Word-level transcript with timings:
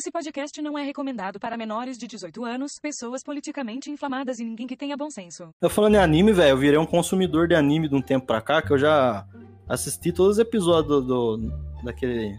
Esse 0.00 0.10
podcast 0.10 0.62
não 0.62 0.78
é 0.78 0.82
recomendado 0.82 1.38
para 1.38 1.58
menores 1.58 1.98
de 1.98 2.06
18 2.06 2.42
anos, 2.42 2.78
pessoas 2.80 3.22
politicamente 3.22 3.90
inflamadas 3.90 4.38
e 4.38 4.44
ninguém 4.46 4.66
que 4.66 4.74
tenha 4.74 4.96
bom 4.96 5.10
senso. 5.10 5.50
Eu 5.60 5.68
falando 5.68 5.96
em 5.96 5.98
anime, 5.98 6.32
velho, 6.32 6.48
eu 6.48 6.56
virei 6.56 6.78
um 6.78 6.86
consumidor 6.86 7.46
de 7.46 7.54
anime 7.54 7.86
de 7.86 7.94
um 7.94 8.00
tempo 8.00 8.26
pra 8.26 8.40
cá, 8.40 8.62
que 8.62 8.72
eu 8.72 8.78
já 8.78 9.26
assisti 9.68 10.10
todos 10.10 10.36
os 10.36 10.38
episódios 10.38 11.04
do, 11.06 11.36
do- 11.36 11.52
daquele 11.84 12.34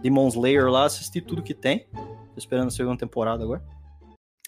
Demon 0.00 0.28
Slayer 0.28 0.70
lá, 0.70 0.86
assisti 0.86 1.20
tudo 1.20 1.42
que 1.42 1.52
tem. 1.52 1.86
Tô 1.92 2.38
esperando 2.38 2.68
a 2.68 2.70
segunda 2.70 2.96
temporada 2.96 3.44
agora. 3.44 3.62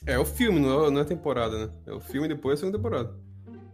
É 0.06 0.18
o 0.18 0.24
filme, 0.24 0.60
não 0.60 0.86
é, 0.86 0.90
não 0.90 1.00
é 1.02 1.04
temporada, 1.04 1.66
né? 1.66 1.72
É 1.88 1.92
o 1.92 2.00
filme 2.00 2.24
e 2.26 2.28
depois 2.34 2.58
a 2.58 2.60
segunda 2.60 2.78
temporada. 2.78 3.14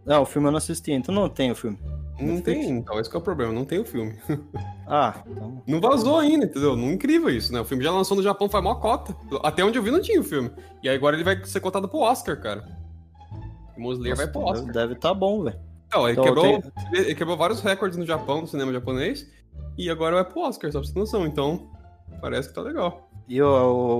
Não, 0.05 0.23
o 0.23 0.25
filme 0.25 0.45
eu 0.49 0.51
não 0.51 0.57
assisti, 0.57 0.91
então 0.91 1.15
não 1.15 1.29
tem 1.29 1.51
o 1.51 1.55
filme. 1.55 1.79
Não 2.19 2.41
tem, 2.41 2.69
então, 2.69 2.99
esse 2.99 3.09
que 3.09 3.15
é 3.15 3.19
o 3.19 3.21
problema, 3.21 3.51
não 3.53 3.65
tem 3.65 3.79
o 3.79 3.85
filme. 3.85 4.17
Ah, 4.91 5.21
então. 5.27 5.61
Não 5.67 5.79
vazou 5.79 6.17
ainda, 6.17 6.45
entendeu? 6.45 6.75
Não 6.75 6.89
incrível 6.91 7.29
isso, 7.29 7.53
né? 7.53 7.59
O 7.61 7.63
filme 7.63 7.83
já 7.83 7.91
lançou 7.91 8.17
no 8.17 8.23
Japão, 8.23 8.49
faz 8.49 8.63
mó 8.63 8.73
cota. 8.73 9.15
Até 9.43 9.63
onde 9.63 9.77
eu 9.77 9.83
vi 9.83 9.91
não 9.91 10.01
tinha 10.01 10.19
o 10.19 10.23
filme. 10.23 10.49
E 10.81 10.89
aí 10.89 10.95
agora 10.95 11.15
ele 11.15 11.23
vai 11.23 11.45
ser 11.45 11.59
cotado 11.59 11.87
pro 11.87 11.99
Oscar, 11.99 12.41
cara. 12.41 12.65
Demon 13.75 13.91
Slayer 13.93 14.17
vai 14.17 14.27
pro 14.27 14.41
Oscar. 14.41 14.73
Deve 14.73 14.95
tá 14.95 15.13
bom, 15.13 15.43
velho. 15.43 15.59
Não, 15.93 16.03
ele, 16.09 16.13
Então, 16.13 16.23
quebrou, 16.23 16.43
tem- 16.43 16.63
ele 16.93 17.13
quebrou 17.13 17.37
vários 17.37 17.61
recordes 17.61 17.99
no 17.99 18.05
Japão, 18.05 18.41
no 18.41 18.47
cinema 18.47 18.73
japonês. 18.73 19.27
E 19.77 19.91
agora 19.91 20.15
vai 20.15 20.25
pro 20.25 20.41
Oscar, 20.41 20.71
só 20.71 20.79
pra 20.79 20.87
você 20.87 20.93
ter 20.93 20.99
noção. 20.99 21.27
Então, 21.27 21.69
parece 22.19 22.49
que 22.49 22.55
tá 22.55 22.61
legal. 22.61 23.07
E 23.27 23.37
eu, 23.37 23.47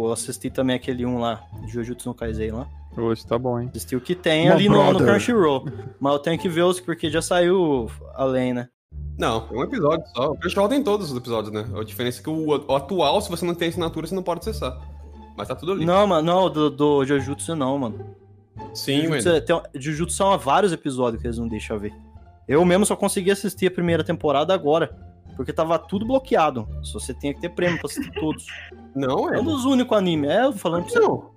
eu 0.05 0.12
assisti 0.12 0.49
também 0.49 0.76
aquele 0.76 1.05
um 1.05 1.20
lá, 1.20 1.44
Jujutsu 1.68 2.10
no 2.10 2.16
Kaisen 2.16 2.49
lá. 2.49 2.68
Hoje 2.98 3.25
tá 3.25 3.38
bom, 3.38 3.59
hein? 3.59 3.70
Assisti 3.70 3.95
o 3.95 4.02
que 4.02 4.16
tem 4.16 4.45
My 4.48 4.52
ali 4.52 4.70
no, 4.70 4.93
no. 4.93 4.99
Crunchyroll. 4.99 5.66
Mas 5.99 6.13
eu 6.13 6.20
tenho 6.20 6.39
que 6.39 6.49
ver 6.49 6.63
os, 6.63 6.79
porque 6.79 7.09
já 7.09 7.21
saiu 7.21 7.89
além, 8.15 8.53
né? 8.53 8.67
Não, 9.17 9.48
é 9.52 9.53
um 9.57 9.63
episódio 9.63 10.05
só. 10.15 10.31
O 10.31 10.38
Crunchyroll 10.38 10.70
tem 10.70 10.84
todos 10.84 11.12
os 11.12 11.17
episódios, 11.17 11.53
né? 11.53 11.65
A 11.79 11.84
diferença 11.84 12.20
é 12.20 12.23
que 12.23 12.29
o, 12.29 12.48
o 12.48 12.75
atual, 12.75 13.21
se 13.21 13.29
você 13.29 13.45
não 13.45 13.53
tem 13.53 13.70
assinatura, 13.70 14.07
você 14.07 14.15
não 14.15 14.23
pode 14.23 14.39
acessar. 14.41 14.77
Mas 15.38 15.48
tá 15.48 15.55
tudo 15.55 15.73
ali. 15.73 15.85
Não, 15.85 16.05
mano, 16.07 16.21
não, 16.25 16.49
do, 16.49 16.70
do 16.70 17.05
Jujutsu 17.05 17.55
não, 17.55 17.77
mano. 17.77 18.05
Sim, 18.73 19.03
Jujutsu, 19.03 19.27
mano. 19.27 19.37
é- 19.37 19.41
tem, 19.41 19.62
Jujutsu 19.76 20.15
são 20.15 20.37
vários 20.37 20.74
episódios 20.74 21.21
que 21.21 21.27
eles 21.27 21.37
não 21.37 21.48
deixam 21.48 21.77
ver. 21.79 21.93
Eu 22.48 22.65
mesmo 22.65 22.85
só 22.85 22.96
consegui 22.96 23.31
assistir 23.31 23.68
a 23.68 23.71
primeira 23.71 24.03
temporada 24.03 24.53
agora. 24.53 25.07
Porque 25.37 25.53
tava 25.53 25.79
tudo 25.79 26.05
bloqueado. 26.05 26.68
Só 26.81 26.99
você 26.99 27.13
tinha 27.13 27.34
que 27.34 27.40
ter 27.40 27.48
prêmio 27.49 27.79
pra 27.79 27.87
assistir 27.90 28.12
todos. 28.20 28.46
Não, 28.93 29.31
É 29.34 29.37
é. 29.37 29.40
um 29.40 29.43
dos 29.46 29.63
únicos 29.63 29.98
animes. 29.98 30.29
É, 30.29 30.51
falando 30.51 30.84
pra 30.84 30.91
você. 30.91 30.99
Não. 30.99 31.29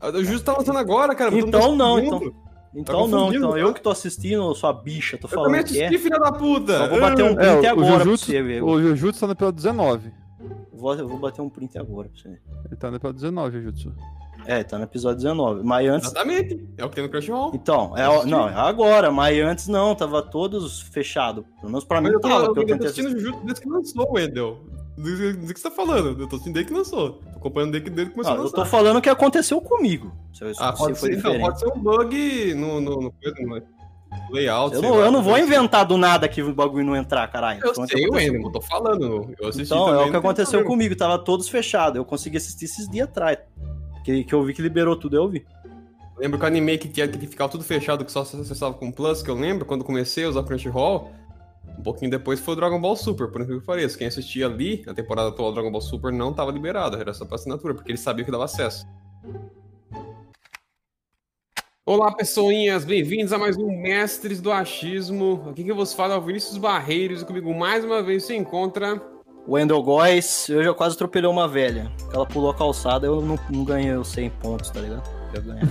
O 0.00 0.24
Justo 0.24 0.44
tá 0.44 0.56
lançando 0.58 0.78
agora, 0.78 1.14
cara. 1.14 1.34
Então 1.36 1.70
tá 1.72 1.76
não, 1.76 1.98
então. 1.98 2.32
Então 2.74 3.08
não, 3.08 3.18
confundindo, 3.20 3.36
então 3.46 3.50
tá? 3.52 3.58
eu 3.58 3.72
que 3.74 3.80
tô 3.80 3.90
assistindo, 3.90 4.54
sua 4.54 4.72
bicha, 4.72 5.16
tô 5.16 5.26
Eu 5.26 5.30
falando 5.30 5.46
também 5.52 5.64
que 5.64 5.80
é. 5.80 5.86
assisti, 5.86 6.02
filha 6.02 6.18
da 6.20 6.30
puta. 6.30 6.72
Eu 6.72 6.90
vou 6.90 7.00
bater 7.00 7.24
um 7.24 7.28
É, 7.28 7.34
print 7.34 7.66
o, 7.66 7.70
agora 7.70 7.94
pra 7.94 8.04
Jujutsu, 8.04 8.26
você 8.26 8.42
ver. 8.42 8.62
o 8.62 8.80
Jujutsu 8.80 9.20
tá 9.20 9.26
no 9.26 9.32
episódio 9.32 9.56
19. 9.56 10.12
Vou, 10.74 10.94
eu 10.94 11.08
vou 11.08 11.18
bater 11.18 11.40
um 11.40 11.48
print 11.48 11.78
agora 11.78 12.08
pra 12.08 12.20
você 12.22 12.28
ver. 12.28 12.42
Ele 12.66 12.76
tá 12.76 12.90
no 12.90 12.96
episódio 12.96 13.20
19, 13.20 13.58
Jujutsu. 13.62 13.92
É, 14.46 14.62
tá 14.62 14.78
no 14.78 14.84
episódio 14.84 15.16
19. 15.16 15.62
Mas 15.64 15.88
antes. 15.88 16.06
Exatamente. 16.08 16.68
É 16.76 16.84
o 16.84 16.88
que 16.90 16.94
tem 16.94 17.04
no 17.04 17.10
Crunchyroll. 17.10 17.50
Então, 17.54 17.96
é, 17.96 18.04
Assisti. 18.06 18.28
não, 18.30 18.48
é 18.48 18.54
agora, 18.54 19.10
mas 19.10 19.38
antes 19.42 19.66
não, 19.66 19.94
tava 19.94 20.22
todos 20.22 20.82
fechados. 20.82 21.44
Pelo 21.60 21.72
menos 21.72 21.84
pra 21.84 22.00
Mas 22.00 22.10
mim 22.10 22.16
eu 22.16 22.20
tô, 22.20 22.28
tava, 22.28 22.44
eu 22.44 22.48
eu 22.48 22.54
tô 22.54 22.60
assistindo 22.84 23.06
assistir. 23.08 23.18
Jujutsu 23.18 23.44
desde 23.44 23.60
que 23.62 23.68
lançou, 23.68 24.12
Wendel. 24.12 24.58
Do 24.98 25.46
do 25.46 25.54
que 25.54 25.60
você 25.60 25.68
tá 25.68 25.74
falando? 25.74 26.08
Eu 26.20 26.26
tô 26.28 26.36
assistindo 26.36 26.54
desde 26.54 26.72
que 26.72 26.76
lançou. 26.78 27.12
Tô 27.32 27.38
acompanhando 27.38 27.72
desde 27.72 27.88
que, 27.88 27.94
desde 27.94 28.10
que 28.10 28.16
começou 28.16 28.34
Não, 28.36 28.42
a 28.42 28.46
eu 28.46 28.52
tô 28.52 28.64
falando 28.66 28.96
o 28.96 29.02
que 29.02 29.08
aconteceu 29.08 29.60
comigo. 29.60 30.12
Se, 30.32 30.42
eu- 30.44 30.52
Ah, 30.58 30.72
se 30.72 30.78
pode 30.78 30.98
foi 30.98 31.10
ser, 31.10 31.22
não, 31.22 31.30
diferente. 31.32 31.40
pode 31.40 31.58
ser 31.60 31.68
um 31.68 31.78
bug 31.80 32.54
no, 32.54 32.80
no, 32.80 32.90
no, 33.02 33.12
no 33.12 33.62
layout. 34.30 34.74
Eu 34.74 34.82
não, 34.82 34.94
lá, 34.96 35.06
eu 35.06 35.12
não 35.12 35.22
vou 35.22 35.34
assim. 35.34 35.44
inventar 35.44 35.84
do 35.86 35.96
nada 35.96 36.28
que 36.28 36.42
o 36.42 36.52
bagulho 36.54 36.84
não 36.84 36.96
entrar, 36.96 37.26
caralho. 37.30 37.60
Eu 37.64 37.74
Foi 37.74 37.84
o 37.84 37.86
que 37.86 37.92
sei, 37.96 38.04
aconteceu 38.06 38.32
Wendel, 38.32 38.48
eu 38.48 38.52
tô 38.52 38.60
falando. 38.60 39.34
Eu 39.40 39.48
assisti 39.48 39.72
Então, 39.72 39.86
também. 39.86 40.02
é 40.02 40.06
o 40.06 40.10
que 40.10 40.16
aconteceu 40.16 40.58
problema. 40.60 40.70
comigo, 40.70 40.96
tava 40.96 41.18
todos 41.18 41.48
fechados. 41.48 41.96
Eu 41.96 42.04
consegui 42.04 42.36
assistir 42.36 42.64
esses 42.64 42.88
dias 42.88 43.06
atrás. 43.08 43.38
Que, 44.04 44.24
que 44.24 44.34
eu 44.34 44.42
vi 44.42 44.54
que 44.54 44.62
liberou 44.62 44.96
tudo, 44.96 45.16
eu 45.16 45.28
vi. 45.28 45.46
Lembro 46.18 46.38
que 46.38 46.44
o 46.44 46.48
anime 46.48 46.76
que 46.78 46.88
tinha 46.88 47.06
que 47.06 47.26
ficar 47.26 47.46
tudo 47.48 47.62
fechado, 47.62 48.04
que 48.04 48.10
só 48.10 48.24
se 48.24 48.34
acessava 48.36 48.74
com 48.74 48.90
Plus, 48.90 49.22
que 49.22 49.30
eu 49.30 49.34
lembro, 49.36 49.64
quando 49.64 49.84
comecei 49.84 50.24
a 50.24 50.28
usar 50.28 50.42
Crunchyroll, 50.42 51.10
um 51.78 51.82
pouquinho 51.82 52.10
depois 52.10 52.40
foi 52.40 52.54
o 52.54 52.56
Dragon 52.56 52.80
Ball 52.80 52.96
Super, 52.96 53.28
por 53.28 53.40
incrível 53.40 53.60
que 53.60 53.66
pareça. 53.66 53.96
Quem 53.96 54.08
assistia 54.08 54.46
ali, 54.46 54.82
na 54.84 54.92
temporada 54.92 55.28
atual 55.28 55.50
do 55.50 55.54
Dragon 55.54 55.70
Ball 55.70 55.80
Super, 55.80 56.12
não 56.12 56.34
tava 56.34 56.50
liberado, 56.50 56.96
era 56.96 57.14
só 57.14 57.24
pra 57.24 57.36
assinatura, 57.36 57.72
porque 57.72 57.90
eles 57.90 58.00
sabiam 58.00 58.24
que 58.24 58.32
dava 58.32 58.44
acesso. 58.44 58.84
Olá, 61.86 62.12
pessoinhas, 62.12 62.84
bem-vindos 62.84 63.32
a 63.32 63.38
mais 63.38 63.56
um 63.56 63.68
Mestres 63.80 64.40
do 64.40 64.50
Achismo. 64.50 65.46
Aqui 65.48 65.64
que 65.64 65.70
eu 65.70 65.76
vos 65.76 65.94
falo 65.94 66.12
é 66.12 66.16
o 66.16 66.20
Vinícius 66.20 66.58
Barreiros 66.58 67.22
e 67.22 67.24
comigo 67.24 67.54
mais 67.54 67.84
uma 67.84 68.02
vez 68.02 68.24
se 68.24 68.34
encontra... 68.34 69.00
Wendell 69.48 69.82
Góes, 69.82 70.46
eu 70.50 70.62
já 70.62 70.74
quase 70.74 70.94
atropelei 70.94 71.30
uma 71.30 71.48
velha. 71.48 71.90
Ela 72.12 72.26
pulou 72.26 72.50
a 72.50 72.54
calçada, 72.54 73.06
eu 73.06 73.22
não, 73.22 73.38
não 73.48 73.64
ganhei 73.64 73.94
os 73.94 74.08
100 74.08 74.30
pontos, 74.30 74.68
tá 74.68 74.80
ligado? 74.80 75.17
Eu 75.34 75.42
ganhei. 75.42 75.62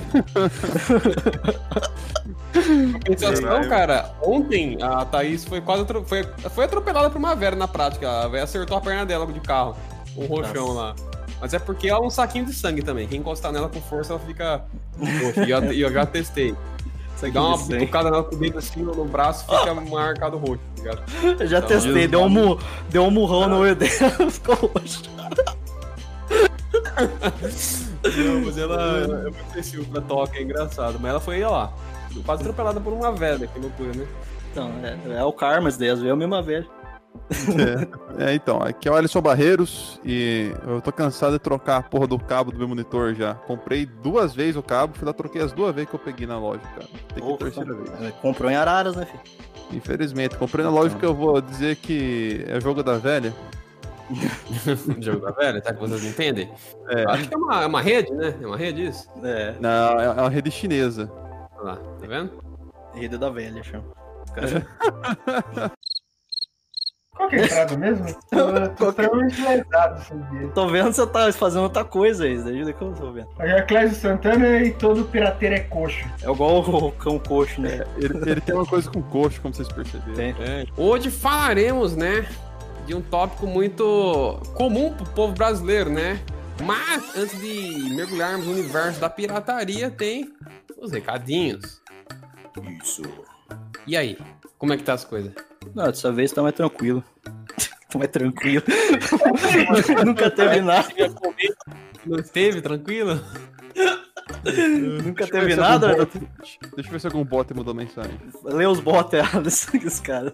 Compensação, 2.94 3.62
cara, 3.70 4.12
ontem 4.22 4.78
a 4.82 5.06
Thaís 5.06 5.46
foi 5.46 5.62
quase 5.62 5.84
atro- 5.84 6.04
foi, 6.06 6.24
foi 6.54 6.66
atropelada 6.66 7.10
por 7.10 7.18
uma 7.18 7.36
velha 7.36 7.56
na 7.56 7.68
prática. 7.68 8.10
A 8.24 8.28
velha 8.28 8.44
acertou 8.44 8.78
a 8.78 8.82
perna 8.82 9.06
dela 9.06 9.26
de 9.28 9.40
carro. 9.40 9.76
Um 10.16 10.26
roxão 10.26 10.74
lá. 10.74 10.96
Mas 11.40 11.54
é 11.54 11.60
porque 11.60 11.88
ela 11.88 12.00
é 12.04 12.08
um 12.08 12.10
saquinho 12.10 12.46
de 12.46 12.54
sangue 12.54 12.82
também. 12.82 13.08
Quem 13.08 13.20
encostar 13.20 13.52
nela 13.52 13.70
com 13.70 13.80
força, 13.82 14.14
ela 14.14 14.20
fica. 14.20 14.64
Poxa, 14.98 15.46
e 15.46 15.52
eu, 15.52 15.72
e 15.74 15.82
eu 15.82 15.92
já 15.94 16.06
testei. 16.06 16.56
Você 17.16 17.30
dá 17.32 17.42
uma 17.44 17.58
bitucada 17.80 18.10
nela 18.12 18.24
com 18.24 18.36
o 18.36 18.40
dedo 18.40 18.58
assim 18.60 18.82
no 18.82 19.06
braço, 19.06 19.44
fica 19.46 19.74
marcado 19.74 20.38
roxo, 20.38 20.60
tá 20.76 20.82
ligado? 20.84 21.02
Eu 21.40 21.48
já 21.48 21.58
Então, 21.58 21.68
testei, 21.70 22.08
deu 22.08 22.22
um, 22.24 22.58
deu 22.90 23.04
um 23.04 23.12
murrão 23.12 23.50
no 23.50 23.58
olho 23.58 23.76
dela, 23.76 24.12
ficou 24.30 24.56
roxo. 24.56 25.02
Não, 28.18 28.42
mas 28.46 28.58
ela, 28.58 28.98
ela 29.00 29.20
é 29.20 29.24
muito 29.24 29.54
sensível 29.54 29.86
pra 29.86 30.02
toque, 30.02 30.38
é 30.38 30.42
engraçado. 30.42 31.00
Mas 31.00 31.12
ela 31.12 31.20
foi 31.20 31.38
olha 31.38 31.50
lá. 31.50 31.74
Quase 32.26 32.42
atropelada 32.42 32.80
por 32.80 32.94
uma 32.94 33.12
velha, 33.12 33.46
que 33.48 33.60
loucura, 33.60 33.92
né? 33.94 34.08
Então, 34.52 34.72
é, 34.84 35.20
é 35.20 35.24
o 35.24 35.32
karma, 35.32 35.70
isso 35.70 35.78
daí, 35.78 35.90
às 35.90 36.00
vezes 36.00 36.10
é 36.10 36.14
a 36.14 36.16
mesma 36.16 36.42
velha. 36.42 36.68
É, 38.20 38.34
então, 38.34 38.60
aqui 38.60 38.88
é 38.88 38.92
o 38.92 38.96
Alisson 38.96 39.22
Barreiros 39.22 40.00
e 40.04 40.52
eu 40.66 40.82
tô 40.82 40.92
cansado 40.92 41.34
de 41.34 41.40
trocar 41.40 41.78
a 41.78 41.84
porra 41.84 42.08
do 42.08 42.18
cabo 42.18 42.52
do 42.52 42.58
meu 42.58 42.68
monitor 42.68 43.14
já. 43.14 43.36
Comprei 43.36 43.86
duas 43.86 44.34
vezes 44.34 44.56
o 44.56 44.64
cabo, 44.64 44.98
fui 44.98 45.06
lá, 45.06 45.14
troquei 45.14 45.42
as 45.42 45.52
duas 45.52 45.74
vezes 45.76 45.90
que 45.90 45.96
eu 45.96 46.00
peguei 46.00 46.26
na 46.26 46.40
loja, 46.40 46.62
cara. 46.62 46.88
Tem 47.14 47.24
que 47.24 47.30
Opa. 47.30 47.46
terceira 47.46 47.74
vez. 47.74 48.02
É, 48.02 48.12
Comprou 48.22 48.50
em 48.50 48.56
Araras, 48.56 48.96
né, 48.96 49.06
filho? 49.06 49.22
Infelizmente, 49.72 50.36
comprei 50.36 50.64
na 50.64 50.72
loja 50.72 50.96
que 50.96 51.06
eu 51.06 51.14
vou 51.14 51.40
dizer 51.42 51.76
que 51.76 52.44
é 52.48 52.60
jogo 52.60 52.82
da 52.82 52.98
velha. 52.98 53.34
Jogo 55.00 55.26
da 55.26 55.32
velha, 55.32 55.62
tá? 55.62 55.74
Que 55.74 55.80
vocês 55.80 56.04
entendem? 56.06 56.52
É. 56.90 57.04
Acho 57.10 57.28
que 57.28 57.34
é 57.34 57.38
uma, 57.38 57.64
é 57.64 57.66
uma 57.66 57.82
rede, 57.82 58.12
né? 58.14 58.34
É 58.42 58.46
uma 58.48 58.58
rede 58.58 58.88
isso? 58.88 59.10
É, 59.24 59.56
Não, 59.60 60.00
é 60.00 60.10
uma 60.10 60.30
rede 60.30 60.50
chinesa. 60.52 61.12
Olha 61.58 61.64
lá, 61.72 61.76
tá 61.78 62.08
vendo? 62.08 62.32
rede 62.94 63.18
da 63.18 63.30
velha, 63.30 63.64
chama. 63.64 63.86
Caras- 64.34 64.64
Qual 67.18 67.30
que 67.30 67.36
é 67.36 67.40
a 67.42 67.46
entrada 67.46 67.78
mesmo? 67.78 68.06
Tô, 68.30 68.46
lesado 69.50 70.02
esses 70.02 70.30
dias. 70.30 70.54
Tô 70.54 70.68
vendo 70.68 70.90
que 70.90 70.94
você 70.94 71.08
tá 71.08 71.34
fazendo 71.34 71.64
outra 71.64 71.84
coisa 71.84 72.26
aí, 72.26 72.36
ajuda 72.38 72.74
que 72.74 72.82
eu 72.84 72.94
tô 72.94 73.12
vendo. 73.12 73.28
Agora 73.40 73.64
Clésio 73.64 73.96
Santana 73.98 74.60
e 74.60 74.72
todo 74.72 75.04
pirateiro 75.06 75.56
é 75.56 75.62
coxo. 75.62 76.06
É 76.22 76.30
igual 76.32 76.60
o 76.60 76.92
cão 76.92 77.18
coxo, 77.18 77.60
né? 77.60 77.84
Ele, 77.98 78.32
ele 78.32 78.42
tem 78.42 78.54
uma 78.54 78.68
coisa 78.68 78.90
com 78.92 79.02
coxo, 79.02 79.42
como 79.42 79.52
vocês 79.52 79.68
perceberam. 79.68 80.14
Tem. 80.14 80.36
É. 80.40 80.66
Hoje 80.78 81.10
falaremos, 81.10 81.96
né, 81.96 82.28
de 82.88 82.96
um 82.96 83.02
tópico 83.02 83.46
muito 83.46 84.40
comum 84.56 84.94
pro 84.94 85.06
povo 85.10 85.34
brasileiro, 85.34 85.90
né? 85.90 86.24
Mas 86.64 87.16
antes 87.18 87.38
de 87.40 87.94
mergulharmos 87.94 88.48
no 88.48 88.54
universo 88.54 89.00
da 89.02 89.10
pirataria, 89.10 89.92
tem 89.92 90.34
os 90.78 90.92
recadinhos. 90.92 91.82
Isso. 92.82 93.04
E 93.86 93.98
aí, 93.98 94.18
como 94.58 94.74
é 94.74 94.78
que 94.78 94.84
tá 94.84 94.94
as 94.94 95.04
coisas? 95.04 95.34
Não, 95.76 95.86
dessa 95.86 96.14
vez 96.14 96.32
tá 96.32 96.42
mais 96.42 96.56
tranquilo. 96.56 97.04
tá 97.92 98.00
mais 98.00 98.10
tranquilo. 98.10 98.64
Nunca 100.06 100.32
teve 100.32 100.62
nada. 100.62 100.88
Não 102.06 102.20
esteve 102.20 102.62
tranquilo? 102.62 103.22
Nunca 105.04 105.26
Deixa 105.26 105.32
teve 105.32 105.56
nada. 105.56 105.96
bot- 105.96 106.20
Deixa 106.76 106.90
eu 106.90 106.92
ver 106.92 107.00
se 107.00 107.08
algum 107.08 107.24
bot 107.24 107.54
mudou 107.54 107.74
mensagem. 107.74 108.18
Lê 108.44 108.66
os 108.66 108.80
bots 108.80 109.14
errados, 109.14 109.68
os 109.86 110.00
caras. 110.00 110.34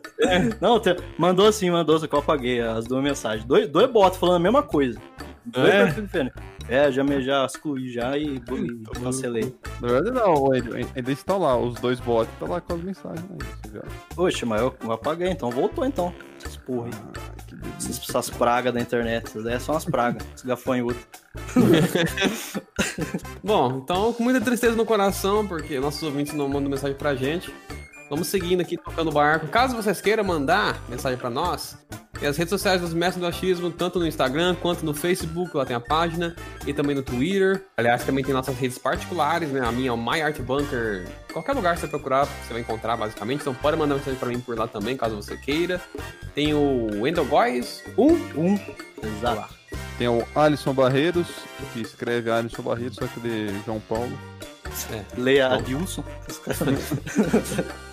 Não, 0.62 0.80
te- 0.80 0.96
mandou 1.18 1.52
sim, 1.52 1.70
mandou, 1.70 1.98
só 2.00 2.08
que 2.08 2.16
eu 2.16 2.20
apaguei 2.20 2.60
as 2.62 2.86
duas 2.86 3.04
mensagens. 3.04 3.46
Dois, 3.46 3.68
dois 3.70 3.90
bots 3.92 4.18
falando 4.20 4.38
a 4.38 4.40
mesma 4.40 4.64
coisa. 4.64 5.00
Dois 5.46 5.70
É? 5.74 5.86
diferentes. 5.88 6.42
É, 6.70 6.90
já, 6.90 7.04
me, 7.04 7.22
já 7.22 7.46
excluí 7.46 7.92
já 7.92 8.18
e, 8.18 8.36
e 8.38 9.00
cancelei. 9.04 9.54
Na 9.82 9.88
verdade, 9.90 10.16
não, 10.16 10.50
ainda 10.96 11.12
estão 11.12 11.38
lá, 11.40 11.58
os 11.58 11.74
dois 11.76 12.00
bots, 12.00 12.34
tá 12.40 12.46
lá 12.48 12.62
com 12.62 12.74
as 12.76 12.82
mensagens 12.82 13.26
aí. 13.30 13.82
Poxa, 14.16 14.46
mas 14.46 14.62
eu, 14.62 14.74
eu 14.82 14.92
apaguei, 14.94 15.28
então 15.30 15.50
voltou 15.52 15.86
então. 15.86 16.14
Essas 16.44 16.58
porra 16.58 16.88
aí. 16.88 17.56
Delícia. 17.56 17.92
Essas, 17.92 18.10
essas 18.10 18.30
pragas 18.30 18.74
da 18.74 18.80
internet. 18.80 19.26
Essas 19.28 19.44
daí 19.44 19.60
são 19.60 19.76
as 19.76 19.86
pragas. 19.86 20.24
Esse 20.36 20.46
gafanhoto. 20.46 21.00
Bom, 23.44 23.82
então 23.84 24.14
com 24.14 24.24
muita 24.24 24.42
tristeza 24.42 24.76
no 24.76 24.86
coração, 24.86 25.48
porque 25.48 25.80
nossos 25.80 26.04
ouvintes 26.04 26.34
não 26.34 26.48
mandam 26.48 26.70
mensagem 26.70 26.96
pra 26.96 27.16
gente. 27.16 27.54
Vamos 28.10 28.28
seguindo 28.28 28.62
aqui, 28.62 28.78
tocando 28.78 29.10
o 29.10 29.14
barco. 29.14 29.48
Caso 29.48 29.76
vocês 29.76 30.00
queiram 30.00 30.24
mandar 30.24 30.80
mensagem 30.88 31.18
pra 31.18 31.30
nós, 31.30 31.78
Tem 32.24 32.30
as 32.30 32.38
redes 32.38 32.52
sociais 32.52 32.80
dos 32.80 32.94
Mestres 32.94 33.20
do 33.20 33.28
Achismo, 33.28 33.70
tanto 33.70 34.00
no 34.00 34.08
Instagram 34.08 34.56
quanto 34.56 34.86
no 34.86 34.94
Facebook, 34.94 35.58
lá 35.58 35.66
tem 35.66 35.76
a 35.76 35.80
página, 35.82 36.34
e 36.66 36.74
também 36.74 36.96
no 36.96 37.04
Twitter. 37.04 37.66
Aliás, 37.76 38.06
também 38.06 38.24
tem 38.24 38.34
nossas 38.34 38.58
redes 38.58 38.78
particulares, 38.78 39.50
né? 39.50 39.60
A 39.60 39.74
minha 39.74 39.90
é 39.90 39.92
o 39.92 39.98
My 39.98 40.22
Art 40.22 40.40
Bunker. 40.40 41.06
Qualquer 41.34 41.52
lugar 41.52 41.76
que 41.76 41.82
você 41.82 41.88
procurar, 41.90 42.24
você 42.24 42.54
vai 42.54 42.62
encontrar, 42.62 42.96
basicamente. 42.96 43.42
Então 43.42 43.54
pode 43.54 43.76
mandar 43.76 43.96
mensagem 43.96 44.18
pra 44.18 44.30
mim 44.30 44.40
por 44.40 44.58
lá 44.58 44.70
também, 44.70 44.96
caso 44.96 45.18
você 45.18 45.36
queira. 45.36 45.82
Tem 46.34 46.54
o 46.54 47.02
Wendel 47.02 47.26
Góes, 47.26 47.84
um, 47.98 48.14
um. 48.40 48.58
Exato. 49.04 49.54
Tem 49.98 50.08
o 50.08 50.26
Alisson 50.34 50.74
Barreiros, 50.74 51.28
que 51.74 51.82
escreve 51.82 52.32
Alisson 52.32 52.62
Barreiros, 52.62 52.96
só 52.96 53.06
que 53.06 53.20
de 53.20 53.50
João 53.66 53.82
Paulo. 53.82 54.18
É. 54.94 55.04
Leia 55.20 55.50
Adilson. 55.50 56.06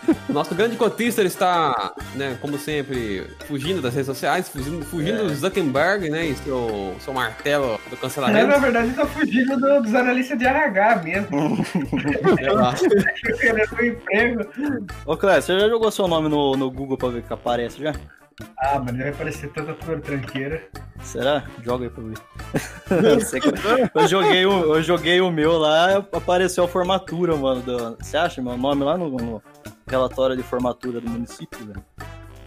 Nosso 0.28 0.54
grande 0.54 0.76
cotista 0.76 1.20
ele 1.20 1.28
está, 1.28 1.94
né, 2.14 2.36
como 2.40 2.58
sempre, 2.58 3.26
fugindo 3.46 3.80
das 3.80 3.94
redes 3.94 4.06
sociais, 4.06 4.48
fugindo, 4.48 4.84
fugindo 4.84 5.20
é. 5.20 5.22
do 5.24 5.34
Zuckerberg, 5.34 6.10
né, 6.10 6.26
e 6.26 6.34
seu, 6.36 6.94
seu 7.00 7.12
martelo 7.12 7.78
do 7.88 7.96
cancelamento. 7.96 8.38
É, 8.38 8.46
na 8.46 8.58
verdade, 8.58 8.90
está 8.90 9.06
fugindo 9.06 9.56
do, 9.58 9.82
dos 9.82 9.94
analistas 9.94 10.38
de 10.38 10.46
RH 10.46 11.02
mesmo. 11.02 11.64
Querendo 13.40 13.74
um 13.74 13.84
emprego. 13.84 14.46
Ô, 15.06 15.16
Cléber, 15.16 15.42
você 15.42 15.58
já 15.58 15.68
jogou 15.68 15.90
seu 15.90 16.08
nome 16.08 16.28
no, 16.28 16.56
no 16.56 16.70
Google 16.70 16.96
para 16.96 17.08
ver 17.08 17.22
que 17.22 17.32
aparece 17.32 17.82
já? 17.82 17.92
Ah, 18.58 18.78
mas 18.78 18.96
vai 18.96 19.08
aparecer 19.10 19.50
tanta 19.50 19.74
cor 19.74 20.00
tranqueira. 20.00 20.62
Será? 21.02 21.44
Joga 21.62 21.84
aí 21.84 21.90
pra 21.90 22.02
ver. 22.02 23.90
eu, 23.94 24.08
joguei 24.08 24.46
o, 24.46 24.76
eu 24.76 24.82
joguei 24.82 25.20
o 25.20 25.30
meu 25.30 25.58
lá, 25.58 25.98
apareceu 26.12 26.64
a 26.64 26.68
formatura, 26.68 27.36
mano. 27.36 27.60
Do... 27.62 27.96
Você 28.00 28.16
acha 28.16 28.40
meu 28.40 28.56
nome 28.56 28.84
lá 28.84 28.96
no, 28.96 29.10
no 29.10 29.42
relatório 29.92 30.36
de 30.36 30.42
formatura 30.42 31.00
do 31.00 31.08
município, 31.08 31.66
velho? 31.66 31.84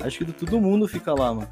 Acho 0.02 0.26
que 0.26 0.34
todo 0.34 0.60
mundo 0.60 0.88
fica 0.88 1.14
lá, 1.14 1.34
mano. 1.34 1.50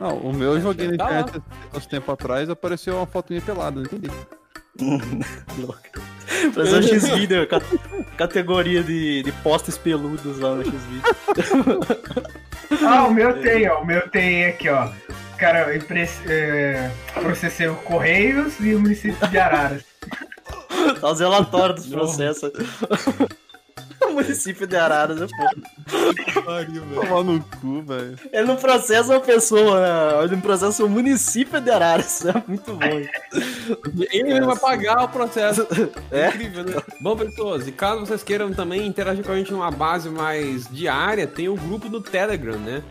Não, 0.00 0.16
o 0.18 0.32
meu 0.32 0.54
eu 0.54 0.60
joguei 0.60 0.88
na 0.88 0.96
tá 0.96 1.04
internet 1.04 1.42
uns 1.74 1.86
tempo 1.86 2.10
atrás, 2.10 2.50
apareceu 2.50 2.96
uma 2.96 3.06
foto 3.06 3.32
minha 3.32 3.42
pelada, 3.42 3.76
não 3.76 3.82
entendi. 3.82 4.10
Fazer 6.52 6.78
um 6.78 6.82
X-Video, 6.82 7.46
categoria 8.16 8.82
de, 8.82 9.22
de 9.22 9.32
postes 9.32 9.78
peludos 9.78 10.40
lá 10.40 10.54
no 10.54 10.64
X-Video. 10.64 11.80
Ah, 12.82 13.04
o 13.04 13.14
meu 13.14 13.40
tem, 13.40 13.68
ó. 13.68 13.82
O 13.82 13.86
meu 13.86 14.08
tem 14.08 14.46
aqui, 14.46 14.68
ó. 14.68 14.90
Cara, 15.38 15.70
é, 16.26 16.90
processei 17.14 17.68
o 17.68 17.76
Correios 17.76 18.58
e 18.58 18.74
o 18.74 18.80
município 18.80 19.28
de 19.28 19.38
Araras. 19.38 19.84
tá 21.00 21.10
os 21.10 21.20
relatórios 21.20 21.84
dos 21.84 21.92
processos. 21.92 22.50
o 24.02 24.12
município 24.12 24.66
de 24.66 24.76
Araras 24.76 25.20
é 25.20 25.26
foda. 25.28 26.74
Tomar 26.94 27.24
no 27.24 27.42
cu, 27.60 27.82
velho. 27.82 28.18
Ele 28.32 28.46
não 28.46 28.56
processa 28.56 29.12
uma 29.12 29.20
pessoa, 29.20 29.80
né? 29.80 30.24
ele 30.24 30.36
não 30.36 30.40
processa 30.40 30.84
o 30.84 30.88
município 30.88 31.60
de 31.60 31.70
Araras. 31.70 32.24
É 32.24 32.44
muito 32.46 32.74
bom. 32.74 34.04
Ele 34.12 34.40
vai 34.40 34.58
pagar 34.58 35.04
o 35.04 35.08
processo. 35.08 35.66
É? 36.10 36.28
Incrível, 36.28 36.64
né? 36.64 36.82
Bom, 37.00 37.16
pessoas, 37.16 37.66
e 37.66 37.72
caso 37.72 38.00
vocês 38.00 38.22
queiram 38.22 38.52
também 38.52 38.86
interagir 38.86 39.24
com 39.24 39.32
a 39.32 39.36
gente 39.36 39.52
numa 39.52 39.70
base 39.70 40.08
mais 40.08 40.68
diária, 40.68 41.26
tem 41.26 41.48
o 41.48 41.54
grupo 41.54 41.88
do 41.88 42.00
Telegram, 42.00 42.58
né? 42.58 42.82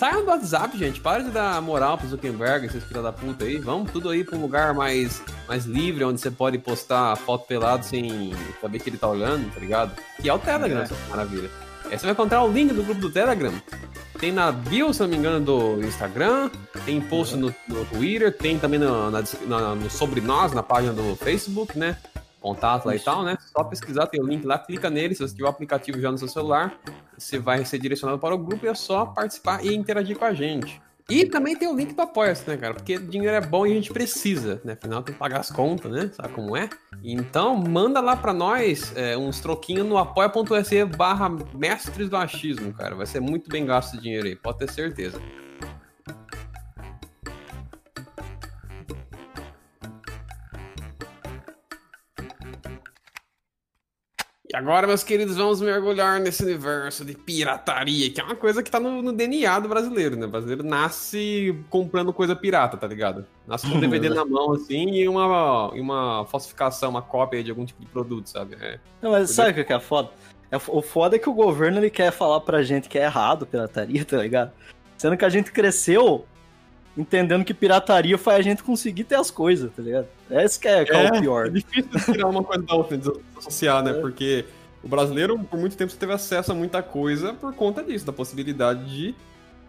Saiam 0.00 0.24
do 0.24 0.30
WhatsApp, 0.30 0.78
gente. 0.78 0.98
Para 0.98 1.22
de 1.22 1.28
dar 1.28 1.60
moral 1.60 1.98
pro 1.98 2.08
Zuckerberg, 2.08 2.64
esses 2.64 2.82
filha 2.82 3.02
da 3.02 3.12
puta 3.12 3.44
aí. 3.44 3.58
Vamos 3.58 3.92
tudo 3.92 4.08
aí 4.08 4.24
pra 4.24 4.34
um 4.34 4.40
lugar 4.40 4.72
mais, 4.72 5.22
mais 5.46 5.66
livre, 5.66 6.02
onde 6.04 6.18
você 6.18 6.30
pode 6.30 6.56
postar 6.56 7.14
foto 7.16 7.46
pelado 7.46 7.84
sem 7.84 8.32
saber 8.62 8.78
que 8.78 8.88
ele 8.88 8.96
tá 8.96 9.06
olhando, 9.06 9.52
tá 9.52 9.60
ligado? 9.60 9.94
Que 10.18 10.30
é 10.30 10.32
o 10.32 10.38
Telegram, 10.38 10.80
é. 10.80 10.82
essa 10.84 10.94
maravilha. 11.10 11.50
Aí 11.84 11.98
você 11.98 12.06
vai 12.06 12.12
encontrar 12.12 12.42
o 12.42 12.50
link 12.50 12.72
do 12.72 12.82
grupo 12.82 12.98
do 12.98 13.10
Telegram. 13.10 13.52
Tem 14.18 14.32
na 14.32 14.50
bio, 14.50 14.90
se 14.94 15.00
não 15.00 15.08
me 15.08 15.16
engano, 15.18 15.44
do 15.44 15.84
Instagram, 15.86 16.48
tem 16.86 16.98
post 16.98 17.36
no, 17.36 17.54
no 17.68 17.84
Twitter, 17.84 18.34
tem 18.34 18.58
também 18.58 18.80
no, 18.80 19.10
na, 19.10 19.22
na, 19.46 19.74
no 19.74 19.90
Sobre 19.90 20.22
Nós, 20.22 20.54
na 20.54 20.62
página 20.62 20.94
do 20.94 21.14
Facebook, 21.14 21.78
né? 21.78 21.98
Contato 22.40 22.86
lá 22.86 22.94
Isso. 22.94 23.04
e 23.04 23.04
tal, 23.04 23.22
né? 23.22 23.36
Só 23.40 23.62
pesquisar, 23.62 24.06
tem 24.06 24.20
o 24.20 24.26
link 24.26 24.44
lá, 24.44 24.58
clica 24.58 24.88
nele, 24.90 25.14
se 25.14 25.22
você 25.22 25.34
tiver 25.34 25.46
o 25.46 25.50
aplicativo 25.50 26.00
já 26.00 26.10
no 26.10 26.18
seu 26.18 26.28
celular, 26.28 26.78
você 27.16 27.38
vai 27.38 27.64
ser 27.64 27.78
direcionado 27.78 28.18
para 28.18 28.34
o 28.34 28.38
grupo 28.38 28.64
e 28.66 28.68
é 28.68 28.74
só 28.74 29.06
participar 29.06 29.64
e 29.64 29.74
interagir 29.74 30.18
com 30.18 30.24
a 30.24 30.32
gente. 30.32 30.80
E 31.10 31.26
também 31.26 31.56
tem 31.56 31.66
o 31.66 31.74
link 31.74 31.92
do 31.92 32.02
Apoia-se, 32.02 32.48
né, 32.48 32.56
cara? 32.56 32.72
Porque 32.72 32.96
dinheiro 32.96 33.34
é 33.34 33.40
bom 33.40 33.66
e 33.66 33.72
a 33.72 33.74
gente 33.74 33.92
precisa, 33.92 34.60
né? 34.64 34.74
Afinal, 34.74 35.02
tem 35.02 35.12
que 35.12 35.18
pagar 35.18 35.40
as 35.40 35.50
contas, 35.50 35.90
né? 35.90 36.08
Sabe 36.14 36.32
como 36.32 36.56
é? 36.56 36.70
Então, 37.02 37.56
manda 37.56 38.00
lá 38.00 38.16
pra 38.16 38.32
nós 38.32 38.92
é, 38.96 39.18
uns 39.18 39.40
troquinhos 39.40 39.86
no 39.86 39.98
apoia.se 39.98 40.84
barra 40.84 41.28
mestres 41.52 42.08
do 42.08 42.16
achismo, 42.16 42.72
cara. 42.72 42.94
Vai 42.94 43.06
ser 43.06 43.18
muito 43.18 43.50
bem 43.50 43.66
gasto 43.66 43.94
esse 43.94 44.02
dinheiro 44.02 44.28
aí, 44.28 44.36
pode 44.36 44.58
ter 44.58 44.70
certeza. 44.70 45.20
Agora, 54.60 54.86
meus 54.86 55.02
queridos, 55.02 55.36
vamos 55.36 55.60
mergulhar 55.60 56.20
nesse 56.20 56.42
universo 56.44 57.04
de 57.04 57.14
pirataria, 57.14 58.10
que 58.10 58.20
é 58.20 58.24
uma 58.24 58.36
coisa 58.36 58.62
que 58.62 58.70
tá 58.70 58.78
no, 58.78 59.00
no 59.00 59.12
DNA 59.12 59.58
do 59.58 59.68
brasileiro, 59.68 60.16
né? 60.16 60.26
O 60.26 60.28
brasileiro 60.28 60.62
nasce 60.62 61.58
comprando 61.70 62.12
coisa 62.12 62.36
pirata, 62.36 62.76
tá 62.76 62.86
ligado? 62.86 63.26
Nasce 63.46 63.66
com 63.66 63.76
um 63.76 63.80
DVD 63.80 64.10
na 64.10 64.24
mão, 64.24 64.52
assim, 64.52 64.90
e 64.90 65.08
uma, 65.08 65.72
e 65.74 65.80
uma 65.80 66.26
falsificação, 66.26 66.90
uma 66.90 67.02
cópia 67.02 67.42
de 67.42 67.50
algum 67.50 67.64
tipo 67.64 67.80
de 67.80 67.86
produto, 67.86 68.28
sabe? 68.28 68.56
É, 68.60 68.78
Não, 69.00 69.12
mas 69.12 69.30
sabe 69.30 69.58
o 69.58 69.64
que 69.64 69.72
é 69.72 69.80
foda? 69.80 70.10
É, 70.50 70.56
o 70.56 70.82
foda 70.82 71.16
é 71.16 71.18
que 71.18 71.28
o 71.28 71.34
governo 71.34 71.78
ele 71.78 71.90
quer 71.90 72.12
falar 72.12 72.40
pra 72.40 72.62
gente 72.62 72.88
que 72.88 72.98
é 72.98 73.04
errado 73.04 73.46
pirataria, 73.46 74.04
tá 74.06 74.18
ligado? 74.18 74.52
Sendo 74.98 75.16
que 75.16 75.24
a 75.24 75.30
gente 75.30 75.50
cresceu 75.50 76.26
entendendo 77.00 77.44
que 77.44 77.54
pirataria 77.54 78.18
faz 78.18 78.38
a 78.38 78.42
gente 78.42 78.62
conseguir 78.62 79.04
ter 79.04 79.14
as 79.14 79.30
coisas, 79.30 79.70
tá 79.74 79.82
ligado? 79.82 80.06
É 80.30 80.44
isso 80.44 80.60
que 80.60 80.68
é, 80.68 80.82
é, 80.82 81.06
é 81.06 81.08
o 81.08 81.20
pior. 81.20 81.46
É 81.46 81.50
difícil 81.50 82.12
tirar 82.12 82.28
uma 82.28 82.42
coisa 82.42 82.62
da 82.62 82.74
outra, 82.74 82.96
desassociar, 82.96 83.82
né? 83.82 83.92
É. 83.92 83.94
Porque 83.94 84.44
o 84.82 84.88
brasileiro, 84.88 85.38
por 85.38 85.58
muito 85.58 85.76
tempo, 85.76 85.92
teve 85.94 86.12
acesso 86.12 86.52
a 86.52 86.54
muita 86.54 86.82
coisa 86.82 87.32
por 87.32 87.54
conta 87.54 87.82
disso, 87.82 88.04
da 88.04 88.12
possibilidade 88.12 88.84
de 88.84 89.14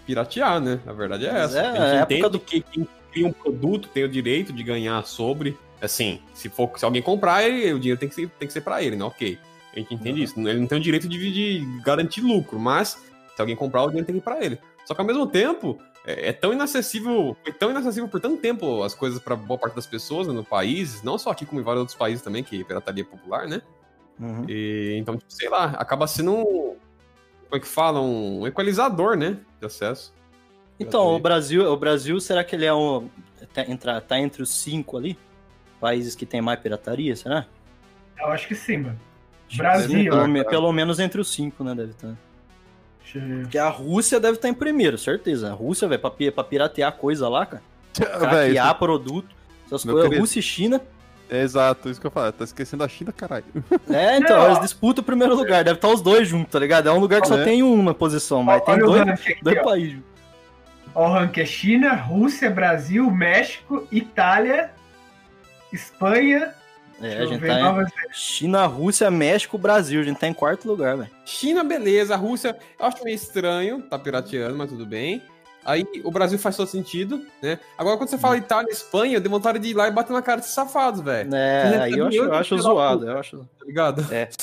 piratear, 0.06 0.60
né? 0.60 0.80
A 0.86 0.94
verdade 0.94 1.26
é 1.26 1.30
essa. 1.30 1.60
É, 1.60 1.68
a 1.68 1.92
gente 1.94 2.04
entende 2.04 2.30
do... 2.30 2.40
que 2.40 2.62
quem 2.62 2.88
cria 3.12 3.28
um 3.28 3.32
produto 3.34 3.88
tem 3.90 4.04
o 4.04 4.10
direito 4.10 4.52
de 4.52 4.64
ganhar 4.64 5.04
sobre. 5.06 5.58
Assim, 5.82 6.20
se 6.34 6.48
for 6.48 6.72
se 6.78 6.86
alguém 6.86 7.02
comprar, 7.02 7.44
ele, 7.44 7.74
o 7.74 7.80
dinheiro 7.80 8.00
tem 8.00 8.08
que 8.08 8.14
ser, 8.14 8.30
tem 8.38 8.48
que 8.48 8.54
ser 8.54 8.62
pra 8.62 8.84
ele, 8.84 8.96
né? 8.96 9.04
Ok. 9.04 9.38
A 9.74 9.80
gente 9.80 9.94
entende 9.94 10.20
uhum. 10.20 10.26
isso. 10.26 10.40
Ele 10.40 10.60
não 10.60 10.68
tem 10.68 10.78
o 10.78 10.82
direito 10.82 11.08
de, 11.08 11.32
de 11.32 11.82
garantir 11.82 12.22
lucro, 12.22 12.60
mas 12.60 13.02
se 13.36 13.42
alguém 13.42 13.56
comprar, 13.56 13.84
o 13.84 13.88
dinheiro 13.88 14.06
tem 14.06 14.16
que 14.16 14.20
ir 14.20 14.24
pra 14.24 14.44
ele. 14.44 14.60
Só 14.86 14.94
que 14.94 15.02
ao 15.02 15.08
mesmo 15.08 15.26
tempo, 15.26 15.80
é, 16.06 16.30
é, 16.30 16.34
tão 16.34 16.52
inacessível, 16.52 17.36
foi 17.44 17.54
tão 17.54 17.70
inacessível 17.70 18.10
por 18.10 18.20
tanto 18.20 18.38
tempo 18.38 18.84
as 18.84 18.94
coisas 18.94 19.20
para 19.20 19.36
boa 19.36 19.60
parte 19.60 19.76
das 19.76 19.86
pessoas 19.86 20.28
né, 20.28 20.34
no 20.34 20.44
país, 20.44 21.04
não 21.04 21.18
só 21.18 21.30
aqui 21.30 21.46
como 21.46 21.62
em 21.62 21.64
vários 21.64 21.82
outros 21.82 21.98
países 21.98 22.24
também, 22.24 22.44
que 22.44 22.64
pirataria 22.64 23.04
é 23.04 23.06
popular, 23.06 23.48
né? 23.48 23.62
Uhum. 24.20 24.46
E, 24.48 24.98
então, 24.98 25.18
tipo, 25.18 25.32
sei 25.32 25.50
lá, 25.50 25.66
acaba 25.78 26.08
sendo 26.08 26.34
um, 26.34 26.44
como 26.44 27.56
é 27.56 27.60
que 27.60 27.68
fala, 27.68 28.02
um 28.02 28.48
equalizador, 28.48 29.16
né, 29.16 29.38
de 29.60 29.66
acesso. 29.66 30.14
Então, 30.80 31.16
o 31.16 31.20
Brasil, 31.20 31.72
o 31.72 31.78
Brasil, 31.78 32.20
será 32.20 32.44
que 32.44 32.56
ele 32.56 32.66
é 32.66 32.74
um, 32.74 33.08
tá, 33.54 33.62
entra, 33.70 34.02
tá 34.02 34.20
entre 34.20 34.42
os 34.42 34.50
cinco 34.50 34.98
ali? 34.98 35.18
Países 35.80 36.16
que 36.16 36.26
tem 36.26 36.42
mais 36.42 36.60
pirataria, 36.60 37.16
será? 37.16 37.46
Eu 38.18 38.28
acho 38.28 38.48
que 38.48 38.56
sim, 38.56 38.78
mano. 38.78 39.00
Brasil. 39.56 40.12
Pelo, 40.12 40.46
pelo 40.46 40.72
menos 40.72 41.00
entre 41.00 41.20
os 41.20 41.32
cinco, 41.32 41.64
né, 41.64 41.76
deve 41.76 41.92
estar. 41.92 42.18
Porque 43.20 43.58
a 43.58 43.70
Rússia 43.70 44.20
deve 44.20 44.36
estar 44.36 44.50
em 44.50 44.54
primeiro, 44.54 44.98
certeza. 44.98 45.50
A 45.50 45.54
Rússia, 45.54 45.88
velho, 45.88 46.02
pra, 46.02 46.12
pra 46.12 46.44
piratear 46.44 46.92
coisa 46.94 47.28
lá, 47.28 47.46
cara. 47.46 47.64
Craquear 47.94 48.78
produto, 48.78 49.28
essas 49.66 49.84
coisas. 49.84 50.04
Querido. 50.04 50.22
Rússia 50.22 50.40
e 50.40 50.44
China. 50.44 50.82
É 51.30 51.42
exato, 51.42 51.90
isso 51.90 52.00
que 52.00 52.08
eu 52.08 52.12
falo. 52.12 52.32
Tá 52.34 52.44
esquecendo 52.44 52.84
a 52.84 52.88
China, 52.88 53.12
caralho. 53.12 53.46
É, 53.90 54.18
então, 54.18 54.38
não, 54.38 54.46
eles 54.48 54.60
disputam 54.60 55.02
o 55.02 55.06
primeiro 55.06 55.34
lugar. 55.36 55.64
Deve 55.64 55.78
estar 55.78 55.88
os 55.88 56.02
dois 56.02 56.28
juntos, 56.28 56.52
tá 56.52 56.60
ligado? 56.60 56.90
É 56.90 56.92
um 56.92 57.00
lugar 57.00 57.22
que 57.22 57.28
só 57.28 57.38
é. 57.38 57.44
tem 57.44 57.64
uma 57.64 57.94
posição, 57.94 58.44
mas 58.44 58.64
tem 58.64 58.78
dois, 58.78 59.08
aqui, 59.08 59.38
dois 59.42 59.62
países. 59.62 60.00
Ó, 60.94 61.08
o 61.08 61.14
ranking 61.14 61.42
é 61.42 61.46
China, 61.46 61.94
Rússia, 61.94 62.50
Brasil, 62.50 63.10
México, 63.10 63.88
Itália, 63.92 64.72
Espanha, 65.72 66.54
é, 67.02 67.20
a 67.20 67.26
gente 67.26 67.46
tá 67.46 67.82
em 67.82 68.14
China, 68.14 68.66
Rússia, 68.66 69.10
México, 69.10 69.58
Brasil. 69.58 70.02
A 70.02 70.04
gente 70.04 70.20
tá 70.20 70.28
em 70.28 70.34
quarto 70.34 70.68
lugar, 70.68 70.98
velho. 70.98 71.10
China, 71.26 71.64
beleza. 71.64 72.14
A 72.14 72.18
Rússia, 72.18 72.58
eu 72.80 72.86
acho 72.86 73.04
meio 73.04 73.16
estranho, 73.16 73.82
tá 73.82 73.98
pirateando, 73.98 74.58
mas 74.58 74.70
tudo 74.70 74.86
bem. 74.86 75.22
Aí 75.64 75.86
o 76.04 76.12
Brasil 76.12 76.40
faz 76.40 76.58
todo 76.58 76.68
sentido, 76.68 77.24
né? 77.42 77.60
Agora, 77.78 77.98
quando 77.98 78.10
você 78.10 78.18
fala 78.18 78.38
Itália 78.38 78.70
e 78.70 78.74
Espanha, 78.74 79.18
eu 79.18 79.22
dei 79.22 79.30
vontade 79.30 79.60
de 79.60 79.70
ir 79.70 79.74
lá 79.76 79.88
e 79.88 79.92
bater 79.92 80.12
na 80.12 80.22
cara 80.22 80.38
desses 80.38 80.56
safados, 80.56 81.02
velho. 81.02 81.34
É, 81.36 81.82
aí 81.82 81.94
eu 81.94 82.08
acho, 82.08 82.18
eu 82.18 82.34
acho 82.34 82.58
zoado, 82.58 83.08
eu 83.08 83.18
acho. 83.18 83.38
Tá 83.60 83.66
ligado? 83.66 84.14
É. 84.14 84.30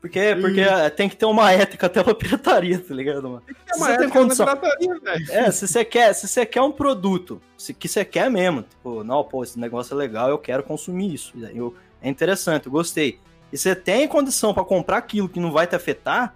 Porque, 0.00 0.34
porque 0.40 0.64
tem 0.96 1.10
que 1.10 1.16
ter 1.16 1.26
uma 1.26 1.52
ética 1.52 1.84
até 1.84 2.02
pra 2.02 2.14
pirataria, 2.14 2.78
tá 2.78 2.94
ligado, 2.94 3.22
mano? 3.24 3.42
Tem 3.42 3.54
que 3.54 3.64
ter 3.66 3.76
uma 3.76 3.86
se 3.86 3.92
ética 3.92 4.10
condição... 4.10 4.46
pirataria, 4.46 4.98
velho. 4.98 5.26
É, 5.30 5.50
se 5.50 5.68
você 5.68 5.84
quer, 5.84 6.14
se 6.14 6.26
você 6.26 6.46
quer 6.46 6.62
um 6.62 6.72
produto, 6.72 7.38
se, 7.54 7.74
que 7.74 7.86
você 7.86 8.02
quer 8.02 8.30
mesmo, 8.30 8.62
tipo, 8.62 9.04
não, 9.04 9.22
pô, 9.22 9.44
esse 9.44 9.58
negócio 9.58 9.92
é 9.92 9.96
legal, 9.98 10.30
eu 10.30 10.38
quero 10.38 10.62
consumir 10.62 11.12
isso. 11.12 11.34
Eu, 11.54 11.74
é 12.02 12.08
interessante, 12.08 12.66
eu 12.66 12.72
gostei. 12.72 13.18
E 13.52 13.58
você 13.58 13.74
tem 13.74 14.06
condição 14.06 14.54
para 14.54 14.64
comprar 14.64 14.98
aquilo 14.98 15.28
que 15.28 15.40
não 15.40 15.50
vai 15.50 15.66
te 15.66 15.74
afetar, 15.74 16.34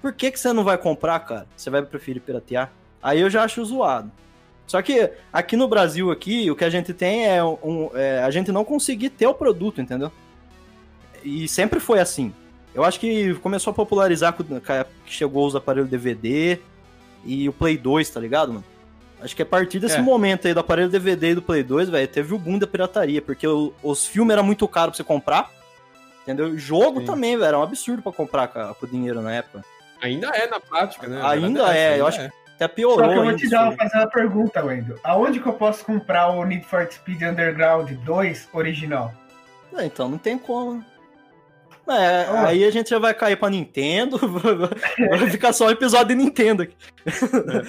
por 0.00 0.12
que, 0.12 0.32
que 0.32 0.40
você 0.40 0.52
não 0.52 0.64
vai 0.64 0.76
comprar, 0.76 1.20
cara? 1.20 1.46
Você 1.56 1.70
vai 1.70 1.80
preferir 1.82 2.20
piratear? 2.20 2.72
Aí 3.00 3.20
eu 3.20 3.30
já 3.30 3.44
acho 3.44 3.64
zoado. 3.64 4.10
Só 4.66 4.82
que 4.82 5.10
aqui 5.32 5.56
no 5.56 5.68
Brasil, 5.68 6.10
aqui, 6.10 6.50
o 6.50 6.56
que 6.56 6.64
a 6.64 6.70
gente 6.70 6.92
tem 6.92 7.26
é, 7.26 7.44
um, 7.44 7.90
é 7.94 8.22
a 8.22 8.30
gente 8.30 8.50
não 8.50 8.64
conseguir 8.64 9.10
ter 9.10 9.26
o 9.26 9.34
produto, 9.34 9.80
entendeu? 9.80 10.10
E 11.22 11.46
sempre 11.46 11.78
foi 11.78 12.00
assim. 12.00 12.32
Eu 12.74 12.84
acho 12.84 12.98
que 12.98 13.34
começou 13.34 13.70
a 13.70 13.74
popularizar 13.74 14.32
quando 14.32 14.60
chegou 15.06 15.46
os 15.46 15.54
aparelhos 15.54 15.90
DVD 15.90 16.58
e 17.24 17.48
o 17.48 17.52
Play 17.52 17.76
2, 17.76 18.08
tá 18.10 18.18
ligado, 18.18 18.52
mano? 18.52 18.64
Acho 19.22 19.36
que 19.36 19.42
a 19.42 19.46
partir 19.46 19.78
desse 19.78 19.96
É. 19.96 20.00
momento 20.02 20.46
aí 20.48 20.54
do 20.54 20.60
aparelho 20.60 20.88
DVD 20.88 21.30
e 21.30 21.34
do 21.36 21.42
Play 21.42 21.62
2, 21.62 21.88
velho, 21.88 22.08
teve 22.08 22.34
o 22.34 22.38
boom 22.38 22.58
da 22.58 22.66
pirataria, 22.66 23.22
porque 23.22 23.46
o- 23.46 23.72
os 23.82 24.06
filmes 24.06 24.32
eram 24.32 24.42
muito 24.42 24.66
caros 24.66 24.96
pra 24.96 24.96
você 24.96 25.04
comprar. 25.04 25.50
Entendeu? 26.22 26.56
Jogo 26.58 27.00
Sim. 27.00 27.06
também, 27.06 27.36
velho, 27.36 27.44
era 27.48 27.58
um 27.58 27.62
absurdo 27.62 28.02
pra 28.02 28.12
comprar 28.12 28.48
com, 28.48 28.74
com 28.74 28.86
o 28.86 28.88
dinheiro 28.88 29.20
na 29.22 29.32
época. 29.34 29.64
Ainda 30.00 30.28
é 30.28 30.46
na 30.48 30.58
prática, 30.60 31.06
né? 31.06 31.20
Ainda 31.24 31.48
verdade 31.64 31.78
é, 31.78 31.82
essa, 31.82 31.96
eu 31.98 32.06
ainda 32.06 32.08
acho 32.08 32.20
é. 32.20 32.32
Até 32.54 32.68
piorou. 32.68 32.98
Só 32.98 33.04
que 33.04 33.10
eu 33.10 33.14
vou 33.14 33.24
ainda 33.24 33.36
te 33.36 33.48
dar, 33.48 33.68
aí. 33.70 33.76
fazer 33.76 33.96
uma 33.98 34.06
pergunta, 34.08 34.64
Wendel. 34.64 34.98
Aonde 35.02 35.40
que 35.40 35.46
eu 35.48 35.52
posso 35.54 35.84
comprar 35.84 36.28
o 36.30 36.44
Need 36.44 36.64
for 36.66 36.86
Speed 36.92 37.22
Underground 37.22 37.90
2 38.04 38.48
original? 38.52 39.12
É, 39.76 39.84
então 39.86 40.08
não 40.08 40.18
tem 40.18 40.36
como. 40.38 40.84
É, 41.88 42.26
Ah. 42.28 42.46
aí 42.46 42.64
a 42.64 42.70
gente 42.70 42.90
já 42.90 42.98
vai 43.00 43.12
cair 43.14 43.36
pra 43.36 43.50
Nintendo, 43.50 44.16
vai 45.10 45.28
ficar 45.30 45.52
só 45.52 45.66
um 45.66 45.70
episódio 45.70 46.08
de 46.16 46.22
Nintendo 46.22 46.62
aqui. 46.62 46.76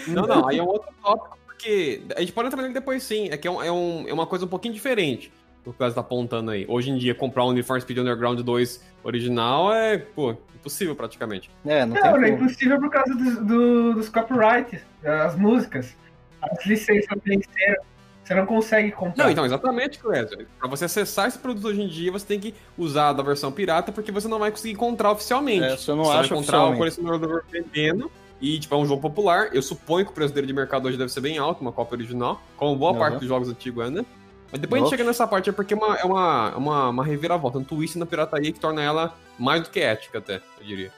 Não, 0.10 0.28
não, 0.28 0.48
aí 0.48 0.60
é 0.60 0.64
um 0.64 0.68
outro 0.68 0.90
tópico, 1.02 1.38
porque 1.64 2.02
a 2.16 2.20
gente 2.20 2.34
pode 2.34 2.48
entrar 2.48 2.62
nele 2.62 2.74
depois 2.74 3.04
sim. 3.04 3.30
É 3.32 3.38
que 3.38 3.48
é, 3.48 3.52
um- 3.52 3.64
é 3.64 3.72
um- 3.72 4.06
é 4.08 4.14
uma 4.14 4.28
coisa 4.28 4.46
um 4.46 4.48
pouquinho 4.48 4.74
diferente 4.74 5.32
do 5.64 5.72
que 5.72 5.80
você 5.80 5.94
tá 5.96 6.02
apontando 6.02 6.52
aí. 6.52 6.66
Hoje 6.68 6.90
em 6.92 6.98
dia, 6.98 7.16
comprar 7.16 7.46
um 7.46 7.52
Need 7.54 7.66
for 7.66 7.80
Speed 7.82 7.98
Underground 8.00 8.40
2 8.42 8.84
original 9.04 9.74
é, 9.74 9.98
pô, 9.98 10.36
impossível 10.56 10.96
praticamente. 10.96 11.50
É, 11.66 11.86
não, 11.86 11.96
Não, 11.96 12.24
é 12.24 12.30
impossível 12.30 12.80
por 12.80 12.90
causa 12.90 13.16
dos, 13.16 13.38
do- 13.38 13.94
dos 13.94 14.10
copyrights, 14.10 14.82
das 15.02 15.36
músicas. 15.38 15.96
As 16.42 16.66
licenças 16.66 17.18
venceram. 17.24 17.82
Você 18.24 18.34
não 18.36 18.46
consegue 18.46 18.90
comprar. 18.92 19.22
Não, 19.26 19.30
então, 19.32 19.46
exatamente, 19.46 20.00
Clésio. 20.00 20.48
Pra 20.58 20.70
você 20.70 20.86
acessar 20.86 21.28
esse 21.28 21.38
produto 21.38 21.68
hoje 21.68 21.82
em 21.82 21.88
dia, 21.90 22.10
você 22.10 22.26
tem 22.26 22.40
que 22.40 22.54
usar 22.78 23.12
da 23.12 23.22
versão 23.22 23.52
pirata, 23.52 23.92
porque 23.92 24.14
você 24.14 24.30
não 24.30 24.40
vai 24.40 24.50
conseguir 24.50 24.74
encontrar 24.74 25.12
oficialmente. 25.12 25.66
É, 25.66 25.76
você 25.76 25.92
não 25.92 26.06
você 26.06 26.12
acha 26.12 26.30
vai 26.30 26.38
encontrar 26.38 26.64
o 26.68 26.78
colecionador 26.78 27.44
vendendo. 27.52 28.10
E, 28.44 28.60
tipo, 28.60 28.76
é 28.76 28.78
um 28.78 28.86
jogo 28.86 29.02
popular. 29.02 29.56
Eu 29.56 29.62
suponho 29.62 30.06
que 30.06 30.12
o 30.12 30.14
preço 30.14 30.34
dele 30.34 30.46
de 30.46 30.52
mercado 30.52 30.86
hoje 30.86 30.98
deve 30.98 31.10
ser 31.10 31.22
bem 31.22 31.38
alto, 31.38 31.62
uma 31.62 31.72
cópia 31.72 31.96
original, 31.96 32.44
como 32.58 32.76
boa 32.76 32.92
Aham. 32.92 33.00
parte 33.00 33.20
dos 33.20 33.28
jogos 33.30 33.48
antigos 33.48 33.86
ainda. 33.86 34.06
Mas 34.52 34.60
depois 34.60 34.82
a 34.82 34.86
gente 34.86 34.90
chega 34.92 35.06
nessa 35.06 35.26
parte, 35.26 35.50
é 35.50 35.54
porque 35.54 35.74
é 35.74 35.78
uma, 35.78 35.96
é 35.96 36.04
uma, 36.04 36.52
é 36.54 36.58
uma, 36.58 36.90
uma 36.90 37.06
reviravolta, 37.06 37.58
um 37.58 37.64
twist 37.64 37.98
na 37.98 38.06
pirataria 38.06 38.52
que 38.52 38.60
torna 38.60 38.84
ela 38.84 39.18
mais 39.40 39.64
do 39.64 39.70
que 39.70 39.80
ética, 39.80 40.18
até, 40.18 40.42
eu 40.60 40.68
diria. 40.68 40.92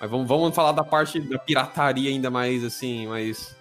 Mas 0.00 0.10
vamos, 0.10 0.26
vamos 0.26 0.54
falar 0.54 0.72
da 0.72 0.82
parte 0.82 1.20
da 1.20 1.38
pirataria 1.38 2.08
ainda 2.08 2.30
mais, 2.30 2.64
assim, 2.64 3.06
mais, 3.06 3.54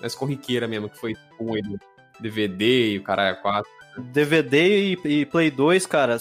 mais 0.00 0.14
corriqueira 0.14 0.66
mesmo, 0.66 0.88
que 0.88 0.98
foi 0.98 1.14
com 1.36 1.52
o 1.52 1.78
DVD 2.18 2.94
e 2.94 2.98
o 2.98 3.02
cara 3.02 3.34
4. 3.34 3.70
DVD 3.98 4.94
e, 4.94 4.98
e 5.04 5.26
Play 5.26 5.50
2, 5.50 5.84
cara, 5.84 6.16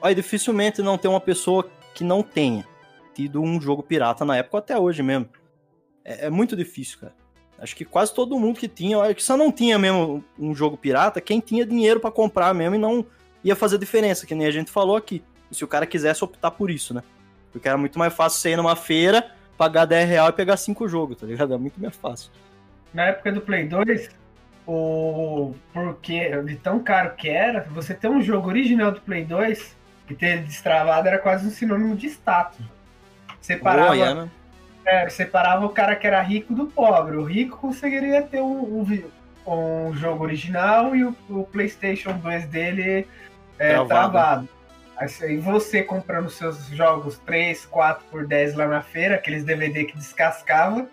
olha, 0.00 0.14
dificilmente 0.14 0.80
não 0.80 0.96
tem 0.96 1.10
uma 1.10 1.20
pessoa 1.20 1.68
que 1.92 2.04
não 2.04 2.22
tenha 2.22 2.64
tido 3.12 3.42
um 3.42 3.60
jogo 3.60 3.82
pirata 3.82 4.24
na 4.24 4.36
época, 4.36 4.58
até 4.58 4.78
hoje 4.78 5.02
mesmo. 5.02 5.28
É, 6.04 6.26
é 6.26 6.30
muito 6.30 6.54
difícil, 6.54 6.98
cara. 7.00 7.12
Acho 7.58 7.74
que 7.76 7.84
quase 7.84 8.12
todo 8.12 8.38
mundo 8.38 8.58
que 8.58 8.68
tinha, 8.68 8.98
olha, 8.98 9.14
que 9.14 9.22
só 9.22 9.36
não 9.36 9.50
tinha 9.50 9.78
mesmo 9.78 10.24
um 10.38 10.54
jogo 10.54 10.76
pirata, 10.76 11.20
quem 11.20 11.40
tinha 11.40 11.64
dinheiro 11.64 12.00
pra 12.00 12.10
comprar 12.10 12.52
mesmo 12.52 12.74
e 12.74 12.78
não 12.78 13.06
ia 13.42 13.54
fazer 13.54 13.78
diferença, 13.78 14.26
que 14.26 14.34
nem 14.34 14.46
a 14.46 14.50
gente 14.50 14.70
falou 14.70 14.96
aqui. 14.96 15.22
Se 15.50 15.64
o 15.64 15.68
cara 15.68 15.86
quisesse 15.86 16.24
optar 16.24 16.50
por 16.50 16.70
isso, 16.70 16.92
né? 16.92 17.02
Porque 17.52 17.68
era 17.68 17.78
muito 17.78 17.98
mais 17.98 18.12
fácil 18.12 18.40
você 18.40 18.50
ir 18.50 18.56
numa 18.56 18.74
feira, 18.74 19.30
pagar 19.56 19.84
10 19.84 20.08
reais 20.08 20.30
e 20.30 20.32
pegar 20.32 20.56
5 20.56 20.88
jogos, 20.88 21.16
tá 21.16 21.26
ligado? 21.26 21.54
É 21.54 21.56
muito 21.56 21.80
mais 21.80 21.94
fácil. 21.94 22.30
Na 22.92 23.04
época 23.06 23.30
do 23.30 23.40
Play 23.40 23.68
2, 23.68 24.10
o 24.66 25.54
porque 25.72 26.42
de 26.42 26.56
tão 26.56 26.80
caro 26.80 27.14
que 27.14 27.28
era, 27.28 27.64
você 27.70 27.94
ter 27.94 28.08
um 28.08 28.20
jogo 28.20 28.48
original 28.48 28.90
do 28.90 29.00
Play 29.00 29.24
2 29.24 29.76
e 30.10 30.14
ter 30.14 30.42
destravado 30.42 31.06
era 31.06 31.18
quase 31.18 31.46
um 31.46 31.50
sinônimo 31.50 31.94
de 31.94 32.08
status. 32.08 32.64
Separava, 33.40 33.94
Boa, 33.94 34.06
é, 34.06 34.14
né? 34.14 34.30
É, 34.86 35.08
separava 35.08 35.64
o 35.64 35.70
cara 35.70 35.96
que 35.96 36.06
era 36.06 36.20
rico 36.20 36.54
do 36.54 36.66
pobre. 36.66 37.16
O 37.16 37.24
rico 37.24 37.56
conseguiria 37.58 38.22
ter 38.22 38.40
um, 38.40 38.80
um 38.80 39.04
um 39.46 39.94
jogo 39.94 40.24
original 40.24 40.96
e 40.96 41.04
o, 41.04 41.14
o 41.28 41.44
PlayStation 41.44 42.14
2 42.14 42.46
dele 42.46 43.06
é, 43.58 43.74
Travado. 43.74 43.88
travado. 43.88 44.48
Aí 44.96 45.06
você- 45.08 45.32
E 45.34 45.36
você 45.36 45.82
comprando 45.82 46.30
seus 46.30 46.66
jogos 46.68 47.18
3, 47.18 47.66
4 47.66 48.02
por 48.10 48.26
10 48.26 48.54
lá 48.54 48.66
na 48.66 48.80
feira, 48.80 49.16
aqueles 49.16 49.44
DVD 49.44 49.84
que 49.84 49.96
descascava, 49.98 50.86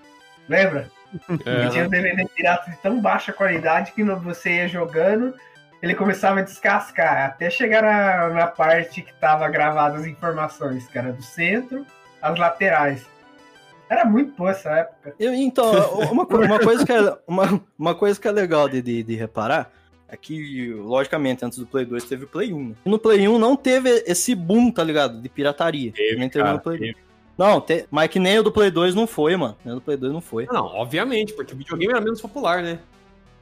lembra? 0.50 0.90
É, 1.46 1.66
E 1.66 1.70
tinha 1.70 1.86
um 1.86 1.90
DVD 1.90 2.26
pirata 2.36 2.72
de 2.72 2.78
tão 2.78 3.02
baixa 3.02 3.32
qualidade 3.34 3.92
que 3.94 4.02
você 4.04 4.58
ia 4.58 4.68
jogando, 4.68 5.34
ele 5.82 5.94
começava 5.96 6.40
a 6.40 6.44
descascar, 6.44 7.26
até 7.26 7.50
chegar 7.50 7.84
na, 7.84 8.30
na 8.30 8.48
parte 8.48 9.02
que 9.02 9.14
tava 9.16 9.48
gravadas 9.50 10.02
as 10.02 10.08
informações, 10.08 10.88
que 10.88 10.98
era 10.98 11.12
do 11.12 11.22
centro, 11.22 11.86
as 12.22 12.38
laterais. 12.40 13.06
Era 13.92 14.06
muito 14.06 14.32
boa 14.38 14.52
essa 14.52 14.70
época. 14.70 15.14
Eu- 15.20 15.34
então, 15.34 15.70
uma, 16.12 16.24
uma 16.26 16.60
coisa 16.60 16.86
que 16.86 16.92
é, 16.94 17.18
uma, 17.28 17.62
uma 17.78 17.94
coisa 17.94 18.18
que 18.18 18.26
é 18.26 18.32
legal 18.32 18.70
de, 18.70 18.82
de, 18.82 19.04
de 19.04 19.16
reparar 19.16 19.70
é 20.08 20.16
que, 20.16 20.74
logicamente, 20.74 21.44
antes 21.44 21.58
do 21.60 21.66
Play 21.66 21.84
2 21.84 22.06
teve 22.06 22.24
o 22.24 22.28
Play 22.28 22.54
1. 22.54 22.70
né? 22.70 22.76
E 22.86 22.90
no 22.90 22.98
Play 22.98 23.28
1 23.28 23.38
não 23.38 23.56
teve 23.58 23.90
esse 24.08 24.34
boom, 24.34 24.72
tá 24.72 24.82
ligado? 24.82 25.22
De 25.22 25.28
pirataria. 25.28 25.92
Teve, 25.92 26.16
nem 26.18 26.30
teve 26.30 26.44
cara, 26.44 26.56
no 26.56 26.64
Play 26.64 26.78
teve. 26.80 26.98
Não, 27.38 27.60
te, 27.60 27.86
mas 27.92 28.08
que 28.10 28.20
nem 28.20 28.40
o 28.40 28.44
do 28.44 28.52
Play 28.52 28.72
2 28.72 28.96
não 28.96 29.06
foi, 29.08 29.36
mano. 29.36 29.58
Nem 29.66 29.74
o 29.74 29.76
do 29.78 29.82
Play 29.82 29.98
2 29.98 30.14
não 30.14 30.22
foi. 30.22 30.46
Não, 30.50 30.66
obviamente, 30.68 31.34
porque 31.34 31.54
o 31.54 31.58
videogame 31.58 31.92
era 31.92 32.00
menos 32.02 32.22
popular, 32.22 32.64
né? 32.64 32.80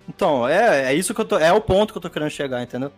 Então, 0.08 0.48
é, 0.48 0.86
é 0.86 0.94
isso 0.96 1.14
que 1.14 1.22
eu 1.22 1.26
tô. 1.26 1.38
É 1.38 1.54
o 1.54 1.62
ponto 1.62 1.92
que 1.94 1.98
eu 1.98 2.02
tô 2.02 2.10
querendo 2.10 2.32
chegar, 2.32 2.62
entendeu? 2.64 2.92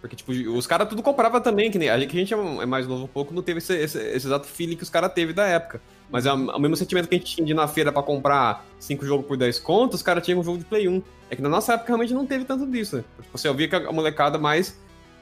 Porque, 0.00 0.16
tipo, 0.16 0.32
os 0.32 0.66
caras 0.66 0.88
tudo 0.88 1.02
comprava 1.02 1.40
também, 1.40 1.70
que 1.70 1.78
nem 1.78 1.90
a 1.90 1.98
gente, 1.98 2.08
que 2.10 2.16
a 2.16 2.20
gente 2.20 2.32
é 2.62 2.66
mais 2.66 2.86
novo 2.86 3.04
um 3.04 3.08
pouco, 3.08 3.34
não 3.34 3.42
teve 3.42 3.58
esse, 3.58 3.74
esse, 3.76 3.98
esse 3.98 4.26
exato 4.26 4.46
feeling 4.46 4.76
que 4.76 4.82
os 4.82 4.88
caras 4.88 5.12
teve 5.12 5.32
da 5.32 5.46
época. 5.46 5.80
Mas 6.10 6.24
é 6.26 6.32
o 6.32 6.58
mesmo 6.58 6.74
sentimento 6.74 7.06
que 7.06 7.14
a 7.14 7.18
gente 7.18 7.34
tinha 7.34 7.44
de 7.44 7.52
ir 7.52 7.54
na 7.54 7.68
feira 7.68 7.92
pra 7.92 8.02
comprar 8.02 8.64
cinco 8.78 9.04
jogos 9.04 9.26
por 9.26 9.36
10 9.36 9.58
contos, 9.60 9.96
os 9.96 10.02
caras 10.02 10.24
tinham 10.24 10.40
um 10.40 10.44
jogo 10.44 10.58
de 10.58 10.64
Play 10.64 10.88
1. 10.88 11.02
É 11.28 11.36
que 11.36 11.42
na 11.42 11.48
nossa 11.48 11.74
época 11.74 11.88
realmente 11.88 12.14
não 12.14 12.26
teve 12.26 12.44
tanto 12.44 12.66
disso. 12.66 12.96
né? 12.96 13.04
Tipo, 13.20 13.38
você 13.38 13.48
ouvia 13.48 13.68
que 13.68 13.76
a 13.76 13.92
molecada 13.92 14.38
mais, 14.38 14.76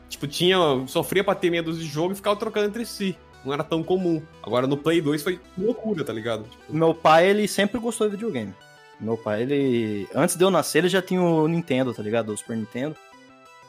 tipo, 0.09 0.27
tinha, 0.27 0.57
sofria 0.87 1.25
pra 1.25 1.35
ter 1.35 1.51
medo 1.51 1.73
de 1.73 1.85
jogo 1.85 2.13
e 2.13 2.17
ficava 2.17 2.37
trocando 2.37 2.69
entre 2.69 2.87
si. 2.87 3.17
Não 3.45 3.53
era 3.53 3.65
tão 3.65 3.83
comum. 3.83 4.23
Agora 4.43 4.67
no 4.67 4.77
Play 4.77 5.01
2 5.01 5.23
foi 5.23 5.41
loucura, 5.57 6.05
tá 6.05 6.13
ligado? 6.13 6.45
Tipo, 6.45 6.75
Meu 6.75 6.95
pai, 6.95 7.29
ele 7.29 7.47
sempre 7.49 7.81
gostou 7.81 8.09
de 8.09 8.17
videogame. 8.17 8.55
Meu 9.01 9.17
pai, 9.17 9.43
ele. 9.43 10.09
Antes 10.15 10.37
de 10.37 10.43
eu 10.43 10.51
nascer, 10.51 10.79
ele 10.79 10.89
já 10.89 11.01
tinha 11.03 11.23
o 11.23 11.47
Nintendo, 11.47 11.95
tá 11.95 12.03
ligado? 12.03 12.33
O 12.33 12.37
Super 12.37 12.57
Nintendo. 12.57 12.97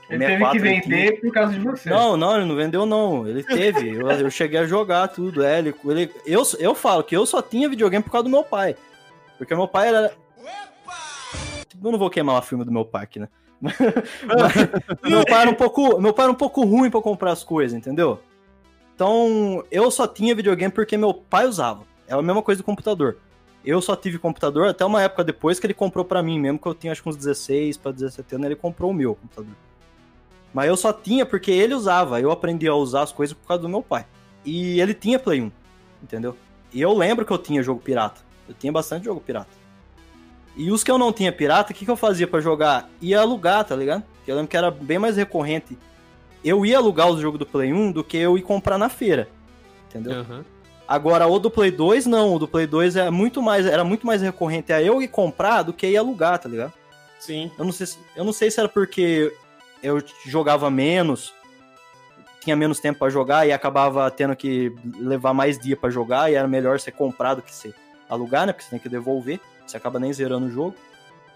Ele 0.09 0.25
teve 0.25 0.45
que 0.45 0.59
64 0.59 0.65
ele 0.67 0.81
tinha. 0.81 0.97
vender 0.97 1.21
por 1.21 1.31
causa 1.33 1.53
de 1.53 1.59
você. 1.59 1.89
Não, 1.89 2.17
não, 2.17 2.35
ele 2.37 2.45
não 2.45 2.55
vendeu, 2.55 2.85
não. 2.85 3.27
Ele 3.27 3.43
teve. 3.45 3.89
eu, 3.89 4.09
eu 4.09 4.31
cheguei 4.31 4.59
a 4.59 4.65
jogar 4.65 5.07
tudo. 5.09 5.43
É, 5.43 5.59
ele, 5.59 5.73
ele- 5.85 6.11
eu, 6.25 6.43
eu 6.59 6.73
falo 6.75 7.03
que 7.03 7.15
eu 7.15 7.25
só 7.25 7.41
tinha 7.41 7.69
videogame 7.69 8.03
por 8.03 8.11
causa 8.11 8.23
do 8.23 8.29
meu 8.29 8.43
pai. 8.43 8.75
Porque 9.37 9.53
meu 9.55 9.67
pai 9.67 9.87
era. 9.89 10.11
Eu 11.83 11.91
não 11.91 11.97
vou 11.99 12.09
queimar 12.09 12.37
o 12.37 12.41
filme 12.41 12.65
do 12.65 12.71
meu 12.71 12.83
pai 12.83 13.03
aqui, 13.03 13.19
né? 13.19 13.29
Mas 13.61 13.73
meu 15.09 15.25
pai 15.25 15.41
era 15.41 15.49
um 15.49 15.53
pouco. 15.53 15.99
Meu 16.01 16.13
pai 16.13 16.25
era 16.25 16.31
um 16.31 16.35
pouco 16.35 16.63
ruim 16.65 16.89
pra 16.89 17.01
comprar 17.01 17.31
as 17.31 17.43
coisas, 17.43 17.77
entendeu? 17.77 18.19
Então, 18.95 19.63
eu 19.71 19.89
só 19.91 20.05
tinha 20.07 20.35
videogame 20.35 20.73
porque 20.73 20.97
meu 20.97 21.13
pai 21.13 21.45
usava. 21.45 21.83
É 22.07 22.13
a 22.13 22.21
mesma 22.21 22.41
coisa 22.41 22.61
do 22.61 22.65
computador. 22.65 23.17
Eu 23.63 23.81
só 23.81 23.95
tive 23.95 24.17
computador 24.17 24.67
até 24.67 24.83
uma 24.83 25.01
época 25.01 25.23
depois 25.23 25.59
que 25.59 25.65
ele 25.67 25.73
comprou 25.73 26.03
pra 26.03 26.23
mim, 26.23 26.39
mesmo 26.39 26.57
que 26.59 26.65
eu 26.67 26.73
tinha 26.73 26.91
acho 26.91 27.03
que 27.03 27.09
uns 27.09 27.15
16 27.15 27.77
pra 27.77 27.91
17 27.91 28.35
anos, 28.35 28.45
ele 28.47 28.55
comprou 28.55 28.89
o 28.91 28.93
meu 28.93 29.15
computador. 29.15 29.53
Mas 30.53 30.67
eu 30.67 30.77
só 30.77 30.91
tinha 30.91 31.25
porque 31.25 31.51
ele 31.51 31.73
usava. 31.73 32.19
Eu 32.19 32.31
aprendi 32.31 32.67
a 32.67 32.75
usar 32.75 33.03
as 33.03 33.11
coisas 33.11 33.35
por 33.35 33.47
causa 33.47 33.61
do 33.61 33.69
meu 33.69 33.81
pai. 33.81 34.05
E 34.43 34.79
ele 34.79 34.93
tinha 34.93 35.19
Play 35.19 35.41
1, 35.41 35.51
entendeu? 36.03 36.35
E 36.73 36.81
eu 36.81 36.93
lembro 36.93 37.25
que 37.25 37.31
eu 37.31 37.37
tinha 37.37 37.61
jogo 37.61 37.81
pirata. 37.81 38.21
Eu 38.47 38.55
tinha 38.57 38.71
bastante 38.71 39.05
jogo 39.05 39.21
pirata. 39.21 39.59
E 40.55 40.71
os 40.71 40.83
que 40.83 40.91
eu 40.91 40.97
não 40.97 41.13
tinha 41.13 41.31
pirata, 41.31 41.71
o 41.71 41.75
que, 41.75 41.85
que 41.85 41.91
eu 41.91 41.95
fazia 41.95 42.27
pra 42.27 42.41
jogar? 42.41 42.89
Ia 43.01 43.21
alugar, 43.21 43.63
tá 43.63 43.75
ligado? 43.75 44.03
Porque 44.15 44.31
eu 44.31 44.35
lembro 44.35 44.49
que 44.49 44.57
era 44.57 44.71
bem 44.71 44.99
mais 44.99 45.15
recorrente. 45.15 45.77
Eu 46.43 46.65
ia 46.65 46.77
alugar 46.77 47.09
os 47.09 47.19
jogos 47.19 47.39
do 47.39 47.45
Play 47.45 47.71
1 47.71 47.91
do 47.91 48.03
que 48.03 48.17
eu 48.17 48.37
ir 48.37 48.41
comprar 48.41 48.77
na 48.77 48.89
feira. 48.89 49.29
Entendeu? 49.87 50.19
aham. 50.19 50.43
Agora, 50.87 51.27
o 51.27 51.37
do 51.37 51.51
Play 51.51 51.69
2, 51.69 52.07
não. 52.07 52.33
O 52.33 52.39
do 52.39 52.47
Play 52.47 52.65
2 52.65 52.95
é 52.95 53.11
muito 53.11 53.43
mais, 53.43 53.67
era 53.67 53.83
muito 53.83 54.07
mais 54.07 54.23
recorrente 54.23 54.73
a 54.73 54.81
eu 54.81 54.99
ir 55.03 55.07
comprar 55.07 55.61
do 55.61 55.71
que 55.71 55.85
ir 55.85 55.97
alugar, 55.97 56.39
tá 56.39 56.49
ligado? 56.49 56.73
Sim. 57.19 57.51
Eu 57.59 57.65
não 57.65 57.71
sei 57.71 57.85
se, 57.85 57.99
eu 58.15 58.23
não 58.23 58.33
sei 58.33 58.49
se 58.49 58.59
era 58.59 58.67
porque 58.67 59.31
eu 59.83 60.01
jogava 60.25 60.69
menos, 60.69 61.33
tinha 62.41 62.55
menos 62.55 62.79
tempo 62.79 62.99
pra 62.99 63.09
jogar 63.09 63.47
e 63.47 63.51
acabava 63.51 64.09
tendo 64.11 64.35
que 64.35 64.73
levar 64.97 65.33
mais 65.33 65.57
dia 65.59 65.75
pra 65.75 65.89
jogar 65.89 66.31
e 66.31 66.35
era 66.35 66.47
melhor 66.47 66.79
ser 66.79 66.91
comprar 66.91 67.33
do 67.35 67.41
que 67.41 67.53
ser 67.53 67.73
alugar, 68.09 68.45
né? 68.47 68.53
Porque 68.53 68.63
você 68.63 68.71
tem 68.71 68.79
que 68.79 68.89
devolver, 68.89 69.39
você 69.65 69.77
acaba 69.77 69.99
nem 69.99 70.11
zerando 70.13 70.47
o 70.47 70.49
jogo. 70.51 70.75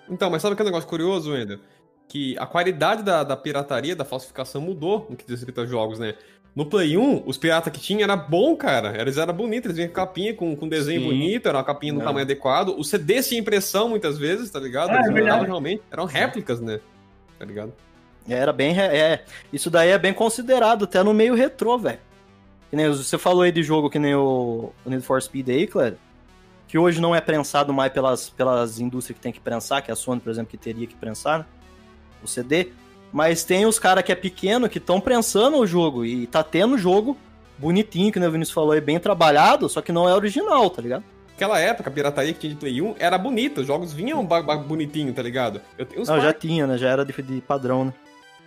Então, 0.10 0.30
mas 0.30 0.42
sabe 0.42 0.56
que 0.56 0.62
é 0.62 0.66
um 0.66 0.68
negócio 0.68 0.90
curioso, 0.90 1.32
Wender? 1.32 1.60
que 2.06 2.38
a 2.38 2.46
qualidade 2.46 3.02
da, 3.02 3.24
da 3.24 3.36
pirataria, 3.36 3.96
da 3.96 4.06
falsificação 4.06 4.62
mudou 4.62 5.08
no 5.10 5.16
que 5.16 5.24
diz 5.26 5.36
respeito 5.40 5.62
a 5.62 5.66
jogos, 5.66 5.98
né? 5.98 6.14
No 6.56 6.66
Play 6.66 6.96
1, 6.96 7.24
os 7.26 7.38
piratas 7.38 7.74
que 7.74 7.80
tinha 7.80 8.04
era 8.04 8.16
bom, 8.16 8.56
cara. 8.56 9.00
Eles 9.02 9.18
eram 9.18 9.34
bonitos, 9.34 9.66
eles 9.66 9.78
vinham 9.78 9.88
com 9.90 9.96
capinha 9.96 10.36
com, 10.36 10.56
com 10.56 10.68
desenho 10.70 11.02
Sim. 11.02 11.08
bonito, 11.08 11.48
era 11.50 11.58
uma 11.58 11.64
capinha 11.64 11.94
no 11.94 12.02
É. 12.02 12.04
tamanho 12.04 12.24
adequado. 12.26 12.76
O 12.78 12.84
CD 12.84 13.24
tinha 13.24 13.40
impressão 13.40 13.90
muitas 13.90 14.20
vezes, 14.20 14.52
tá 14.52 14.60
ligado? 14.60 14.92
É 14.92 14.96
Eles 15.00 15.12
verdade. 15.14 15.46
realmente. 15.46 15.82
Eram 15.90 16.06
réplicas, 16.06 16.60
né? 16.62 16.80
Tá 17.40 17.46
ligado? 17.46 17.74
Era 18.27 18.53
bem. 18.53 18.80
É, 18.80 19.24
isso 19.51 19.70
daí 19.70 19.89
é 19.89 19.98
bem 19.98 20.13
considerado, 20.13 20.86
até 20.86 21.03
no 21.03 21.13
meio 21.13 21.36
retrô, 21.36 21.77
velho. 21.77 22.00
Que 22.70 22.75
nem 22.75 22.88
você 22.89 23.18
falou 23.18 23.44
aí 23.44 23.51
de 23.51 23.62
jogo 23.62 23.89
que 23.89 24.00
nem 24.00 24.15
o, 24.15 24.72
o 24.86 24.89
Need 24.89 25.03
for 25.06 25.22
Speed 25.22 25.50
aí, 25.50 25.68
claro. 25.68 25.98
Que 26.68 26.77
hoje 26.77 27.00
não 27.00 27.13
é 27.13 27.22
prensado 27.22 27.72
mais 27.74 27.92
pelas, 27.92 28.30
pelas 28.30 28.80
indústrias 28.80 29.18
que 29.18 29.22
tem 29.22 29.32
que 29.32 29.39
prensar, 29.39 29.84
que 29.84 29.92
é 29.92 29.94
a 29.94 29.96
Sony, 29.96 30.20
por 30.20 30.32
exemplo, 30.32 30.50
que 30.50 30.58
teria 30.58 30.88
que 30.88 30.96
prensar, 30.96 31.39
né? 31.39 31.46
O 32.24 32.27
CD. 32.27 32.70
Mas 33.12 33.44
tem 33.44 33.65
os 33.65 33.77
caras 33.77 34.03
que 34.03 34.12
é 34.12 34.15
pequeno 34.15 34.68
que 34.68 34.80
estão 34.80 35.00
prensando 35.00 35.58
o 35.58 35.68
jogo. 35.68 36.03
E 36.03 36.25
tá 36.25 36.42
tendo 36.42 36.77
jogo 36.77 37.15
bonitinho, 37.60 38.12
que 38.12 38.18
o 38.18 38.32
Vinícius 38.32 38.53
falou 38.56 38.72
aí, 38.72 38.82
bem 38.82 39.00
trabalhado, 39.00 39.70
só 39.70 39.82
que 39.82 39.92
não 39.92 40.10
é 40.10 40.15
original, 40.15 40.70
tá 40.70 40.82
ligado? 40.82 41.03
Naquela 41.30 41.60
época, 41.60 41.89
a 41.89 41.94
pirataria 41.94 42.34
que 42.34 42.39
tinha 42.39 42.53
de 42.53 42.60
Play 42.60 42.82
1 42.82 42.96
era 42.98 43.18
bonita, 43.18 43.62
os 43.62 43.68
jogos 43.68 43.94
vinham 43.94 44.25
bonitinho, 44.68 45.13
tá 45.13 45.22
ligado? 45.22 45.62
Eu 45.77 45.86
tenho 45.86 46.01
uns 46.01 46.08
Não, 46.08 46.15
par- 46.15 46.24
já 46.25 46.34
tinha, 46.34 46.65
né? 46.65 46.77
Já 46.77 46.89
era 46.89 47.06
de, 47.06 47.13
de 47.22 47.42
padrão, 47.42 47.86
né? 47.86 47.94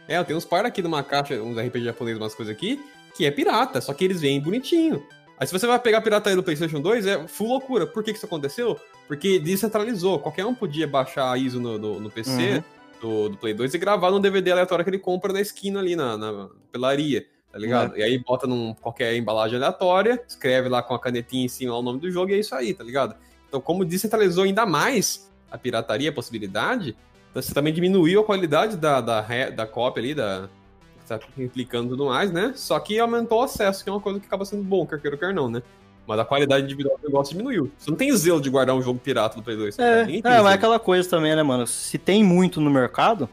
É, 0.08 0.18
eu 0.18 0.24
tenho 0.24 0.36
uns 0.36 0.44
par 0.44 0.64
aqui 0.64 0.82
numa 0.82 1.02
caixa, 1.02 1.34
uns 1.42 1.58
RPG 1.58 1.84
japoneses, 1.84 2.20
umas 2.20 2.34
coisas 2.34 2.54
aqui, 2.54 2.84
que 3.14 3.24
é 3.24 3.30
pirata, 3.30 3.80
só 3.80 3.92
que 3.92 4.04
eles 4.04 4.20
vêm 4.20 4.40
bonitinho. 4.40 5.04
Aí 5.38 5.46
se 5.46 5.52
você 5.52 5.66
vai 5.66 5.78
pegar 5.78 5.98
a 5.98 6.00
pirataria 6.00 6.36
do 6.36 6.42
PlayStation 6.42 6.80
2, 6.80 7.06
é 7.06 7.28
full 7.28 7.48
loucura. 7.48 7.86
Por 7.86 8.02
que, 8.02 8.12
que 8.12 8.16
isso 8.16 8.26
aconteceu? 8.26 8.78
Porque 9.06 9.38
descentralizou. 9.38 10.18
Qualquer 10.18 10.46
um 10.46 10.54
podia 10.54 10.86
baixar 10.86 11.30
a 11.30 11.36
ISO 11.36 11.60
no, 11.60 11.78
no, 11.78 12.00
no 12.00 12.10
PC 12.10 12.64
do, 13.00 13.28
do 13.28 13.36
Play 13.36 13.52
2 13.52 13.74
e 13.74 13.78
gravar 13.78 14.10
num 14.10 14.20
DVD 14.20 14.52
aleatório 14.52 14.84
que 14.84 14.90
ele 14.90 14.98
compra 14.98 15.32
na 15.32 15.40
esquina 15.40 15.80
ali, 15.80 15.94
na, 15.94 16.16
na 16.16 16.48
pelaria, 16.72 17.26
tá 17.52 17.58
ligado? 17.58 17.96
E 17.96 18.02
aí 18.02 18.18
bota 18.18 18.46
num 18.46 18.74
qualquer 18.74 19.14
embalagem 19.14 19.56
aleatória, 19.56 20.22
escreve 20.26 20.68
lá 20.68 20.82
com 20.82 20.94
a 20.94 20.98
canetinha 20.98 21.44
em 21.44 21.48
cima 21.48 21.76
o 21.76 21.82
nome 21.82 22.00
do 22.00 22.10
jogo 22.10 22.30
e 22.30 22.34
é 22.34 22.38
isso 22.38 22.54
aí, 22.54 22.72
tá 22.72 22.82
ligado? 22.82 23.14
Então, 23.48 23.60
como 23.60 23.84
descentralizou 23.84 24.44
ainda 24.44 24.64
mais 24.64 25.30
a 25.50 25.58
pirataria, 25.58 26.10
a 26.10 26.12
possibilidade, 26.12 26.96
você 27.42 27.52
também 27.52 27.72
diminuiu 27.72 28.20
a 28.20 28.24
qualidade 28.24 28.76
da, 28.76 29.00
da, 29.00 29.20
da 29.50 29.66
cópia 29.66 30.00
ali, 30.02 30.14
da, 30.14 30.48
tá 31.06 31.20
implicando 31.38 31.86
e 31.86 31.90
tudo 31.90 32.06
mais, 32.06 32.32
né? 32.32 32.52
Só 32.56 32.78
que 32.80 32.98
aumentou 32.98 33.40
o 33.40 33.42
acesso, 33.42 33.84
que 33.84 33.90
é 33.90 33.92
uma 33.92 34.00
coisa 34.00 34.18
que 34.18 34.26
acaba 34.26 34.44
sendo 34.44 34.62
bom, 34.62 34.86
quer 34.86 35.00
queira 35.00 35.16
ou 35.16 35.20
quer 35.20 35.34
não, 35.34 35.48
né? 35.48 35.62
Mas 36.06 36.18
a 36.18 36.24
qualidade 36.24 36.64
individual 36.64 36.96
do 36.98 37.06
negócio 37.06 37.32
diminuiu. 37.32 37.70
Você 37.76 37.90
não 37.90 37.96
tem 37.96 38.14
zelo 38.16 38.40
de 38.40 38.48
guardar 38.48 38.76
um 38.76 38.82
jogo 38.82 38.98
pirata 38.98 39.36
do 39.36 39.42
Play 39.42 39.56
2. 39.56 39.78
É, 39.78 40.02
é, 40.02 40.22
mas 40.22 40.46
é 40.46 40.54
aquela 40.54 40.78
coisa 40.78 41.08
também, 41.08 41.34
né, 41.34 41.42
mano? 41.42 41.66
Se 41.66 41.98
tem 41.98 42.22
muito 42.22 42.60
no 42.60 42.70
mercado, 42.70 43.28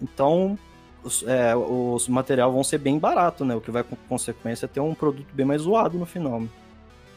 então 0.00 0.56
os, 1.02 1.24
é, 1.26 1.56
os 1.56 2.08
materiais 2.08 2.52
vão 2.52 2.62
ser 2.62 2.78
bem 2.78 2.98
baratos, 2.98 3.46
né? 3.46 3.54
O 3.54 3.60
que 3.60 3.70
vai 3.70 3.82
com 3.82 3.96
consequência 4.08 4.66
é 4.66 4.68
ter 4.68 4.80
um 4.80 4.94
produto 4.94 5.26
bem 5.32 5.44
mais 5.44 5.62
zoado 5.62 5.98
no 5.98 6.06
final. 6.06 6.40
né? 6.40 6.48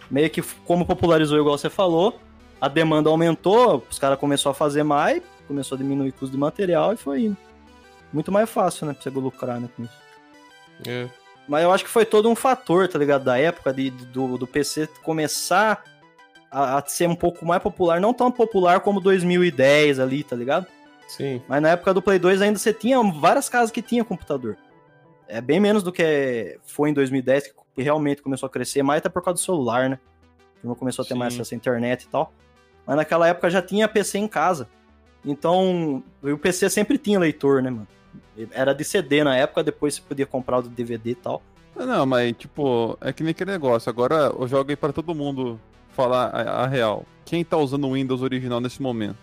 Meio 0.10 0.30
que 0.30 0.42
como 0.66 0.86
popularizou, 0.86 1.38
igual 1.38 1.58
você 1.58 1.70
falou, 1.70 2.20
a 2.60 2.68
demanda 2.68 3.10
aumentou, 3.10 3.84
os 3.90 4.00
caras 4.00 4.20
começaram 4.20 4.52
a 4.52 4.56
fazer 4.56 4.84
mais, 4.84 5.22
começou 5.52 5.76
a 5.76 5.80
diminuir 5.80 6.10
o 6.10 6.14
custo 6.14 6.32
de 6.32 6.38
material 6.38 6.94
e 6.94 6.98
foi 6.98 7.26
indo. 7.26 7.38
Muito 8.12 8.32
mais 8.32 8.50
fácil, 8.50 8.88
né? 8.88 8.94
Pra 8.94 9.04
você 9.04 9.10
lucrar, 9.10 9.60
né, 9.60 9.70
com 9.76 9.84
isso. 9.84 9.94
É. 10.88 11.10
Mas 11.48 11.64
eu 11.64 11.72
acho 11.72 11.84
que 11.84 11.90
foi 11.90 12.06
todo 12.06 12.30
um 12.30 12.36
fator, 12.36 12.88
tá 12.88 12.98
ligado? 12.98 13.26
Da 13.26 13.38
época 13.38 13.74
de, 13.74 13.90
do, 13.90 14.38
do 14.38 14.48
PC 14.48 14.88
começar 15.04 15.84
a, 16.50 16.78
a 16.78 16.86
ser 16.86 17.08
um 17.10 17.16
pouco 17.16 17.46
mais 17.46 17.62
popular. 17.62 18.00
Não 18.00 18.14
tão 18.14 18.32
popular 18.32 18.80
como 18.80 19.02
2010 19.02 20.00
ali, 20.00 20.24
tá 20.24 20.36
ligado? 20.36 20.68
Sim. 21.08 21.42
Mas 21.48 21.62
na 21.62 21.70
época 21.70 21.94
do 21.94 22.02
Play 22.02 22.18
2 22.18 22.42
ainda 22.42 22.58
você 22.58 22.74
tinha 22.74 23.02
várias 23.04 23.50
casas 23.50 23.72
que 23.72 23.82
tinha 23.82 24.06
computador. 24.06 24.58
É 25.28 25.42
bem 25.42 25.60
menos 25.60 25.84
do 25.84 25.92
que 25.92 26.58
foi 26.66 26.90
em 26.90 26.94
2010, 26.94 27.54
que 27.76 27.82
realmente 27.82 28.22
começou 28.22 28.48
a 28.48 28.50
crescer, 28.50 28.84
mais 28.84 29.00
até 29.00 29.10
por 29.10 29.22
causa 29.22 29.42
do 29.42 29.44
celular, 29.44 29.90
né? 29.90 30.00
Turma 30.62 30.76
começou 30.76 31.04
a 31.04 31.08
ter 31.08 31.16
mais 31.16 31.34
Sim. 31.34 31.42
acesso 31.42 31.54
à 31.54 31.58
internet 31.58 32.04
e 32.04 32.08
tal. 32.08 32.34
Mas 32.86 32.96
naquela 32.96 33.28
época 33.28 33.50
já 33.50 33.62
tinha 33.62 33.88
PC 33.88 34.20
em 34.20 34.28
casa. 34.28 34.70
Então, 35.24 36.04
o 36.22 36.38
PC 36.38 36.70
sempre 36.70 36.98
tinha 36.98 37.20
leitor, 37.20 37.62
né, 37.62 37.70
mano? 37.70 37.88
Era 38.52 38.74
de 38.74 38.84
CD 38.84 39.24
na 39.24 39.36
época, 39.36 39.64
depois 39.64 39.96
você 39.96 40.02
podia 40.02 40.26
comprar 40.26 40.60
o 40.60 40.64
de 40.64 40.70
DVD 40.70 41.12
e 41.12 41.16
tal. 41.16 41.42
Não, 41.76 42.06
mas 42.06 42.34
tipo, 42.38 42.98
é 43.02 43.14
que 43.14 43.24
nem 43.24 43.32
aquele 43.32 43.52
negócio. 43.52 43.90
Agora 43.90 44.34
eu 44.38 44.48
jogo 44.48 44.70
aí 44.70 44.76
pra 44.76 44.92
todo 44.92 45.16
mundo 45.16 45.60
falar 45.90 46.28
a, 46.28 46.64
a 46.64 46.68
real. 46.68 47.06
Quem 47.26 47.44
tá 47.44 47.58
usando 47.58 47.88
o 47.88 47.94
Windows 47.94 48.22
original 48.22 48.60
nesse 48.60 48.82
momento? 48.82 49.18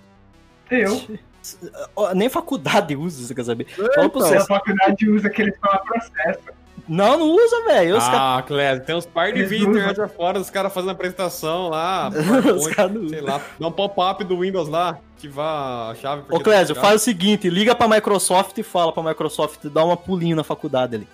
Eu. 0.70 1.00
Nem 2.14 2.28
faculdade 2.28 2.94
usa, 2.96 3.26
você 3.26 3.34
quer 3.34 3.44
saber? 3.44 3.66
Fala 3.68 3.90
pra 3.92 4.04
então. 4.04 4.20
você. 4.20 4.36
A 4.36 4.44
faculdade 4.44 5.08
usa 5.08 5.28
aquele 5.28 5.52
fala 5.52 5.78
processo. 5.78 6.57
Não, 6.88 7.18
não 7.18 7.30
usa, 7.30 7.64
velho. 7.64 7.98
Ah, 8.00 8.42
Cléber, 8.46 8.84
tem 8.84 8.96
uns 8.96 9.06
par 9.06 9.32
de 9.32 9.44
vídeos 9.44 9.76
internet 9.76 10.00
afora, 10.00 10.38
os 10.38 10.48
caras 10.48 10.72
fazendo 10.72 10.90
apresentação 10.90 11.68
lá, 11.68 12.10
PowerPoint, 12.10 12.98
não 12.98 13.08
sei 13.08 13.20
lá, 13.20 13.40
dá 13.58 13.68
um 13.68 13.72
pop-up 13.72 14.24
do 14.24 14.40
Windows 14.40 14.68
lá, 14.68 14.98
ativar 15.16 15.90
a 15.90 15.94
chave. 15.94 16.22
Ô, 16.30 16.40
Clésio, 16.40 16.74
tá 16.74 16.80
faz 16.80 17.02
o 17.02 17.04
seguinte, 17.04 17.50
liga 17.50 17.74
pra 17.74 17.86
Microsoft 17.86 18.56
e 18.56 18.62
fala 18.62 18.92
pra 18.92 19.02
Microsoft 19.02 19.66
dar 19.66 19.84
uma 19.84 19.96
pulinho 19.96 20.36
na 20.36 20.44
faculdade 20.44 20.96
ali. 20.96 21.08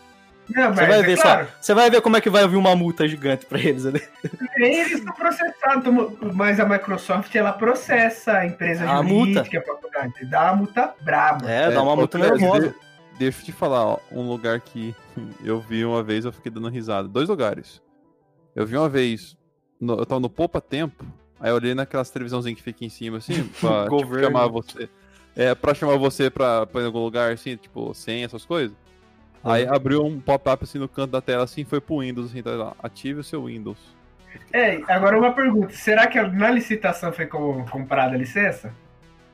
Não, 0.48 0.64
mas 0.68 0.76
Você 0.76 0.86
vai 0.86 0.98
é 0.98 1.02
ver 1.02 1.20
claro, 1.20 1.46
só. 1.46 1.52
Você 1.60 1.74
vai 1.74 1.90
ver 1.90 2.00
como 2.02 2.16
é 2.16 2.20
que 2.20 2.28
vai 2.28 2.46
vir 2.46 2.56
uma 2.56 2.76
multa 2.76 3.08
gigante 3.08 3.46
pra 3.46 3.58
eles 3.58 3.86
ali. 3.86 4.02
nem 4.58 4.80
eles 4.80 4.98
estão 4.98 5.14
processados, 5.14 5.94
mas 6.34 6.60
a 6.60 6.66
Microsoft 6.66 7.34
ela 7.34 7.52
processa 7.52 8.38
a 8.38 8.46
empresa 8.46 8.84
A 8.84 9.02
jurídica, 9.02 9.58
a 9.58 9.62
faculdade. 9.62 10.24
Dá 10.26 10.42
uma 10.44 10.56
multa 10.56 10.94
braba. 11.00 11.50
É, 11.50 11.70
dá 11.70 11.82
uma 11.82 11.92
ô, 11.92 11.96
multa 11.96 12.18
Clésio, 12.18 12.36
nervosa. 12.36 12.74
De- 13.14 13.18
Deixa 13.18 13.40
eu 13.40 13.44
te 13.46 13.52
falar, 13.52 13.84
ó, 13.86 13.98
um 14.12 14.28
lugar 14.28 14.60
que 14.60 14.94
eu 15.44 15.60
vi 15.60 15.84
uma 15.84 16.02
vez, 16.02 16.24
eu 16.24 16.32
fiquei 16.32 16.50
dando 16.52 16.68
risada. 16.68 17.08
Dois 17.08 17.28
lugares. 17.28 17.82
Eu 18.54 18.66
vi 18.66 18.76
uma 18.76 18.88
vez, 18.88 19.36
no- 19.80 19.94
eu 19.98 20.06
tava 20.06 20.20
no 20.20 20.30
Poupa 20.30 20.60
Tempo, 20.60 21.04
aí 21.40 21.50
eu 21.50 21.54
olhei 21.56 21.74
naquelas 21.74 22.10
televisãozinhas 22.10 22.56
que 22.58 22.62
fica 22.64 22.84
em 22.84 22.88
cima, 22.88 23.18
assim, 23.18 23.44
pra 23.60 23.84
tipo, 23.88 24.18
chamar 24.20 24.46
você. 24.48 24.88
É, 25.36 25.54
pra 25.54 25.74
chamar 25.74 25.96
você 25.96 26.30
pra, 26.30 26.64
pra 26.66 26.80
ir 26.80 26.84
em 26.84 26.86
algum 26.86 27.00
lugar, 27.02 27.32
assim, 27.32 27.56
tipo, 27.56 27.92
sem 27.94 28.22
essas 28.24 28.44
coisas. 28.44 28.76
Aí 29.42 29.66
abriu 29.66 30.02
um 30.02 30.18
pop-up 30.20 30.64
assim 30.64 30.78
no 30.78 30.88
canto 30.88 31.10
da 31.10 31.20
tela, 31.20 31.44
assim, 31.44 31.64
foi 31.64 31.78
pro 31.80 31.98
Windows, 31.98 32.30
assim, 32.30 32.42
tá 32.42 32.52
lá, 32.52 32.74
ative 32.82 33.20
o 33.20 33.24
seu 33.24 33.44
Windows. 33.44 33.76
É, 34.52 34.80
agora 34.88 35.18
uma 35.18 35.32
pergunta: 35.32 35.74
será 35.74 36.06
que 36.06 36.18
na 36.22 36.50
licitação 36.50 37.12
foi 37.12 37.26
com- 37.26 37.64
comprada 37.66 38.14
a 38.14 38.18
licença? 38.18 38.72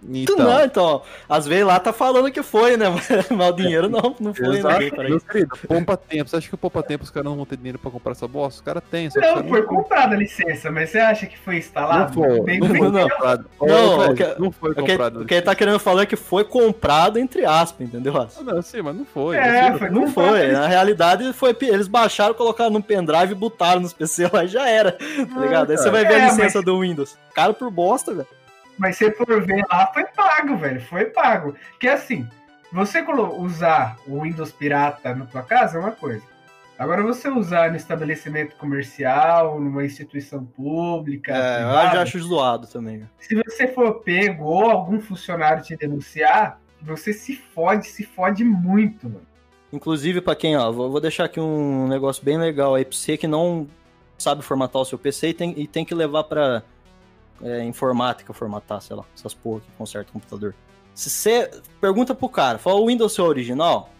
Tu 0.00 0.32
Então, 0.32 0.36
Não, 0.38 0.64
então, 0.64 1.02
às 1.28 1.46
vezes 1.46 1.64
lá 1.66 1.78
tá 1.78 1.92
falando 1.92 2.30
que 2.32 2.42
foi, 2.42 2.76
né? 2.76 2.86
Mas 3.30 3.48
o 3.50 3.52
dinheiro 3.52 3.88
não, 3.88 4.14
não 4.18 4.32
foi, 4.34 4.58
Exato. 4.58 4.80
né? 4.80 4.90
Meu 5.08 5.16
isso. 5.18 5.26
querido, 5.26 5.56
poupa 5.68 5.96
tempo. 5.96 6.30
Você 6.30 6.36
acha 6.36 6.48
que 6.48 6.54
o 6.54 6.58
poupa 6.58 6.82
tempo 6.82 7.04
os 7.04 7.10
caras 7.10 7.28
não 7.28 7.36
vão 7.36 7.44
ter 7.44 7.56
dinheiro 7.56 7.78
pra 7.78 7.90
comprar 7.90 8.12
essa 8.12 8.26
bosta? 8.26 8.60
Os 8.60 8.64
caras 8.64 8.82
têm, 8.90 9.10
Não, 9.14 9.34
você 9.42 9.48
foi 9.48 9.62
comprada 9.62 10.14
a 10.14 10.18
licença, 10.18 10.70
mas 10.70 10.90
você 10.90 10.98
acha 10.98 11.26
que 11.26 11.38
foi 11.38 11.54
Não 11.54 11.58
instalado? 11.60 12.14
foi, 12.14 12.40
Bem 12.42 12.60
não 12.60 12.68
foi 12.68 12.90
não. 12.90 13.08
comprado. 13.08 13.44
Não, 13.60 13.66
Clésio, 13.96 14.12
o 14.12 14.14
que- 14.14 14.40
não 14.40 14.50
foi 14.52 14.74
comprado. 14.74 15.20
o 15.20 15.26
que 15.26 15.34
ele 15.34 15.42
tá 15.42 15.54
querendo 15.54 15.78
falar 15.78 16.02
é 16.02 16.06
que 16.06 16.16
foi 16.16 16.44
comprado 16.44 17.18
entre 17.18 17.44
aspas, 17.44 17.86
entendeu? 17.86 18.12
Raça? 18.12 18.40
Ah, 18.40 18.54
Não, 18.54 18.62
sim, 18.62 18.80
mas 18.82 18.96
não 18.96 19.04
foi. 19.04 19.36
É, 19.36 19.76
foi 19.76 19.90
Não 19.90 20.08
foi, 20.08 20.48
na 20.52 20.66
realidade 20.66 21.30
foi, 21.34 21.54
eles 21.62 21.88
baixaram, 21.88 22.32
colocaram 22.34 22.70
no 22.70 22.82
pendrive 22.82 23.32
e 23.32 23.34
botaram 23.34 23.80
nos 23.80 23.92
PC 23.92 24.30
lá 24.32 24.44
e 24.44 24.48
já 24.48 24.68
era, 24.68 24.92
tá 24.92 25.40
ligado? 25.40 25.70
Aí 25.70 25.76
você 25.76 25.90
vai 25.90 26.04
ver 26.06 26.14
É, 26.14 26.16
a 26.16 26.26
mas- 26.28 26.36
licença 26.38 26.62
do 26.62 26.80
Windows. 26.80 27.18
Caro 27.34 27.52
por 27.54 27.70
bosta, 27.70 28.12
velho. 28.14 28.26
Mas 28.80 28.96
se 28.96 29.10
for 29.12 29.42
ver 29.44 29.62
lá, 29.70 29.86
foi 29.92 30.04
pago, 30.06 30.56
velho. 30.56 30.80
Foi 30.80 31.04
pago. 31.04 31.54
Que 31.78 31.86
assim, 31.86 32.26
você 32.72 33.02
usar 33.02 33.98
o 34.06 34.22
Windows 34.22 34.50
pirata 34.52 35.14
na 35.14 35.26
tua 35.26 35.42
casa 35.42 35.76
é 35.76 35.80
uma 35.80 35.92
coisa. 35.92 36.24
Agora 36.78 37.02
você 37.02 37.28
usar 37.28 37.68
no 37.70 37.76
estabelecimento 37.76 38.56
comercial, 38.56 39.60
numa 39.60 39.84
instituição 39.84 40.46
pública, 40.46 41.30
É, 41.30 41.36
eu 41.36 41.66
privada, 41.66 41.94
já 41.96 42.02
acho 42.02 42.18
zoado 42.20 42.66
também. 42.66 43.06
se 43.18 43.34
você 43.34 43.68
for 43.68 44.00
pego 44.00 44.44
ou 44.44 44.70
algum 44.70 44.98
funcionário 44.98 45.62
te 45.62 45.76
denunciar, 45.76 46.58
você 46.80 47.12
se 47.12 47.36
fode, 47.36 47.86
se 47.86 48.02
fode 48.04 48.42
muito, 48.42 49.10
mano. 49.10 49.26
Inclusive, 49.70 50.22
pra 50.22 50.34
quem, 50.34 50.56
ó, 50.56 50.72
vou, 50.72 50.98
deixar 51.02 51.24
aqui 51.24 51.38
um 51.38 51.86
negócio 51.86 52.24
bem 52.24 52.38
legal 52.38 52.74
aí 52.74 52.84
pra 52.86 52.96
você 52.96 53.18
que 53.18 53.26
não 53.26 53.68
sabe 54.16 54.40
formatar 54.40 54.80
o 54.80 54.84
seu 54.86 54.98
PC 54.98 55.28
e 55.28 55.34
tem, 55.34 55.54
e 55.58 55.66
tem 55.66 55.84
que 55.84 55.94
levar 55.94 56.24
pra 56.24 56.62
é, 57.42 57.64
informática 57.64 58.32
formatar, 58.32 58.80
sei 58.80 58.96
lá, 58.96 59.04
essas 59.14 59.34
porra 59.34 59.60
que 59.60 59.70
conserta 59.78 60.10
o 60.10 60.12
computador. 60.12 60.54
Se 60.94 61.08
você 61.08 61.50
pergunta 61.80 62.14
pro 62.14 62.28
cara, 62.28 62.58
fala 62.58 62.80
o 62.80 62.86
Windows 62.86 63.12
seu 63.12 63.24
original, 63.24 63.90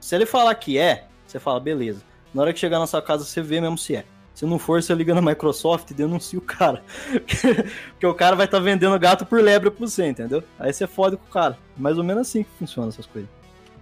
se 0.00 0.14
ele 0.14 0.26
falar 0.26 0.54
que 0.54 0.78
é, 0.78 1.06
você 1.26 1.38
fala, 1.38 1.60
beleza. 1.60 2.02
Na 2.32 2.42
hora 2.42 2.52
que 2.52 2.58
chegar 2.58 2.78
na 2.78 2.86
sua 2.86 3.00
casa, 3.00 3.24
você 3.24 3.40
vê 3.40 3.60
mesmo 3.60 3.78
se 3.78 3.96
é. 3.96 4.04
Se 4.34 4.44
não 4.44 4.58
for, 4.58 4.82
você 4.82 4.92
liga 4.94 5.14
na 5.14 5.22
Microsoft 5.22 5.90
e 5.90 5.94
denuncia 5.94 6.38
o 6.38 6.42
cara. 6.42 6.82
Porque 7.90 8.06
o 8.06 8.14
cara 8.14 8.34
vai 8.34 8.46
estar 8.46 8.58
vendendo 8.58 8.98
gato 8.98 9.24
por 9.24 9.40
lebre 9.40 9.70
pra 9.70 9.86
você, 9.86 10.08
entendeu? 10.08 10.42
Aí 10.58 10.72
você 10.72 10.88
fode 10.88 11.16
com 11.16 11.24
o 11.24 11.30
cara. 11.30 11.56
Mais 11.76 11.96
ou 11.96 12.02
menos 12.02 12.22
assim 12.22 12.42
que 12.42 12.50
funciona 12.58 12.88
essas 12.88 13.06
coisas. 13.06 13.30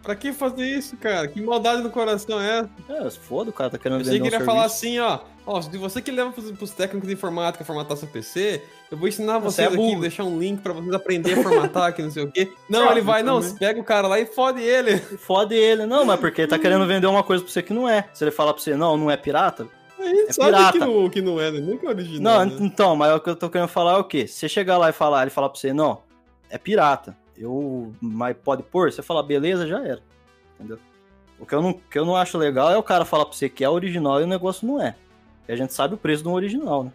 Pra 0.03 0.17
que 0.17 0.33
fazer 0.33 0.67
isso, 0.67 0.97
cara? 0.97 1.29
Que 1.29 1.41
maldade 1.41 1.83
no 1.83 1.91
coração 1.91 2.41
é? 2.41 2.69
É, 2.89 3.09
se 3.09 3.19
foda, 3.19 3.51
o 3.51 3.53
cara 3.53 3.71
tá 3.71 3.79
querendo 3.79 3.99
Eu 3.99 4.03
achei 4.03 4.17
que 4.19 4.23
um 4.23 4.27
ele 4.27 4.35
ia 4.35 4.45
falar 4.45 4.65
assim, 4.65 4.99
ó. 4.99 5.21
Ó, 5.47 5.61
se 5.61 5.77
você 5.77 6.03
que 6.03 6.11
leva 6.11 6.31
pros, 6.33 6.51
pros 6.53 6.71
técnicos 6.71 7.09
de 7.09 7.15
informática 7.15 7.65
formatar 7.65 7.97
seu 7.97 8.09
PC, 8.09 8.63
eu 8.91 8.99
vou 8.99 9.09
ensinar 9.09 9.39
Você 9.39 9.63
vocês 9.67 9.73
é 9.73 9.75
aqui, 9.75 10.01
deixar 10.01 10.25
um 10.25 10.39
link 10.39 10.61
pra 10.61 10.73
vocês 10.73 10.93
aprenderem 10.93 11.39
a 11.39 11.43
formatar, 11.43 11.93
que 11.95 12.03
não 12.03 12.11
sei 12.11 12.25
o 12.25 12.31
quê. 12.31 12.53
Não, 12.69 12.91
ele 12.91 13.01
vai, 13.01 13.23
não, 13.23 13.41
você 13.41 13.57
pega 13.57 13.81
o 13.81 13.85
cara 13.85 14.07
lá 14.09 14.19
e 14.21 14.27
fode 14.27 14.61
ele. 14.61 14.99
Fode 15.19 15.55
ele. 15.55 15.87
Não, 15.87 16.05
mas 16.05 16.19
porque 16.19 16.43
ele 16.43 16.49
tá 16.49 16.59
querendo 16.59 16.87
vender 16.87 17.07
uma 17.07 17.23
coisa 17.23 17.43
pra 17.43 17.53
você 17.53 17.63
que 17.63 17.73
não 17.73 17.89
é. 17.89 18.09
Se 18.13 18.25
ele 18.25 18.31
falar 18.31 18.53
pra 18.55 18.63
você, 18.63 18.75
não, 18.75 18.97
não 18.97 19.11
é 19.11 19.17
pirata. 19.17 19.67
Gente 19.99 20.31
É 20.31 20.33
sabe 20.33 20.51
pirata. 20.51 20.73
que 20.73 20.79
não, 20.79 21.11
que 21.11 21.23
não 21.23 21.41
é, 21.41 21.51
né? 21.51 21.61
Nunca 21.61 21.87
é 21.87 21.91
original. 21.91 22.45
Não, 22.45 22.45
né? 22.45 22.57
então, 22.61 22.97
mas 22.97 23.15
o 23.15 23.21
que 23.21 23.31
eu 23.31 23.37
tô 23.37 23.49
querendo 23.49 23.69
falar 23.69 23.95
é 23.95 23.99
o 23.99 24.05
quê? 24.05 24.27
Se 24.27 24.35
você 24.35 24.49
chegar 24.49 24.79
lá 24.79 24.91
e 24.91 24.93
falar, 24.93 25.23
ele 25.23 25.31
falar 25.31 25.49
pra 25.49 25.59
você, 25.59 25.73
não, 25.73 26.03
é 26.51 26.59
pirata. 26.59 27.17
Eu. 27.43 27.93
Mas 28.01 28.37
pode 28.37 28.63
pôr, 28.63 28.93
você 28.93 29.03
fala, 29.03 29.23
beleza, 29.23 29.67
já 29.67 29.85
era. 29.85 30.01
Entendeu? 30.59 30.79
O 31.39 31.47
que 31.47 31.55
eu 31.55 31.61
não, 31.63 31.73
que 31.73 31.99
eu 31.99 32.05
não 32.05 32.17
acho 32.17 32.39
legal 32.39 32.71
é 32.71 32.77
o 32.77 32.83
cara 32.83 33.05
falar 33.05 33.25
pra 33.27 33.35
você 33.35 33.49
que 33.49 33.65
é 33.65 33.69
original 33.69 34.21
e 34.21 34.25
o 34.25 34.29
negócio 34.29 34.67
não 34.67 34.81
é. 34.81 34.95
E 35.49 35.53
a 35.53 35.57
gente 35.57 35.73
sabe 35.73 35.95
o 35.95 35.99
preço 35.99 36.23
de 36.23 36.29
um 36.29 36.33
original, 36.33 36.85
né? 36.85 36.93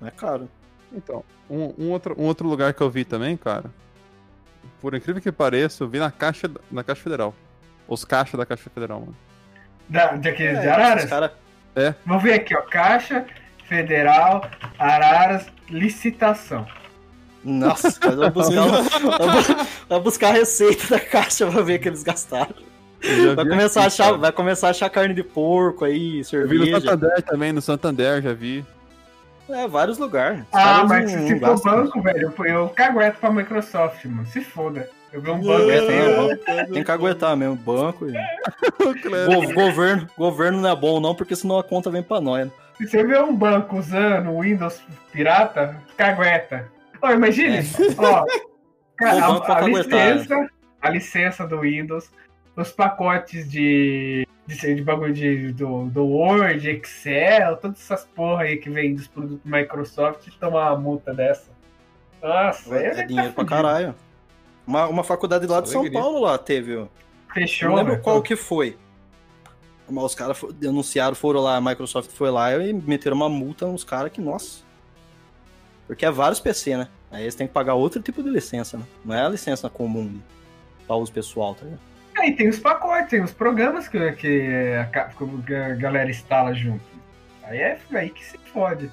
Não 0.00 0.08
é 0.08 0.10
caro. 0.10 0.48
Então, 0.92 1.22
um, 1.48 1.72
um 1.78 1.90
outro, 1.90 2.14
um 2.18 2.24
outro 2.24 2.48
lugar 2.48 2.74
que 2.74 2.80
eu 2.80 2.90
vi 2.90 3.04
também, 3.04 3.36
cara, 3.36 3.70
por 4.80 4.94
incrível 4.94 5.22
que 5.22 5.30
pareça, 5.30 5.84
eu 5.84 5.88
vi 5.88 5.98
na 5.98 6.10
Caixa, 6.10 6.50
na 6.70 6.82
Caixa 6.82 7.02
Federal. 7.02 7.34
Os 7.86 8.04
caixas 8.04 8.38
da 8.38 8.44
Caixa 8.46 8.68
Federal, 8.70 9.00
mano. 9.00 9.16
Da, 9.88 10.16
daqueles 10.16 10.60
de 10.60 10.66
É, 10.66 10.70
Araras? 10.70 10.96
esses 10.98 11.10
cara, 11.10 11.34
Vamos 12.06 12.22
ver 12.22 12.34
aqui, 12.34 12.54
ó. 12.56 12.62
Caixa 12.62 13.26
Federal 13.68 14.48
Araras 14.78 15.46
Licitação. 15.68 16.66
Nossa, 17.44 17.98
mas 18.04 18.14
vai 18.16 18.30
buscar, 18.30 19.98
buscar 20.02 20.28
a 20.30 20.32
receita 20.32 20.88
da 20.88 21.00
caixa 21.00 21.46
pra 21.46 21.62
ver 21.62 21.78
que 21.78 21.88
eles 21.88 22.02
gastaram. 22.02 22.54
Vai 23.36 23.44
começar, 23.46 23.80
a 23.80 23.86
aqui, 23.86 24.00
achar, 24.02 24.12
vai 24.16 24.32
começar 24.32 24.66
a 24.68 24.70
achar 24.70 24.88
carne 24.88 25.12
de 25.14 25.22
porco 25.22 25.84
aí, 25.84 26.22
Eu 26.32 26.48
vi 26.48 26.56
no 26.58 26.64
cerveja. 26.64 26.80
Santander 26.80 27.22
também, 27.22 27.52
no 27.52 27.60
Santander 27.60 28.22
já 28.22 28.32
vi. 28.32 28.64
É, 29.48 29.68
vários 29.68 29.98
lugares. 29.98 30.40
Ah, 30.50 30.84
mas 30.88 31.12
não- 31.12 31.26
se 31.28 31.38
for 31.38 31.62
banco, 31.62 32.00
velho, 32.00 32.32
eu, 32.38 32.44
eu 32.46 32.68
cagueto 32.70 33.18
pra 33.20 33.30
Microsoft, 33.30 34.02
mano. 34.06 34.26
Se 34.28 34.40
foda. 34.40 34.88
Eu 35.12 35.20
vi 35.20 35.30
um 35.30 35.38
banco 35.40 35.70
É, 35.70 35.80
tem, 36.36 36.56
é, 36.58 36.64
tem 36.64 36.82
que 36.82 36.90
aguentar 36.90 37.36
mesmo, 37.36 37.54
banco. 37.54 38.06
E... 38.08 38.12
Go- 38.82 39.52
governo, 39.52 40.08
governo 40.16 40.60
não 40.62 40.70
é 40.70 40.74
bom 40.74 40.98
não, 40.98 41.14
porque 41.14 41.36
senão 41.36 41.58
a 41.58 41.62
conta 41.62 41.90
vem 41.90 42.02
pra 42.02 42.20
nós. 42.22 42.46
né? 42.46 42.52
Se 42.78 42.88
você 42.88 43.04
vê 43.04 43.18
um 43.20 43.36
banco 43.36 43.78
usando 43.78 44.30
o 44.30 44.40
Windows 44.40 44.80
pirata, 45.12 45.76
cagueta. 45.96 46.68
Ó, 47.02 47.10
imagine, 47.10 47.58
ó. 47.98 48.24
Cara, 48.96 49.26
a, 49.26 49.56
a 49.56 49.66
licença, 49.66 50.50
a 50.80 50.88
licença 50.90 51.46
do 51.46 51.60
Windows, 51.60 52.10
os 52.56 52.70
pacotes 52.70 53.50
de, 53.50 54.26
de, 54.46 54.74
de 54.76 54.82
bagulho 54.82 55.12
de, 55.12 55.52
do, 55.52 55.86
do 55.86 56.04
Word, 56.06 56.68
Excel, 56.70 57.56
todas 57.56 57.80
essas 57.80 58.04
porra 58.04 58.42
aí 58.44 58.56
que 58.56 58.70
vem 58.70 58.94
dos 58.94 59.08
produtos 59.08 59.44
Microsoft, 59.44 60.28
tomar 60.38 60.70
uma 60.72 60.80
multa 60.80 61.12
dessa. 61.12 61.50
Nossa, 62.22 62.74
É, 62.76 62.90
tá 62.94 63.02
dinheiro 63.02 63.32
pra 63.32 63.44
fudido. 63.44 63.46
caralho. 63.62 63.94
Uma, 64.66 64.86
uma 64.86 65.04
faculdade 65.04 65.46
lá 65.46 65.60
de 65.60 65.68
São. 65.70 65.90
Paulo 65.90 66.20
lá 66.20 66.38
teve, 66.38 66.76
ó. 66.76 66.86
Fechou, 67.34 67.70
Não 67.70 67.76
lembro 67.76 67.92
velho. 67.94 68.02
qual 68.04 68.22
que 68.22 68.36
foi. 68.36 68.78
Mas 69.90 70.04
os 70.04 70.14
caras 70.14 70.40
denunciaram, 70.54 71.14
foram 71.16 71.40
lá, 71.40 71.56
a 71.56 71.60
Microsoft 71.60 72.10
foi 72.12 72.30
lá 72.30 72.56
e 72.56 72.72
meteram 72.72 73.16
uma 73.16 73.28
multa 73.28 73.66
nos 73.66 73.82
caras 73.84 74.10
que, 74.12 74.20
nossa. 74.20 74.62
Porque 75.86 76.06
é 76.06 76.10
vários 76.10 76.40
PC, 76.40 76.76
né? 76.76 76.88
Aí 77.10 77.22
eles 77.22 77.34
têm 77.34 77.46
que 77.46 77.52
pagar 77.52 77.74
outro 77.74 78.00
tipo 78.00 78.22
de 78.22 78.30
licença, 78.30 78.78
né? 78.78 78.84
Não 79.04 79.14
é 79.14 79.24
a 79.24 79.28
licença 79.28 79.68
comum 79.68 80.20
pra 80.86 80.96
uso 80.96 81.12
pessoal, 81.12 81.54
tá 81.54 81.64
ligado? 81.64 81.80
Aí 82.18 82.34
tem 82.34 82.48
os 82.48 82.58
pacotes, 82.58 83.10
tem 83.10 83.22
os 83.22 83.32
programas 83.32 83.88
que, 83.88 84.12
que 84.12 84.72
a, 84.74 85.10
a 85.70 85.74
galera 85.74 86.10
instala 86.10 86.54
junto. 86.54 86.84
Aí 87.42 87.58
é 87.58 87.78
aí 87.92 88.10
que 88.10 88.24
se 88.24 88.38
fode. 88.52 88.90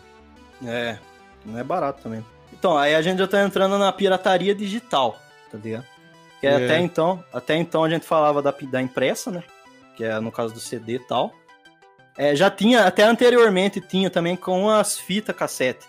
É, 0.65 0.97
não 1.45 1.59
é 1.59 1.63
barato 1.63 2.01
também. 2.01 2.25
Então, 2.51 2.77
aí 2.77 2.93
a 2.93 3.01
gente 3.01 3.19
já 3.19 3.27
tá 3.27 3.41
entrando 3.41 3.77
na 3.77 3.91
pirataria 3.91 4.53
digital, 4.53 5.17
tá 5.51 5.57
ligado? 5.57 5.85
Que 6.39 6.47
É. 6.47 6.55
até 6.55 6.79
então, 6.79 7.23
até 7.31 7.55
então 7.55 7.83
a 7.83 7.89
gente 7.89 8.05
falava 8.05 8.41
da, 8.41 8.53
da 8.69 8.81
impressa, 8.81 9.31
né? 9.31 9.43
Que 9.95 10.03
é 10.03 10.19
no 10.19 10.31
caso 10.31 10.53
do 10.53 10.59
CD 10.59 10.95
e 10.95 10.99
tal. 10.99 11.31
É, 12.17 12.35
já 12.35 12.49
tinha, 12.51 12.85
até 12.85 13.03
anteriormente 13.03 13.79
tinha 13.79 14.09
também 14.09 14.35
com 14.35 14.69
as 14.69 14.97
fitas 14.97 15.35
cassete. 15.35 15.87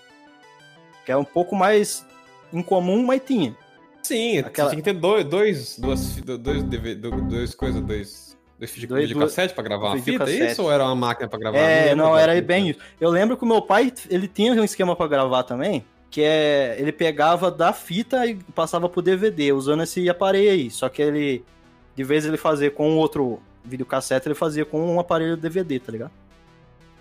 Que 1.05 1.13
é 1.13 1.17
um 1.17 1.25
pouco 1.25 1.55
mais 1.57 2.07
incomum, 2.53 3.03
mas 3.05 3.21
tinha. 3.25 3.57
Sim, 4.03 4.39
Aquela- 4.39 4.71
tinha 4.71 4.83
que 4.83 4.93
ter 4.93 4.99
dois, 4.99 5.25
dois, 5.25 5.79
duas, 5.79 6.17
dois, 6.17 6.63
DV, 6.65 6.95
do- 6.97 7.23
dois 7.23 7.55
coisas, 7.55 7.81
dois, 7.81 8.37
dois 8.59 8.71
Dois- 8.75 8.87
dois, 8.89 9.09
de 9.09 9.15
duas- 9.15 9.31
cassete 9.35 9.55
pra 9.55 9.63
gravar 9.63 9.89
uma 9.89 9.97
fita, 9.99 10.11
é 10.11 10.13
videocassete. 10.27 10.53
isso? 10.53 10.63
Ou 10.63 10.73
era 10.73 10.85
uma 10.85 10.95
máquina 10.95 11.29
pra 11.29 11.39
gravar? 11.39 11.59
É, 11.59 11.95
não, 11.95 12.07
agora. 12.07 12.33
era 12.33 12.43
bem 12.43 12.71
isso. 12.71 12.81
Eu 13.01 13.11
lembro 13.11 13.37
que 13.37 13.45
o 13.45 13.47
meu 13.47 13.63
pai, 13.63 13.93
ele 14.11 14.27
tinha 14.29 14.53
um 14.53 14.65
esquema 14.65 14.95
pra 14.97 15.07
gravar 15.07 15.45
também, 15.45 15.85
que 16.11 16.21
é, 16.23 16.77
ele 16.79 16.93
pegava 16.93 17.51
da 17.51 17.73
fita 17.73 18.27
e 18.27 18.35
passava 18.55 18.89
pro 18.89 19.01
DVD, 19.01 19.53
usando 19.53 19.83
esse 19.85 20.09
aparelho 20.11 20.51
aí. 20.51 20.71
Só 20.71 20.89
que 20.89 21.01
ele, 21.01 21.45
de 21.95 22.03
vez 22.05 22.25
ele 22.27 22.37
fazia 22.37 22.71
com 22.71 22.97
outro 22.97 23.41
videocassete, 23.65 24.27
ele 24.29 24.35
fazia 24.35 24.65
com 24.65 24.81
um 24.95 24.99
aparelho 24.99 25.37
DVD, 25.37 25.79
tá 25.79 25.93
ligado? 25.93 26.11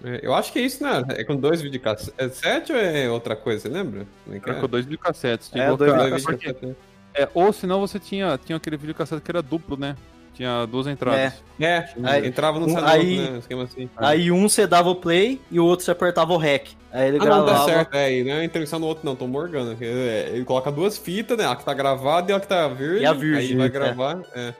É, 0.03 0.19
eu 0.23 0.33
acho 0.33 0.51
que 0.51 0.59
é 0.59 0.63
isso, 0.63 0.83
né? 0.83 1.03
É 1.09 1.23
com 1.23 1.35
dois 1.35 1.61
videocassetes 1.61 2.69
ou 2.69 2.75
é 2.75 3.09
outra 3.09 3.35
coisa, 3.35 3.61
você 3.61 3.69
lembra? 3.69 4.05
É 4.31 4.37
Era 4.37 4.57
é? 4.57 4.61
com 4.61 4.67
dois 4.67 4.85
videocassetes. 4.85 5.49
Tinha 5.49 5.65
É, 5.65 5.75
dois 5.75 5.91
videocassetes. 5.93 6.75
É, 7.13 7.27
ou 7.33 7.51
senão 7.53 7.79
você 7.79 7.99
tinha, 7.99 8.39
tinha 8.43 8.55
aquele 8.55 8.77
videocassete 8.77 9.21
que 9.21 9.29
era 9.31 9.41
duplo, 9.41 9.77
né? 9.77 9.95
Tinha 10.33 10.65
duas 10.65 10.87
entradas. 10.87 11.43
É, 11.59 11.85
Aí- 12.03 12.25
entrava 12.25 12.57
no 12.57 12.65
um- 12.65 12.69
celular, 12.69 12.91
aí- 12.93 13.17
né? 13.31 13.37
Esquema 13.39 13.63
assim. 13.63 13.89
Aí 13.97 14.31
um 14.31 14.47
você 14.47 14.65
dava 14.65 14.89
o 14.89 14.95
play 14.95 15.39
e 15.51 15.59
o 15.59 15.65
outro 15.65 15.83
você 15.85 15.91
apertava 15.91 16.31
o 16.33 16.37
REC. 16.37 16.69
Aí 16.91 17.09
ele 17.09 17.17
Ah, 17.17 17.25
não, 17.25 17.27
tá 17.39 17.43
gravava. 17.51 17.65
certo. 17.69 17.93
É, 17.95 18.17
e 18.17 18.23
não 18.23 18.31
é 18.33 18.43
intervenção 18.45 18.79
no 18.79 18.87
outro, 18.87 19.05
não, 19.05 19.15
tô 19.15 19.27
morgando. 19.27 19.77
É, 19.81 20.29
Ele 20.29 20.45
coloca 20.45 20.71
duas 20.71 20.97
fitas, 20.97 21.37
né? 21.37 21.45
A 21.45 21.55
que 21.55 21.65
tá 21.65 21.73
gravada 21.73 22.31
e 22.31 22.35
a 22.35 22.39
que 22.39 22.47
tá 22.47 22.67
virgem. 22.69 23.01
E 23.03 23.05
a 23.05 23.13
virgem, 23.13 23.49
Aí 23.51 23.55
vai 23.55 23.67
é. 23.67 23.69
gravar. 23.69 24.21
É, 24.33 24.53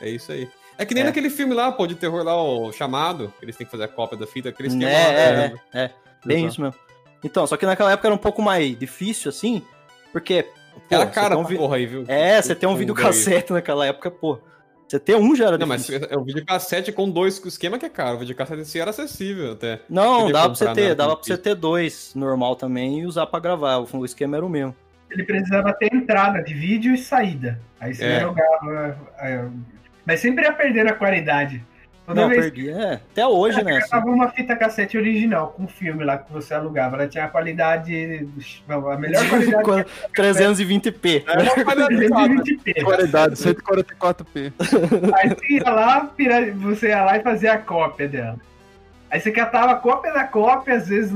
é 0.00 0.10
isso 0.10 0.32
aí. 0.32 0.48
É 0.78 0.86
que 0.86 0.94
nem 0.94 1.02
É. 1.02 1.06
naquele 1.06 1.28
filme 1.28 1.52
lá, 1.54 1.72
pô, 1.72 1.86
de 1.86 1.96
terror 1.96 2.22
lá, 2.22 2.40
o 2.40 2.72
chamado, 2.72 3.32
que 3.38 3.44
eles 3.44 3.56
têm 3.56 3.66
que 3.66 3.70
fazer 3.70 3.84
a 3.84 3.88
cópia 3.88 4.16
da 4.16 4.26
fita, 4.26 4.48
aquele 4.48 4.68
esquema 4.68 4.88
É, 4.90 4.94
é, 5.28 5.32
né? 5.36 5.54
é, 5.74 5.80
é. 5.84 5.90
Bem 6.24 6.38
Exato. 6.38 6.52
isso 6.52 6.60
mesmo. 6.62 6.74
Então, 7.24 7.46
só 7.46 7.56
que 7.56 7.66
naquela 7.66 7.90
época 7.92 8.06
era 8.08 8.14
um 8.14 8.18
pouco 8.18 8.40
mais 8.40 8.78
difícil, 8.78 9.28
assim, 9.28 9.60
porque. 10.12 10.44
pô, 10.44 10.94
Era 10.94 11.06
cara 11.06 11.36
um 11.36 11.44
vi- 11.44 11.56
porra 11.56 11.76
aí, 11.76 11.86
viu? 11.86 12.04
É, 12.06 12.40
você 12.40 12.54
tem 12.54 12.68
um 12.68 12.72
Com 12.72 12.78
videocassete 12.78 13.52
naquela 13.52 13.84
época, 13.86 14.08
pô. 14.10 14.38
Você 14.86 14.98
ter 14.98 15.16
um 15.16 15.36
já 15.36 15.48
era 15.48 15.58
Não, 15.58 15.66
mas 15.66 15.84
difícil. 15.84 16.08
é 16.10 16.16
o 16.16 16.24
videocassete 16.24 16.92
com 16.92 17.10
dois 17.10 17.44
esquema 17.44 17.78
que 17.78 17.84
é 17.84 17.90
caro. 17.90 18.16
O 18.16 18.20
videocassete 18.20 18.62
em 18.62 18.64
si 18.64 18.80
era 18.80 18.88
acessível 18.90 19.52
até. 19.52 19.80
Não, 19.90 20.20
Podia 20.20 20.32
dava 20.32 20.46
pra 20.48 20.54
você 20.54 20.64
né? 20.64 20.74
ter, 20.74 20.94
dava 20.94 21.14
pra 21.16 21.24
você 21.24 21.36
ter 21.36 21.54
dois 21.54 22.12
normal 22.14 22.56
também 22.56 23.00
e 23.00 23.04
usar 23.06 23.26
pra 23.26 23.38
gravar. 23.40 23.78
O 23.78 23.88
o 23.98 24.04
esquema 24.04 24.36
era 24.38 24.46
o 24.46 24.48
mesmo. 24.48 24.74
Ele 25.10 25.24
precisava 25.24 25.72
ter 25.74 25.92
entrada 25.92 26.40
de 26.42 26.54
vídeo 26.54 26.94
e 26.94 26.98
saída. 26.98 27.60
Aí 27.80 27.94
você 27.94 28.04
É. 28.04 28.20
jogava. 28.20 28.96
É, 30.08 30.12
Mas 30.12 30.20
sempre 30.20 30.44
ia 30.44 30.52
perdendo 30.52 30.88
a 30.88 30.94
qualidade. 30.94 31.62
Toda 32.06 32.22
Não, 32.22 32.28
vez 32.30 32.40
perdi. 32.40 32.70
É, 32.70 32.94
até 32.94 33.26
hoje, 33.26 33.62
né? 33.62 33.76
assim. 33.76 33.90
Tava 33.90 34.06
uma 34.06 34.30
fita 34.30 34.56
cassete 34.56 34.96
original 34.96 35.48
com 35.54 35.64
um 35.64 35.68
filme 35.68 36.02
lá 36.04 36.16
que 36.16 36.32
você 36.32 36.54
alugava. 36.54 36.96
Ela 36.96 37.06
tinha 37.06 37.24
a 37.24 37.28
qualidade. 37.28 38.26
A 38.66 38.96
melhor 38.96 39.28
qualidade. 39.28 39.90
320p. 40.16 41.24
É, 41.26 41.36
320p. 41.36 42.82
Qualidade, 42.82 43.34
144p. 43.36 44.52
Aí 45.14 45.28
você 45.28 45.52
ia 45.52 45.70
lá, 45.70 46.06
pira- 46.06 46.50
você 46.54 46.88
ia 46.88 47.04
lá 47.04 47.18
e 47.18 47.22
fazia 47.22 47.52
a 47.52 47.58
cópia 47.58 48.08
dela. 48.08 48.38
Aí 49.10 49.20
você 49.20 49.30
catava 49.30 49.72
a 49.72 49.76
cópia 49.76 50.12
da 50.12 50.24
cópia, 50.24 50.76
às 50.76 50.88
vezes 50.88 51.12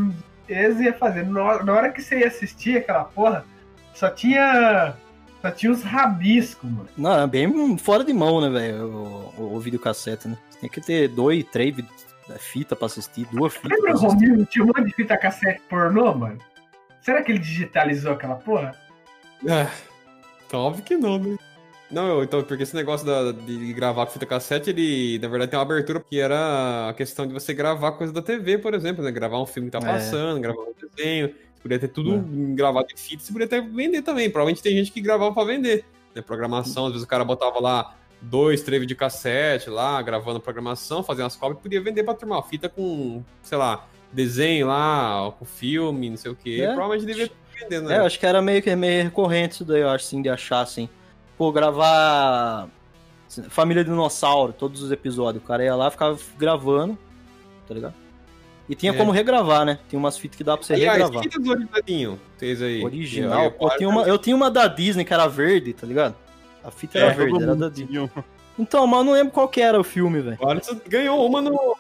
eles 0.47 0.79
ia 0.81 0.93
fazendo. 0.93 1.33
Na 1.33 1.63
na 1.63 1.73
hora 1.73 1.91
que 1.91 2.03
você 2.03 2.19
ia 2.19 2.27
assistir 2.27 2.77
aquela 2.77 3.05
porra, 3.05 3.47
só 3.95 4.11
tinha. 4.11 4.93
Só 5.43 5.51
tinha 5.51 5.73
os 5.73 5.83
rabiscos, 5.83 6.71
mano. 6.71 6.89
Não, 6.97 7.21
é 7.21 7.27
bem 7.27 7.77
fora 7.77 8.05
de 8.05 8.13
mão, 8.13 8.41
né, 8.41 8.49
velho? 8.49 8.87
O, 8.87 9.35
o, 9.43 9.57
o 9.57 9.61
videocassete, 9.61 10.29
né? 10.29 10.39
Você 10.49 10.61
tem 10.61 10.71
que 10.71 10.81
ter 10.81 11.09
dois, 11.09 11.45
três 11.51 11.75
vid- 11.75 11.89
fita 12.39 12.75
pra 12.77 12.87
assistir, 12.87 13.27
duas 13.33 13.53
fitas 13.53 13.71
Lembra 13.79 13.95
o. 13.97 13.99
Romildo 13.99 14.47
tinha 14.47 14.65
um 14.65 14.69
monte 14.69 14.85
de 14.85 14.93
fita 14.95 15.17
cassete 15.19 15.61
pornô, 15.69 16.15
mano? 16.15 16.39
Será 17.01 17.21
que 17.23 17.33
ele 17.33 17.41
digitalizou 17.41 18.13
aquela 18.13 18.37
porra? 18.37 18.73
É, 19.45 19.67
então, 20.47 20.61
óbvio 20.61 20.85
que 20.85 20.97
não, 20.97 21.19
né? 21.19 21.37
Não, 21.91 22.23
então, 22.23 22.43
porque 22.45 22.63
esse 22.63 22.75
negócio 22.77 23.05
da- 23.05 23.33
de 23.33 23.73
gravar 23.75 24.07
com 24.07 24.13
fita 24.13 24.25
cassete, 24.25 24.71
ele, 24.71 25.19
na 25.19 25.27
verdade, 25.29 25.51
tem 25.51 25.59
uma 25.59 25.65
abertura 25.67 26.01
que 26.01 26.19
era 26.21 26.89
a 26.89 26.95
questão 26.95 27.27
de 27.27 27.35
você 27.35 27.53
gravar 27.53 27.93
coisa 27.93 28.13
da 28.13 28.23
TV, 28.23 28.57
por 28.59 28.73
exemplo, 28.73 29.03
né? 29.05 29.11
Gravar 29.11 29.43
um 29.43 29.47
filme 29.47 29.69
que 29.69 29.77
tá 29.79 29.85
É. 29.87 29.93
passando, 29.93 30.41
gravar 30.41 30.63
um 30.63 30.73
desenho. 30.97 31.35
Podia 31.63 31.79
ter 31.79 31.89
tudo 31.89 32.23
gravado 32.55 32.89
em 32.93 32.97
fita, 32.97 33.23
você 33.23 33.33
podia 33.33 33.47
até 33.47 33.61
vender 33.61 34.03
também. 34.03 34.29
Provavelmente 34.29 34.63
tem 34.63 34.77
gente 34.77 34.91
que 34.91 35.01
gravava 35.01 35.33
pra 35.33 35.45
vender. 35.45 35.85
Né? 36.15 36.21
Programação, 36.21 36.87
às 36.87 36.93
vezes 36.93 37.05
o 37.05 37.09
cara 37.09 37.25
botava 37.25 37.61
lá 37.61 37.95
dois, 38.21 38.63
três 38.63 38.87
de 38.87 38.95
cassete 38.95 39.71
lá, 39.71 40.01
gravando 40.03 40.41
programação, 40.41 41.03
fazia 41.03 41.25
umas 41.25 41.37
cópias 41.37 41.59
e 41.59 41.63
podia 41.63 41.81
vender 41.81 42.03
pra 42.03 42.15
turma. 42.15 42.43
Fita 42.43 42.69
com, 42.69 43.23
sei 43.43 43.59
lá, 43.59 43.87
desenho 44.13 44.67
lá, 44.67 45.33
com 45.39 45.45
filme, 45.45 46.11
não 46.11 46.17
sei 46.17 46.31
o 46.33 46.37
quê. 46.37 46.61
É. 46.63 46.67
Provavelmente 46.75 47.07
devia 47.07 47.31
vender, 47.61 47.81
né? 47.81 47.97
É, 47.97 47.99
acho 47.99 48.19
que 48.19 48.27
era 48.27 48.43
meio 48.43 48.61
que 48.61 48.75
meio 48.75 49.05
recorrente 49.05 49.55
isso 49.55 49.65
daí, 49.65 49.81
eu 49.81 49.89
acho, 49.89 50.05
assim, 50.07 50.21
de 50.21 50.29
achar, 50.29 50.61
assim. 50.61 50.89
Pô, 51.39 51.53
gravar 51.53 52.69
Família 53.49 53.85
Dinossauro, 53.85 54.53
todos 54.53 54.83
os 54.83 54.93
episódios. 54.93 55.43
O 55.43 55.47
cara 55.47 55.65
ia 55.65 55.75
lá, 55.75 55.91
ficava 55.91 56.19
gravando, 56.39 56.99
tá 57.67 57.75
ligado? 57.75 58.02
E 58.73 58.75
tinha 58.75 58.93
É. 58.93 58.97
como 58.97 59.11
regravar, 59.13 59.67
né? 59.67 59.79
Tinha 59.91 59.99
umas 59.99 60.17
fitas 60.17 60.39
que 60.39 60.43
dá 60.43 60.57
pra 60.57 60.65
você 60.67 60.73
Aliás, 60.73 60.97
regravar. 60.99 61.23
fitas 61.23 61.47
originadinho, 61.47 62.19
fez 62.39 62.63
aí. 62.63 62.83
Original. 62.83 63.45
Eu- 63.45 63.51
Pô, 63.51 63.69
eu, 63.69 63.77
tinha 63.77 63.89
uma, 63.91 64.03
eu 64.05 64.19
tinha 64.19 64.35
uma 64.35 64.51
da 64.51 64.67
Disney 64.67 65.05
que 65.05 65.13
era 65.13 65.27
verde, 65.29 65.75
tá 65.75 65.87
ligado? 65.87 66.15
A 66.65 66.71
fita 66.71 66.99
É, 66.99 67.03
era 67.03 67.11
todo 67.15 67.19
verde, 67.25 67.43
era 67.43 67.55
da 67.55 67.69
Disney. 67.69 68.11
Então, 68.59 68.87
mas 68.87 68.99
eu 69.01 69.05
não 69.05 69.13
lembro 69.13 69.31
qual 69.31 69.47
que 69.47 69.61
era 69.61 69.79
o 69.79 69.85
filme, 69.85 70.23
velho. 70.23 70.39
Agora 70.41 70.59
você 70.63 70.75
ganhou 70.89 71.27
uma 71.27 71.43
no. 71.43 71.77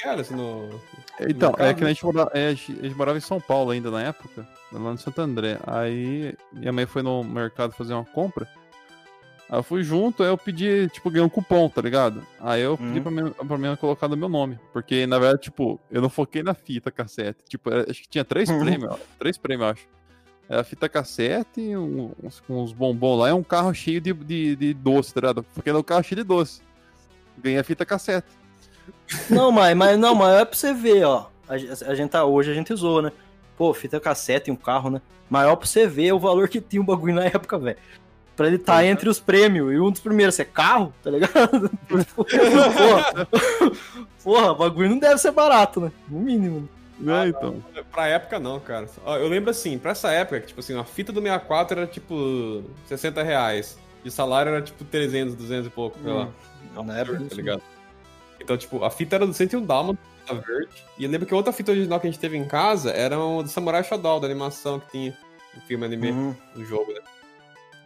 Cara, 0.00 0.20
assim, 0.20 0.36
no. 0.36 0.68
Então, 1.28 1.52
é 1.58 1.74
que 1.74 1.82
a 1.82 1.88
gente, 1.88 2.04
morava, 2.04 2.30
é, 2.32 2.46
a 2.48 2.54
gente 2.54 2.94
morava 2.94 3.18
em 3.18 3.20
São 3.20 3.40
Paulo 3.40 3.72
ainda 3.72 3.90
na 3.90 4.00
época, 4.02 4.46
lá 4.72 4.78
no 4.78 4.98
Santo 4.98 5.20
André. 5.20 5.58
Aí 5.66 6.34
minha 6.52 6.72
mãe 6.72 6.86
foi 6.86 7.02
no 7.02 7.24
mercado 7.24 7.72
fazer 7.72 7.94
uma 7.94 8.04
compra. 8.04 8.46
Aí 9.50 9.58
eu 9.58 9.62
fui 9.62 9.82
junto, 9.82 10.22
aí 10.22 10.28
eu 10.28 10.36
pedi, 10.36 10.88
tipo, 10.90 11.08
ganhei 11.10 11.24
um 11.24 11.28
cupom, 11.28 11.68
tá 11.70 11.80
ligado? 11.80 12.22
Aí 12.38 12.60
eu 12.60 12.76
pedi 12.76 12.98
Uhum. 13.00 13.30
pra, 13.32 13.44
pra 13.46 13.58
mim 13.58 13.74
colocar 13.76 14.06
no 14.06 14.16
meu 14.16 14.28
nome. 14.28 14.58
Porque, 14.72 15.06
na 15.06 15.18
verdade, 15.18 15.42
tipo, 15.42 15.80
eu 15.90 16.02
não 16.02 16.10
foquei 16.10 16.42
na 16.42 16.52
fita 16.52 16.90
cassete. 16.90 17.38
Tipo, 17.48 17.70
era- 17.70 17.90
acho 17.90 18.02
que 18.02 18.08
tinha 18.08 18.24
três 18.24 18.50
Uhum. 18.50 18.60
prêmios, 18.60 18.90
ó, 18.92 18.98
três 19.18 19.38
prêmios, 19.38 19.66
eu 19.66 19.72
acho. 19.72 19.88
Era 20.50 20.60
a 20.60 20.64
fita 20.64 20.88
cassete, 20.88 21.60
uns, 21.76 22.42
uns 22.48 22.72
bombons 22.72 23.18
lá, 23.20 23.28
e 23.30 23.32
um 23.32 23.42
carro 23.42 23.72
cheio 23.74 24.00
de, 24.00 24.12
de, 24.12 24.56
de 24.56 24.74
doce, 24.74 25.12
tá 25.14 25.20
ligado? 25.20 25.42
Porque 25.54 25.68
era 25.70 25.78
um 25.78 25.82
carro 25.82 26.02
cheio 26.02 26.16
de 26.22 26.24
doce. 26.24 26.60
Ganhei 27.38 27.58
a 27.58 27.64
fita 27.64 27.86
cassete. 27.86 28.28
Não, 29.30 29.50
mas, 29.52 29.76
mas 29.76 29.98
não, 29.98 30.14
mas 30.14 30.40
é 30.40 30.44
pra 30.44 30.56
você 30.56 30.72
ver, 30.74 31.04
ó. 31.04 31.26
A, 31.48 31.54
a 31.54 31.94
gente 31.94 32.10
tá, 32.10 32.24
hoje 32.24 32.50
a 32.50 32.54
gente 32.54 32.74
zoa, 32.74 33.02
né? 33.02 33.12
Pô, 33.56 33.72
fita 33.74 33.98
cassete 33.98 34.50
e 34.50 34.52
um 34.52 34.56
carro, 34.56 34.90
né? 34.90 35.00
Maior 35.30 35.56
pra 35.56 35.66
você 35.66 35.86
ver 35.86 36.12
o 36.12 36.18
valor 36.18 36.48
que 36.48 36.60
tinha 36.60 36.80
o 36.80 36.84
bagulho 36.84 37.14
na 37.14 37.24
época, 37.24 37.58
velho. 37.58 37.78
Pra 38.38 38.46
ele 38.46 38.56
tá 38.56 38.86
entre 38.86 39.08
os 39.08 39.18
prêmios. 39.18 39.72
E 39.72 39.80
um 39.80 39.90
dos 39.90 40.00
primeiros 40.00 40.38
é 40.38 40.44
carro, 40.44 40.94
tá 41.02 41.10
ligado? 41.10 41.68
porra, 42.14 43.26
porra, 44.22 44.52
o 44.52 44.54
bagulho 44.54 44.90
não 44.90 44.98
deve 44.98 45.18
ser 45.18 45.32
barato, 45.32 45.80
né? 45.80 45.92
No 46.08 46.20
mínimo. 46.20 46.68
É, 47.04 47.28
então. 47.28 47.62
Pra 47.92 48.06
época, 48.06 48.38
não, 48.38 48.58
cara. 48.60 48.88
Eu 49.20 49.28
lembro 49.28 49.50
assim, 49.50 49.76
pra 49.76 49.90
essa 49.90 50.10
época, 50.12 50.40
que, 50.40 50.46
tipo 50.46 50.60
assim, 50.60 50.78
a 50.78 50.84
fita 50.84 51.12
do 51.12 51.20
64 51.20 51.78
era 51.80 51.86
tipo 51.88 52.62
60 52.86 53.22
reais. 53.24 53.76
E 54.04 54.08
o 54.08 54.10
salário 54.12 54.50
era 54.52 54.62
tipo 54.62 54.84
300, 54.84 55.34
200 55.34 55.66
e 55.66 55.70
pouco, 55.70 55.98
sei 56.00 56.12
lá. 56.12 56.28
Hum, 56.76 56.82
na 56.84 56.96
época, 56.98 57.18
tá 57.18 57.24
isso. 57.24 57.34
ligado? 57.34 57.62
Então, 58.40 58.56
tipo, 58.56 58.84
a 58.84 58.90
fita 58.90 59.16
era 59.16 59.26
do 59.26 59.34
101 59.34 59.66
Dálmata, 59.66 59.98
a 60.28 60.34
verde. 60.34 60.84
E 60.96 61.02
eu 61.04 61.10
lembro 61.10 61.26
que 61.26 61.34
outra 61.34 61.52
fita 61.52 61.72
original 61.72 61.98
que 61.98 62.06
a 62.06 62.10
gente 62.10 62.20
teve 62.20 62.36
em 62.36 62.44
casa 62.44 62.90
era 62.92 63.18
o 63.18 63.42
do 63.42 63.48
Samurai 63.48 63.82
Shodown, 63.82 64.20
da 64.20 64.26
animação 64.26 64.78
que 64.78 64.90
tinha 64.92 65.16
no 65.54 65.60
filme 65.62 65.84
anime, 65.86 66.10
Uhum. 66.12 66.34
no 66.54 66.64
jogo, 66.64 66.92
né? 66.92 67.00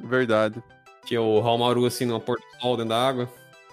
Verdade. 0.03 0.63
Tinha 1.05 1.21
o 1.21 1.39
Hamaru, 1.47 1.85
assim, 1.87 2.05
no 2.05 2.21
pôr 2.21 2.39
do 2.39 2.61
sol 2.61 2.77
dentro 2.77 2.91
da 2.91 3.09
água. 3.09 3.29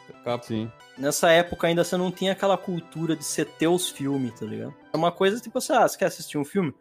Ficava- 0.08 0.42
Sim. 0.44 0.72
Nessa 0.98 1.32
época 1.32 1.68
ainda 1.68 1.84
você 1.84 1.96
não 1.96 2.12
tinha 2.12 2.34
aquela 2.34 2.58
cultura 2.58 3.16
de 3.16 3.24
você 3.24 3.46
ter 3.46 3.68
os 3.68 3.90
filmes, 3.90 4.38
tá 4.38 4.46
ligado? 4.46 4.74
É 4.92 4.98
uma 4.98 5.12
coisa 5.12 5.40
tipo 5.40 5.58
assim, 5.58 5.72
ah, 5.74 5.88
você 5.88 5.98
quer 5.98 6.06
assistir 6.06 6.38
um 6.38 6.44
filme? 6.44 6.74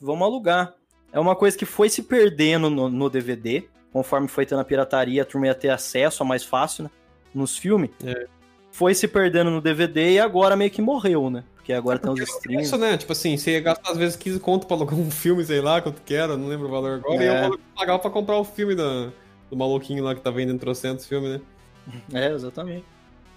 Vamos 0.00 0.22
alugar. 0.26 0.74
É 1.12 1.18
uma 1.18 1.34
coisa 1.34 1.56
que 1.56 1.64
foi 1.64 1.88
se 1.88 2.02
perdendo 2.02 2.68
no, 2.68 2.88
no 2.90 3.08
DVD, 3.08 3.66
conforme 3.92 4.28
foi 4.28 4.44
tendo 4.44 4.60
a 4.60 4.64
pirataria, 4.64 5.22
a 5.22 5.24
turma 5.24 5.46
ia 5.46 5.54
ter 5.54 5.70
acesso 5.70 6.22
a 6.22 6.26
mais 6.26 6.44
fácil, 6.44 6.84
né? 6.84 6.90
Nos 7.34 7.56
filmes. 7.56 7.90
É. 8.04 8.26
Foi 8.72 8.94
se 8.94 9.06
perdendo 9.08 9.50
no 9.50 9.60
DVD 9.60 10.12
e 10.12 10.18
agora 10.20 10.56
meio 10.56 10.70
que 10.70 10.80
morreu, 10.80 11.28
né? 11.28 11.44
Porque 11.56 11.72
agora 11.72 11.98
tem 11.98 12.10
os 12.10 12.18
Porque 12.20 12.32
streams. 12.32 12.66
Isso, 12.66 12.78
né? 12.78 12.96
Tipo 12.96 13.12
assim, 13.12 13.36
você 13.36 13.52
ia 13.52 13.60
gastar 13.60 13.90
às 13.92 13.98
vezes 13.98 14.16
15 14.16 14.40
conto 14.40 14.66
pra 14.66 14.76
alugar 14.76 14.94
um 14.98 15.10
filme, 15.10 15.44
sei 15.44 15.60
lá, 15.60 15.80
quanto 15.82 16.00
que 16.02 16.14
era, 16.14 16.36
não 16.36 16.48
lembro 16.48 16.68
o 16.68 16.70
valor 16.70 16.94
agora. 17.04 17.22
E 17.22 17.26
É. 17.26 17.46
eu 17.46 17.58
pagava 17.76 17.98
pra 17.98 18.10
comprar 18.10 18.36
o 18.36 18.44
filme 18.44 18.74
da, 18.74 19.10
do 19.50 19.56
maluquinho 19.56 20.02
lá 20.04 20.14
que 20.14 20.20
tá 20.20 20.30
vendendo 20.30 20.58
trocentos 20.58 21.04
filmes, 21.06 21.30
né? 21.32 21.40
É, 22.12 22.32
exatamente. 22.32 22.84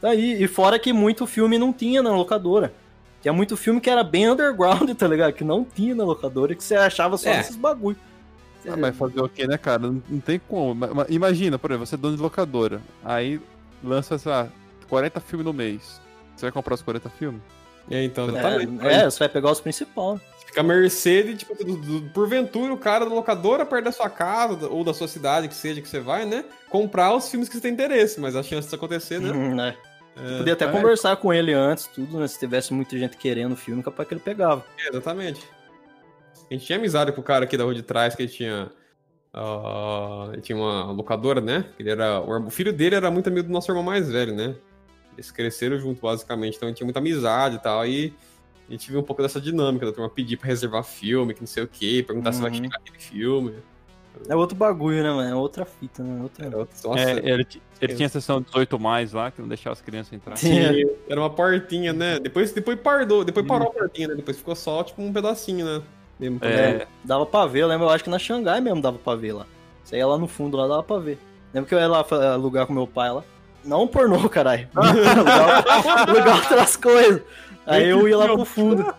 Daí, 0.01 0.41
e 0.43 0.47
fora 0.47 0.77
que 0.77 0.93
muito 0.93 1.25
filme 1.25 1.57
não 1.57 1.73
tinha 1.73 2.01
na 2.03 2.15
locadora. 2.15 2.73
Tinha 3.21 3.33
muito 3.33 3.55
filme 3.57 3.79
que 3.81 3.89
era 3.89 4.03
bem 4.03 4.29
underground, 4.29 4.89
tá 4.95 5.07
ligado? 5.07 5.33
Que 5.33 5.43
não 5.43 5.63
tinha 5.65 5.95
na 5.95 6.03
locadora 6.03 6.53
e 6.53 6.55
que 6.55 6.63
você 6.63 6.75
achava 6.75 7.17
só 7.17 7.29
É. 7.29 7.37
nesses 7.37 7.55
bagulho. 7.55 7.97
Ah, 8.67 8.77
mas 8.77 8.95
fazer 8.95 9.19
o 9.21 9.27
quê, 9.27 9.45
né, 9.47 9.57
cara? 9.57 9.79
Não, 9.81 10.01
não 10.09 10.19
tem 10.21 10.39
como. 10.47 10.73
Ma- 10.75 10.87
ma- 10.93 11.05
Imagina, 11.09 11.57
por 11.59 11.71
exemplo, 11.71 11.85
você 11.85 11.95
é 11.95 11.97
dono 11.97 12.15
de 12.15 12.21
locadora. 12.21 12.81
Aí 13.03 13.39
lança, 13.83 14.17
sei 14.17 14.31
lá, 14.31 14.47
40 14.93 15.19
filmes 15.21 15.45
no 15.45 15.53
mês. 15.53 15.99
Você 16.35 16.45
vai 16.45 16.51
comprar 16.51 16.75
os 16.75 16.81
40 16.83 17.09
filmes? 17.09 17.41
É, 17.89 18.03
então. 18.03 18.27
É, 18.37 18.93
é, 19.01 19.09
você 19.09 19.19
vai 19.19 19.29
pegar 19.29 19.51
os 19.51 19.59
principais. 19.59 20.21
Você 20.37 20.45
fica 20.45 20.61
à 20.61 20.63
mercê 20.63 21.23
de, 21.23 21.35
tipo, 21.35 21.55
do, 21.65 21.75
do- 21.77 22.09
porventura, 22.11 22.71
o 22.71 22.77
cara 22.77 23.05
da 23.05 23.13
locadora 23.13 23.65
perto 23.65 23.85
da 23.85 23.91
sua 23.91 24.09
casa 24.09 24.67
ou 24.69 24.83
da 24.83 24.93
sua 24.93 25.07
cidade, 25.07 25.47
que 25.47 25.55
seja 25.55 25.81
que 25.81 25.87
você 25.87 25.99
vai, 25.99 26.25
né? 26.25 26.45
Comprar 26.69 27.13
os 27.15 27.27
filmes 27.29 27.49
que 27.49 27.55
você 27.55 27.61
tem 27.61 27.73
interesse, 27.73 28.19
mas 28.21 28.35
a 28.35 28.43
chance 28.43 28.67
disso 28.67 28.75
acontecer, 28.75 29.19
né? 29.19 29.31
Hum, 29.31 29.55
né? 29.55 29.75
É, 30.15 30.37
Podia 30.37 30.53
até 30.53 30.65
é. 30.65 30.71
conversar 30.71 31.15
com 31.17 31.33
ele 31.33 31.53
antes, 31.53 31.87
tudo, 31.87 32.19
né? 32.19 32.27
Se 32.27 32.37
tivesse 32.37 32.71
muita 32.71 32.95
gente 32.99 33.17
querendo 33.17 33.53
o 33.53 33.57
filme, 33.57 33.81
capaz 33.81 34.07
que 34.07 34.13
ele 34.13 34.21
pegava. 34.21 34.63
é, 34.77 34.89
exatamente. 34.89 35.41
A 36.49 36.53
gente 36.53 36.65
tinha 36.67 36.77
amizade 36.77 37.11
com 37.11 37.19
o 37.19 37.23
cara 37.23 37.45
aqui 37.45 37.57
da 37.57 37.63
rua 37.63 37.73
de 37.73 37.81
trás, 37.81 38.13
que 38.15 38.21
ele 38.21 38.31
tinha. 38.31 38.71
ah, 39.33 40.29
ele 40.31 40.41
tinha 40.41 40.55
uma 40.57 40.91
locadora, 40.91 41.41
né? 41.41 41.65
Ele 41.79 41.89
era, 41.89 42.21
o 42.21 42.49
filho 42.51 42.71
dele 42.71 42.95
era 42.95 43.09
muito 43.09 43.27
amigo 43.27 43.47
do 43.47 43.51
nosso 43.53 43.69
irmão 43.71 43.83
mais 43.83 44.09
velho, 44.09 44.33
né? 44.35 44.55
Eles 45.15 45.31
cresceram 45.31 45.77
junto, 45.79 46.01
basicamente, 46.01 46.55
então 46.57 46.67
a 46.67 46.69
gente 46.69 46.77
tinha 46.77 46.85
muita 46.85 46.99
amizade 46.99 47.55
e 47.55 47.59
tal. 47.59 47.85
E 47.85 48.13
a 48.67 48.71
gente 48.71 48.89
viu 48.91 48.99
um 48.99 49.03
pouco 49.03 49.21
dessa 49.21 49.39
dinâmica 49.39 49.85
da 49.85 49.91
turma 49.91 50.09
pedir 50.09 50.37
pra 50.37 50.47
reservar 50.47 50.83
filme, 50.83 51.33
que 51.33 51.41
não 51.41 51.47
sei 51.47 51.63
o 51.63 51.67
quê, 51.67 52.03
perguntar 52.05 52.31
se 52.33 52.41
vai 52.41 52.49
Uhum. 52.51 52.55
chegar 52.57 52.77
aquele 52.77 52.99
filme. 52.99 53.53
É 54.29 54.35
outro 54.35 54.55
bagulho, 54.55 55.01
né, 55.01 55.09
mano? 55.11 55.29
É 55.29 55.35
outra 55.35 55.65
fita, 55.65 56.03
né? 56.03 56.21
Outra... 56.21 56.45
Era, 56.45 56.57
nossa, 56.57 56.99
É, 56.99 57.11
ele, 57.17 57.47
ele 57.81 57.95
tinha 57.95 58.05
a 58.05 58.09
sessão 58.09 58.41
18 58.41 58.79
mais 58.79 59.11
lá, 59.11 59.31
que 59.31 59.41
não 59.41 59.47
deixava 59.47 59.73
as 59.73 59.81
crianças 59.81 60.13
entrar. 60.13 60.35
Tinha. 60.35 60.71
Era 61.09 61.19
uma 61.19 61.29
portinha, 61.31 61.91
né? 61.93 62.19
Depois, 62.19 62.51
depois 62.51 62.79
parou, 62.79 63.23
depois 63.23 63.45
parou 63.47 63.69
a 63.69 63.71
portinha, 63.71 64.09
né? 64.09 64.15
Depois 64.15 64.37
ficou 64.37 64.55
só, 64.55 64.83
tipo, 64.83 65.01
um 65.01 65.11
pedacinho, 65.11 65.65
né? 65.65 65.81
Mesmo 66.19 66.37
É, 66.43 66.87
Dava 67.03 67.25
pra 67.25 67.47
ver, 67.47 67.63
eu 67.63 67.67
lembro, 67.67 67.87
eu 67.87 67.89
acho 67.89 68.03
que 68.03 68.09
na 68.09 68.19
Xangai 68.19 68.61
mesmo 68.61 68.81
dava 68.81 68.99
pra 68.99 69.15
ver 69.15 69.33
lá. 69.33 69.47
Você 69.83 69.97
ia 69.97 70.05
lá 70.07 70.17
no 70.17 70.27
fundo, 70.27 70.55
lá 70.55 70.67
dava 70.67 70.83
pra 70.83 70.99
ver. 70.99 71.17
Lembro 71.53 71.67
que 71.67 71.75
eu 71.75 71.79
ia 71.79 71.87
lá 71.87 72.05
alugar 72.33 72.67
com 72.67 72.73
meu 72.73 72.87
pai 72.87 73.11
lá. 73.11 73.23
Não 73.63 73.87
pornô, 73.87 74.27
caralho. 74.29 74.67
alugar 74.75 76.35
outras 76.37 76.75
coisas. 76.75 77.21
Aí 77.65 77.87
eu 77.89 78.07
ia 78.07 78.17
lá 78.17 78.27
pro 78.27 78.43
fundo. 78.45 78.81
É 78.81 78.93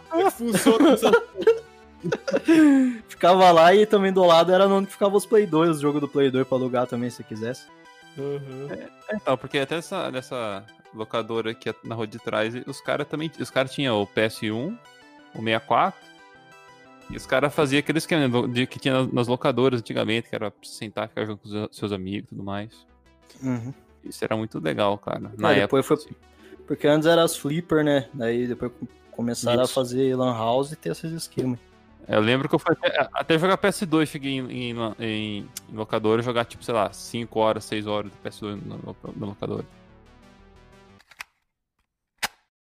Ficava 3.09 3.51
lá 3.51 3.75
e 3.75 3.87
também 3.87 4.13
do 4.13 4.25
lado 4.25 4.53
era 4.53 4.67
onde 4.67 4.91
ficava 4.91 5.17
os 5.17 5.25
Play 5.27 5.47
2, 5.47 5.79
o 5.79 5.81
jogo 5.81 6.01
do 6.01 6.09
Play 6.09 6.31
2 6.31 6.47
pra 6.47 6.57
alugar 6.59 6.87
também, 6.87 7.11
se 7.11 7.23
quisesse. 7.25 7.65
Uhum. 8.17 8.69
então, 9.13 9.37
porque 9.37 9.59
até 9.59 9.77
essa, 9.77 10.09
nessa 10.11 10.65
locadora 10.95 11.51
aqui 11.51 11.75
na 11.83 11.97
rua 11.97 12.07
de 12.07 12.19
trás, 12.19 12.55
os 12.67 12.81
caras 12.81 13.09
também. 13.09 13.31
Os 13.41 13.51
caras 13.51 13.73
tinham 13.73 14.01
o 14.01 14.07
PS1, 14.07 14.77
o 15.35 15.39
64. 15.43 15.99
E 17.11 17.17
os 17.17 17.27
caras 17.27 17.53
faziam 17.55 17.81
aquele 17.81 17.99
esquema 17.99 18.29
do- 18.29 18.47
de, 18.49 18.67
que 18.67 18.79
tinha 18.79 19.07
nas- 19.13 19.27
locadoras 19.27 19.81
antigamente, 19.81 20.29
que 20.29 20.35
era 20.35 20.51
pra 20.51 20.59
você 20.63 20.75
sentar, 20.75 21.09
ficar 21.09 21.27
junto 21.27 21.43
com 21.43 21.49
os 21.69 21.77
seus 21.77 21.93
amigos 21.93 22.27
e 22.27 22.29
tudo 22.35 22.43
mais. 22.45 22.87
Uhum. 23.43 23.75
Isso 24.05 24.25
era 24.25 24.37
muito 24.37 24.59
legal, 24.59 24.99
cara. 24.99 25.21
Na 25.39 25.51
É, 25.53 25.61
época. 25.61 25.79
depois 25.79 25.87
foi- 25.87 25.97
assim. 25.97 26.11
Porque 26.67 26.87
antes 26.87 27.07
era 27.07 27.23
as 27.23 27.37
flipper, 27.37 27.85
né? 27.85 28.09
Daí 28.15 28.47
depois 28.47 28.73
começaram 29.13 29.63
Isso. 29.63 29.73
a 29.73 29.75
fazer 29.75 30.17
lan 30.17 30.33
house 30.33 30.73
e 30.73 30.77
ter 30.77 30.91
esses 30.93 31.13
esquemas. 31.13 31.59
Eu 32.07 32.21
lembro 32.21 32.49
que 32.49 32.55
eu 32.55 32.59
fui 32.59 32.73
até, 32.73 33.09
até 33.13 33.39
jogar 33.39 33.57
PS2, 33.57 34.07
cheguei 34.07 34.33
em, 34.33 34.73
em, 34.73 34.77
em, 35.01 35.49
locadora 35.73 36.21
e 36.21 36.25
jogar, 36.25 36.45
tipo, 36.45 36.63
sei 36.63 36.75
lá, 36.75 36.93
5 36.93 37.39
horas, 37.41 37.65
6 37.65 37.87
horas 37.87 38.11
de 38.13 38.19
PS2 38.19 38.61
na, 38.67 38.77
na 39.17 39.27
locadora. 39.27 39.65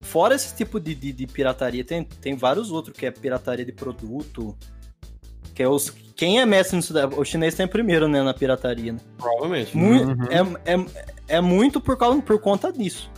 Fora 0.02 0.34
esse 0.36 0.56
tipo 0.56 0.80
de, 0.80 0.96
de, 0.96 1.12
de 1.14 1.28
pirataria, 1.28 1.84
tem, 1.84 2.04
tem 2.04 2.36
vários 2.36 2.72
outros, 2.72 2.98
que 2.98 3.06
é 3.06 3.12
pirataria 3.12 3.66
de 3.66 3.72
produto. 3.72 4.58
Que 5.60 5.64
é 5.64 5.68
os. 5.68 5.90
Quem 6.16 6.40
é 6.40 6.46
mestre 6.46 6.78
nisso 6.78 6.94
daí? 6.94 7.04
O 7.04 7.26
chinês 7.26 7.54
tem 7.54 7.68
primeiro, 7.68 8.08
né, 8.08 8.24
na 8.24 8.34
pirataria, 8.34 8.94
né? 8.94 9.00
Provavelmente. 9.18 9.76
Uhum. 9.78 10.16
é, 10.32 10.74
é, 10.74 10.86
é 11.36 11.42
muito 11.42 11.82
por, 11.82 11.98
causa, 11.98 12.22
por 12.22 12.40
conta 12.40 12.72
disso. 12.72 13.12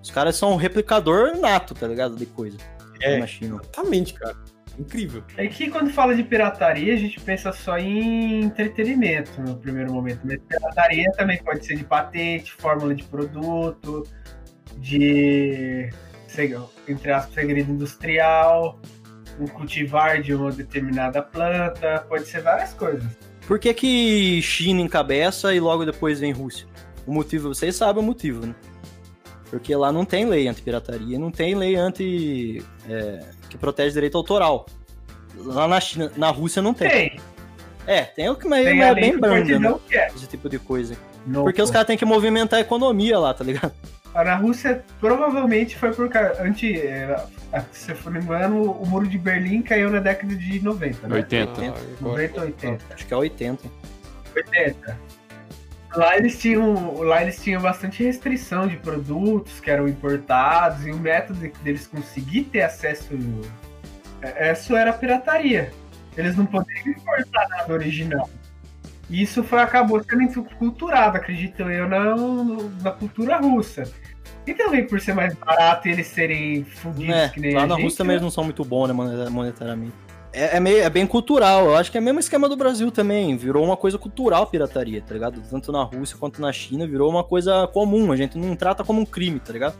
Os 0.00 0.08
caras 0.08 0.36
são 0.36 0.52
um 0.52 0.56
replicador 0.56 1.36
nato, 1.36 1.74
tá 1.74 1.88
ligado? 1.88 2.14
De 2.14 2.26
coisa. 2.26 2.56
É. 3.02 3.18
Na 3.18 3.26
China. 3.26 3.60
Exatamente, 3.60 4.14
cara. 4.14 4.36
Incrível. 4.78 5.24
É 5.36 5.48
que 5.48 5.68
quando 5.68 5.90
fala 5.90 6.14
de 6.14 6.22
pirataria, 6.22 6.94
a 6.94 6.96
gente 6.96 7.18
pensa 7.18 7.50
só 7.50 7.76
em 7.76 8.44
entretenimento 8.44 9.42
no 9.42 9.56
primeiro 9.56 9.92
momento. 9.92 10.20
Mas 10.22 10.38
pirataria 10.48 11.10
também 11.16 11.42
pode 11.42 11.66
ser 11.66 11.74
de 11.74 11.82
patente, 11.82 12.52
fórmula 12.52 12.94
de 12.94 13.02
produto, 13.02 14.04
de, 14.76 15.90
sei- 16.28 16.56
entre 16.86 17.10
aspas, 17.10 17.34
segredo 17.34 17.72
industrial, 17.72 18.80
um 19.40 19.46
cultivar 19.46 20.20
de 20.22 20.34
uma 20.34 20.50
determinada 20.52 21.22
planta, 21.22 22.04
pode 22.08 22.26
ser 22.26 22.42
várias 22.42 22.72
coisas. 22.74 23.04
Por 23.46 23.58
que, 23.58 23.72
que 23.74 24.40
China 24.42 24.80
encabeça 24.80 25.52
e 25.54 25.58
logo 25.60 25.84
depois 25.84 26.20
vem 26.20 26.32
Rússia? 26.32 26.66
O 27.06 27.12
motivo, 27.12 27.48
vocês 27.54 27.74
sabem 27.74 28.02
o 28.02 28.06
motivo, 28.06 28.46
né? 28.46 28.54
Porque 29.50 29.74
lá 29.74 29.90
não 29.90 30.04
tem 30.04 30.26
lei 30.26 30.46
anti-pirataria, 30.46 31.18
não 31.18 31.30
tem 31.30 31.54
lei 31.56 31.74
anti. 31.74 32.62
é, 32.88 33.20
que 33.48 33.58
protege 33.58 33.92
direito 33.94 34.16
autoral. 34.16 34.66
Lá 35.36 35.66
na 35.66 35.80
China, 35.80 36.12
na 36.16 36.30
Rússia 36.30 36.62
não 36.62 36.72
tem. 36.72 36.88
Tem, 36.88 37.20
É, 37.86 38.02
tem 38.02 38.28
o 38.28 38.36
que 38.36 38.46
mas 38.46 38.64
tem 38.64 38.80
é 38.82 38.92
lei 38.92 39.02
bem 39.10 39.18
branda, 39.18 39.58
né? 39.58 39.74
Esse 40.14 40.26
tipo 40.28 40.48
de 40.48 40.58
coisa. 40.60 40.94
No- 41.26 41.42
Porque 41.42 41.60
os 41.60 41.70
caras 41.70 41.86
têm 41.86 41.96
que 41.96 42.04
movimentar 42.04 42.58
a 42.58 42.62
economia 42.62 43.18
lá, 43.18 43.34
tá 43.34 43.42
ligado? 43.42 43.72
Na 44.14 44.34
Rússia, 44.34 44.84
provavelmente 44.98 45.76
foi 45.76 45.92
por. 45.92 46.10
Antes, 46.40 46.76
é, 46.82 47.16
se 47.72 47.92
eu 47.92 47.96
for 47.96 48.14
engano, 48.16 48.72
o 48.72 48.86
muro 48.86 49.06
de 49.06 49.16
Berlim 49.16 49.62
caiu 49.62 49.88
na 49.90 50.00
década 50.00 50.34
de 50.34 50.60
90, 50.62 51.06
né? 51.08 51.14
80. 51.16 51.50
Ah, 51.52 51.54
agora- 51.66 51.80
90, 52.00 52.40
80. 52.40 52.84
Acho 52.94 53.06
que 53.06 53.14
é 53.14 53.16
80. 53.16 53.68
80. 54.34 54.98
Lá 55.94 56.16
eles 56.16 56.38
tinham, 56.40 56.98
lá 57.00 57.22
eles 57.22 57.42
tinham 57.42 57.60
bastante 57.60 58.02
restrição 58.04 58.66
de 58.68 58.76
produtos 58.76 59.58
que 59.60 59.70
eram 59.70 59.88
importados 59.88 60.86
e 60.86 60.90
o 60.92 60.96
método 60.96 61.40
de- 61.40 61.52
deles 61.62 61.86
conseguir 61.86 62.44
ter 62.44 62.62
acesso 62.62 63.08
é, 64.22 64.52
isso 64.52 64.76
era 64.76 64.92
pirataria. 64.92 65.72
Eles 66.16 66.36
não 66.36 66.46
poderiam 66.46 66.90
importar 66.96 67.48
nada 67.48 67.72
original. 67.72 68.28
Isso 69.10 69.42
foi, 69.42 69.60
acabou 69.60 70.02
sendo 70.02 70.44
culturado, 70.56 71.16
acredito 71.16 71.62
eu, 71.62 71.88
na, 71.88 72.14
na 72.82 72.90
cultura 72.92 73.38
russa. 73.38 73.82
E 74.46 74.54
também 74.54 74.86
por 74.86 75.00
ser 75.00 75.14
mais 75.14 75.34
barato 75.34 75.88
e 75.88 75.92
eles 75.92 76.06
serem 76.06 76.64
fudidos 76.64 77.14
É, 77.14 77.28
que 77.28 77.40
nem 77.40 77.54
lá 77.54 77.66
na 77.66 77.74
gente, 77.74 77.84
Rússia 77.84 77.98
também 77.98 78.14
eles 78.14 78.22
não 78.22 78.30
são 78.30 78.44
muito 78.44 78.64
bons, 78.64 78.88
né, 78.88 78.92
moneta- 78.94 79.30
monetariamente. 79.30 79.92
É, 80.32 80.56
é 80.56 80.60
meio, 80.60 80.78
é 80.78 80.88
bem 80.88 81.06
cultural, 81.06 81.66
eu 81.66 81.76
acho 81.76 81.90
que 81.90 81.98
é 81.98 82.00
o 82.00 82.04
mesmo 82.04 82.20
esquema 82.20 82.48
do 82.48 82.56
Brasil 82.56 82.90
também. 82.90 83.36
Virou 83.36 83.64
uma 83.64 83.76
coisa 83.76 83.98
cultural 83.98 84.44
a 84.44 84.46
pirataria, 84.46 85.02
tá 85.02 85.12
ligado? 85.12 85.42
Tanto 85.50 85.72
na 85.72 85.82
Rússia 85.82 86.16
quanto 86.18 86.40
na 86.40 86.52
China, 86.52 86.86
virou 86.86 87.10
uma 87.10 87.24
coisa 87.24 87.66
comum. 87.66 88.12
A 88.12 88.16
gente 88.16 88.38
não 88.38 88.54
trata 88.54 88.84
como 88.84 89.00
um 89.00 89.04
crime, 89.06 89.40
tá 89.40 89.52
ligado? 89.52 89.74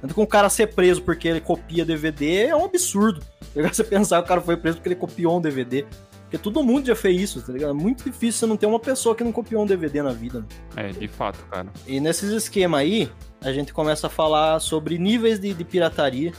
Tanto 0.00 0.14
que 0.14 0.20
um 0.20 0.26
cara 0.26 0.48
ser 0.48 0.68
preso 0.74 1.02
porque 1.02 1.26
ele 1.26 1.40
copia 1.40 1.84
DVD 1.84 2.48
é 2.48 2.56
um 2.56 2.66
absurdo. 2.66 3.20
Tá 3.20 3.26
ligado? 3.56 3.74
Você 3.74 3.82
pensar 3.82 4.18
que 4.18 4.24
o 4.26 4.28
cara 4.28 4.40
foi 4.42 4.56
preso 4.56 4.76
porque 4.76 4.88
ele 4.90 4.96
copiou 4.96 5.38
um 5.38 5.40
DVD. 5.40 5.86
Porque 6.28 6.36
todo 6.36 6.62
mundo 6.62 6.86
já 6.86 6.94
fez 6.94 7.22
isso, 7.22 7.40
tá 7.40 7.50
ligado? 7.50 7.70
É 7.70 7.72
muito 7.72 8.04
difícil 8.04 8.40
você 8.40 8.46
não 8.46 8.56
ter 8.58 8.66
uma 8.66 8.78
pessoa 8.78 9.14
que 9.14 9.24
não 9.24 9.32
copiou 9.32 9.62
um 9.62 9.66
DVD 9.66 10.02
na 10.02 10.12
vida. 10.12 10.40
Né? 10.40 10.46
É, 10.76 10.88
de 10.88 11.08
fato, 11.08 11.38
cara. 11.50 11.68
E 11.86 11.98
nesses 12.00 12.30
esquemas 12.30 12.80
aí, 12.80 13.10
a 13.40 13.50
gente 13.50 13.72
começa 13.72 14.08
a 14.08 14.10
falar 14.10 14.60
sobre 14.60 14.98
níveis 14.98 15.40
de, 15.40 15.54
de 15.54 15.64
pirataria. 15.64 16.32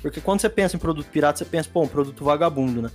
Porque 0.00 0.18
quando 0.18 0.40
você 0.40 0.48
pensa 0.48 0.76
em 0.76 0.78
produto 0.78 1.06
pirata, 1.08 1.38
você 1.38 1.44
pensa, 1.44 1.68
pô, 1.70 1.82
um 1.82 1.88
produto 1.88 2.24
vagabundo, 2.24 2.80
né? 2.80 2.90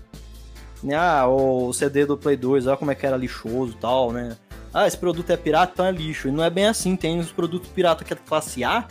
Né, 0.81 0.95
Ah, 0.95 1.27
o 1.27 1.71
CD 1.71 2.03
do 2.03 2.17
Play 2.17 2.35
2, 2.35 2.65
olha 2.65 2.77
como 2.77 2.89
é 2.89 2.95
que 2.95 3.05
era 3.05 3.15
lixoso 3.15 3.73
e 3.73 3.77
tal, 3.77 4.11
né? 4.11 4.35
Ah, 4.73 4.87
esse 4.87 4.97
produto 4.97 5.29
é 5.29 5.37
pirata, 5.37 5.71
então 5.71 5.85
é 5.85 5.91
lixo. 5.91 6.29
E 6.29 6.31
não 6.31 6.43
é 6.43 6.49
bem 6.49 6.65
assim, 6.65 6.95
tem 6.95 7.19
os 7.19 7.31
produtos 7.31 7.69
pirata 7.69 8.03
que 8.03 8.11
é 8.11 8.15
classe 8.15 8.63
A, 8.63 8.87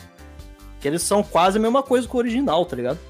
que 0.81 0.87
eles 0.87 1.03
são 1.03 1.25
quase 1.25 1.59
a 1.59 1.61
mesma 1.61 1.83
coisa 1.83 2.07
que 2.07 2.15
o 2.15 2.19
original, 2.21 2.65
tá 2.65 2.77
ligado? 2.77 3.01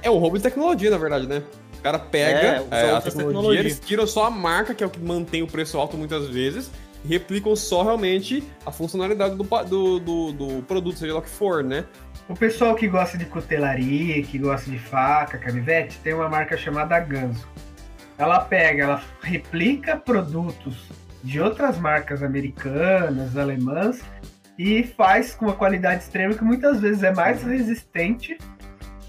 É 0.00 0.08
o 0.08 0.16
roubo 0.16 0.38
de 0.38 0.44
tecnologia, 0.44 0.90
na 0.90 0.96
verdade, 0.96 1.26
né? 1.26 1.42
O 1.78 1.82
cara 1.82 1.98
pega 1.98 2.66
É, 2.70 2.82
é, 2.82 2.90
a 2.90 2.94
outra 2.94 3.12
tecnologia, 3.12 3.60
eles 3.60 3.80
tiram 3.80 4.06
só 4.06 4.26
a 4.26 4.30
marca, 4.30 4.74
que 4.74 4.82
é 4.82 4.86
o 4.86 4.90
que 4.90 5.00
mantém 5.00 5.42
o 5.42 5.46
preço 5.46 5.78
alto 5.78 5.96
muitas 5.96 6.28
vezes, 6.28 6.70
e 7.04 7.08
replicam 7.08 7.54
só 7.54 7.82
realmente 7.82 8.42
a 8.64 8.72
funcionalidade 8.72 9.36
do, 9.36 9.44
do, 9.44 10.00
do, 10.00 10.32
do 10.32 10.62
produto, 10.62 10.98
seja 10.98 11.12
lá 11.12 11.20
o 11.20 11.22
que 11.22 11.28
for, 11.28 11.62
né? 11.62 11.84
O 12.28 12.34
pessoal 12.34 12.74
que 12.74 12.88
gosta 12.88 13.16
de 13.16 13.24
cutelaria, 13.24 14.20
que 14.22 14.38
gosta 14.38 14.68
de 14.68 14.78
faca, 14.78 15.38
canivete, 15.38 15.98
tem 16.02 16.12
uma 16.12 16.28
marca 16.28 16.56
chamada 16.56 16.98
Ganso. 16.98 17.46
Ela 18.18 18.40
pega, 18.40 18.82
ela 18.82 19.02
replica 19.22 19.96
produtos 19.96 20.88
de 21.22 21.40
outras 21.40 21.78
marcas 21.78 22.22
americanas, 22.22 23.36
alemãs, 23.36 24.00
e 24.58 24.82
faz 24.82 25.34
com 25.34 25.46
uma 25.46 25.54
qualidade 25.54 26.02
extrema 26.02 26.34
que 26.34 26.42
muitas 26.42 26.80
vezes 26.80 27.02
é 27.02 27.12
mais 27.14 27.42
resistente 27.42 28.38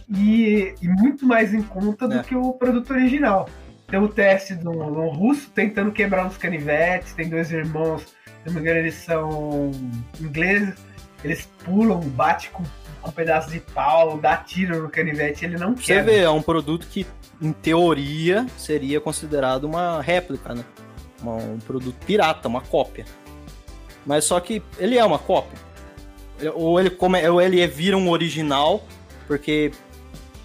e, 0.10 0.74
e 0.82 0.88
muito 0.88 1.26
mais 1.26 1.54
em 1.54 1.62
conta 1.62 2.06
É. 2.06 2.08
do 2.08 2.24
que 2.24 2.36
o 2.36 2.54
produto 2.54 2.92
original. 2.92 3.48
Tem 3.88 4.00
o 4.00 4.08
teste 4.10 4.56
de 4.56 4.68
um, 4.68 5.08
russo 5.10 5.50
tentando 5.54 5.92
quebrar 5.92 6.26
uns 6.26 6.38
canivetes, 6.38 7.14
tem 7.14 7.30
dois 7.30 7.52
irmãos, 7.52 8.02
se 8.02 8.14
não 8.48 8.54
me 8.56 8.60
engano, 8.60 8.80
eles 8.80 8.96
são 8.96 9.72
ingleses, 10.20 10.76
eles 11.24 11.48
pulam, 11.64 12.00
bate 12.02 12.50
com 12.50 12.64
um 13.06 13.12
pedaço 13.12 13.50
de 13.50 13.62
pau, 13.62 14.18
dá 14.18 14.36
tiro 14.36 14.84
no 14.84 14.90
canivete, 14.90 15.46
ele 15.46 15.58
não 15.58 15.74
Você 15.76 15.94
quebra. 15.96 16.12
vê, 16.12 16.20
é 16.20 16.30
um 16.30 16.42
produto 16.42 16.86
que, 16.88 17.08
em 17.42 17.54
teoria, 17.54 18.46
seria 18.58 19.00
considerado 19.00 19.64
uma 19.64 20.02
réplica, 20.02 20.54
né? 20.54 20.66
Um 21.24 21.58
produto 21.60 21.96
pirata, 22.06 22.48
uma 22.50 22.60
cópia. 22.62 23.06
Mas 24.06 24.26
só 24.26 24.40
que 24.42 24.62
ele 24.78 24.98
é 24.98 25.04
uma 25.06 25.18
cópia. 25.18 25.58
Ou 26.54 26.78
ele, 26.80 26.90
come, 26.90 27.26
ou 27.30 27.42
ele 27.42 27.66
vira 27.68 27.98
um 27.98 28.10
original, 28.10 28.84
porque 29.26 29.72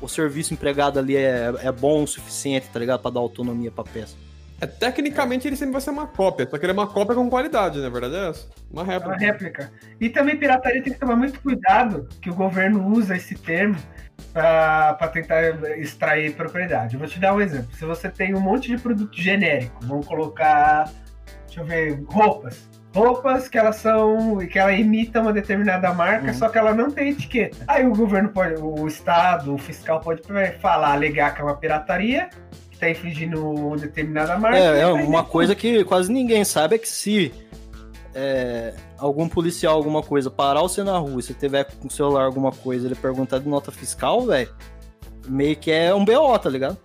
o 0.03 0.09
serviço 0.09 0.53
empregado 0.53 0.99
ali 0.99 1.17
é, 1.17 1.53
é 1.63 1.73
bom 1.73 2.03
o 2.03 2.07
suficiente, 2.07 2.69
tá 2.69 2.79
ligado? 2.79 3.01
Pra 3.01 3.11
dar 3.11 3.21
autonomia 3.21 3.71
pra 3.71 3.85
peça. 3.85 4.17
É, 4.61 4.67
tecnicamente 4.67 5.49
ele 5.49 5.57
sempre 5.57 5.73
vai 5.73 5.81
ser 5.81 5.91
uma 5.91 6.07
cópia, 6.07 6.47
só 6.49 6.57
que 6.57 6.65
ele 6.65 6.71
é 6.71 6.75
uma 6.75 6.87
cópia 6.87 7.17
com 7.17 7.29
qualidade, 7.29 7.81
na 7.81 7.89
verdade 7.89 8.15
é 8.15 8.29
essa. 8.31 8.49
Uma 8.71 8.85
réplica. 8.85 9.09
uma 9.09 9.17
réplica. 9.17 9.73
E 10.01 10.09
também 10.09 10.37
pirataria 10.37 10.83
tem 10.83 10.93
que 10.93 11.01
tomar 11.01 11.17
muito 11.17 11.41
cuidado, 11.41 12.09
que 12.21 12.31
o 12.31 12.35
governo 12.35 12.87
usa 12.87 13.17
esse 13.17 13.35
termo 13.35 13.77
para 14.33 15.09
tentar 15.09 15.43
extrair 15.79 16.35
propriedade. 16.35 16.95
Eu 16.95 17.01
vou 17.01 17.09
te 17.09 17.19
dar 17.19 17.35
um 17.35 17.41
exemplo. 17.41 17.75
Se 17.75 17.85
você 17.85 18.09
tem 18.09 18.35
um 18.37 18.41
monte 18.41 18.69
de 18.69 18.81
produto 18.81 19.21
genérico, 19.21 19.79
vamos 19.83 20.07
colocar, 20.07 20.89
deixa 21.47 21.61
eu 21.61 21.65
ver, 21.65 22.01
roupas. 22.07 22.69
Roupas 22.95 23.49
que 23.49 23.57
elas 23.57 23.77
são, 23.77 24.39
que 24.39 24.59
ela 24.59 24.73
imita 24.73 25.21
uma 25.21 25.33
determinada 25.33 25.93
marca, 25.95 26.29
Uhum. 26.29 26.35
só 26.35 26.49
que 26.49 26.59
ela 26.59 26.75
não 26.75 26.91
tem 26.91 27.11
etiqueta. 27.11 27.57
Aí 27.67 27.87
o 27.87 27.95
governo 27.95 28.29
pode, 28.29 28.61
o 28.61 28.87
estado, 28.87 29.55
o 29.55 29.59
fiscal 29.59 30.01
pode 30.01 30.23
falar, 30.61 30.93
alegar 30.93 31.35
que 31.35 31.41
é 31.41 31.45
uma 31.45 31.57
pirataria, 31.57 32.29
que 32.69 32.75
está 32.75 32.91
infringindo 32.91 33.45
uma 33.49 33.77
determinada 33.79 34.39
marca. 34.39 34.59
É, 34.59 34.81
é 34.81 34.87
uma 34.87 35.25
coisa 35.25 35.55
que 35.55 35.83
quase 35.85 36.13
ninguém 36.13 36.45
sabe 36.45 36.75
é 36.77 36.79
que 36.79 36.89
se 36.89 37.33
é, 38.15 38.75
algum 38.99 39.29
policial, 39.29 39.75
alguma 39.75 40.03
coisa, 40.03 40.31
parar 40.31 40.61
você 40.61 40.83
na 40.85 40.99
rua, 40.99 41.19
e 41.21 41.23
você 41.23 41.33
tiver 41.33 41.65
com 41.65 41.89
o 41.89 41.91
celular 41.91 42.25
alguma 42.25 42.53
coisa, 42.53 42.87
ele 42.87 42.95
perguntar 42.95 43.39
de 43.39 43.49
nota 43.49 43.73
fiscal, 43.73 44.27
velho, 44.27 44.51
meio 45.27 45.57
que 45.57 45.71
é 45.71 45.95
um 45.95 46.05
BO, 46.05 46.39
tá 46.39 46.51
ligado? 46.51 46.77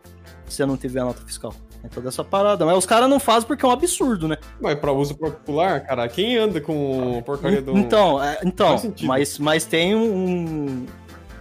Se 0.46 0.56
você 0.56 0.66
não 0.66 0.78
tiver 0.78 1.02
a 1.02 1.06
nota 1.06 1.22
fiscal. 1.26 1.54
É 1.90 1.94
toda 1.96 2.10
essa 2.10 2.24
parada. 2.24 2.66
Mas 2.66 2.78
os 2.78 2.86
caras 2.86 3.10
não 3.10 3.20
fazem 3.20 3.48
porque 3.48 3.66
é 3.66 3.68
um 3.68 3.72
absurdo, 3.72 4.28
né? 4.28 4.38
Mas 4.60 4.78
pra 4.78 4.92
uso 4.92 5.16
popular, 5.16 5.82
cara, 5.82 6.08
quem 6.08 6.38
anda 6.38 6.60
com 6.60 7.22
porcaria 7.26 7.62
do. 7.62 7.78
Então, 7.78 8.22
é, 8.24 8.40
então 8.44 8.76
mas, 9.04 9.40
mas 9.40 9.66
tem 9.66 9.96
um. 9.96 10.86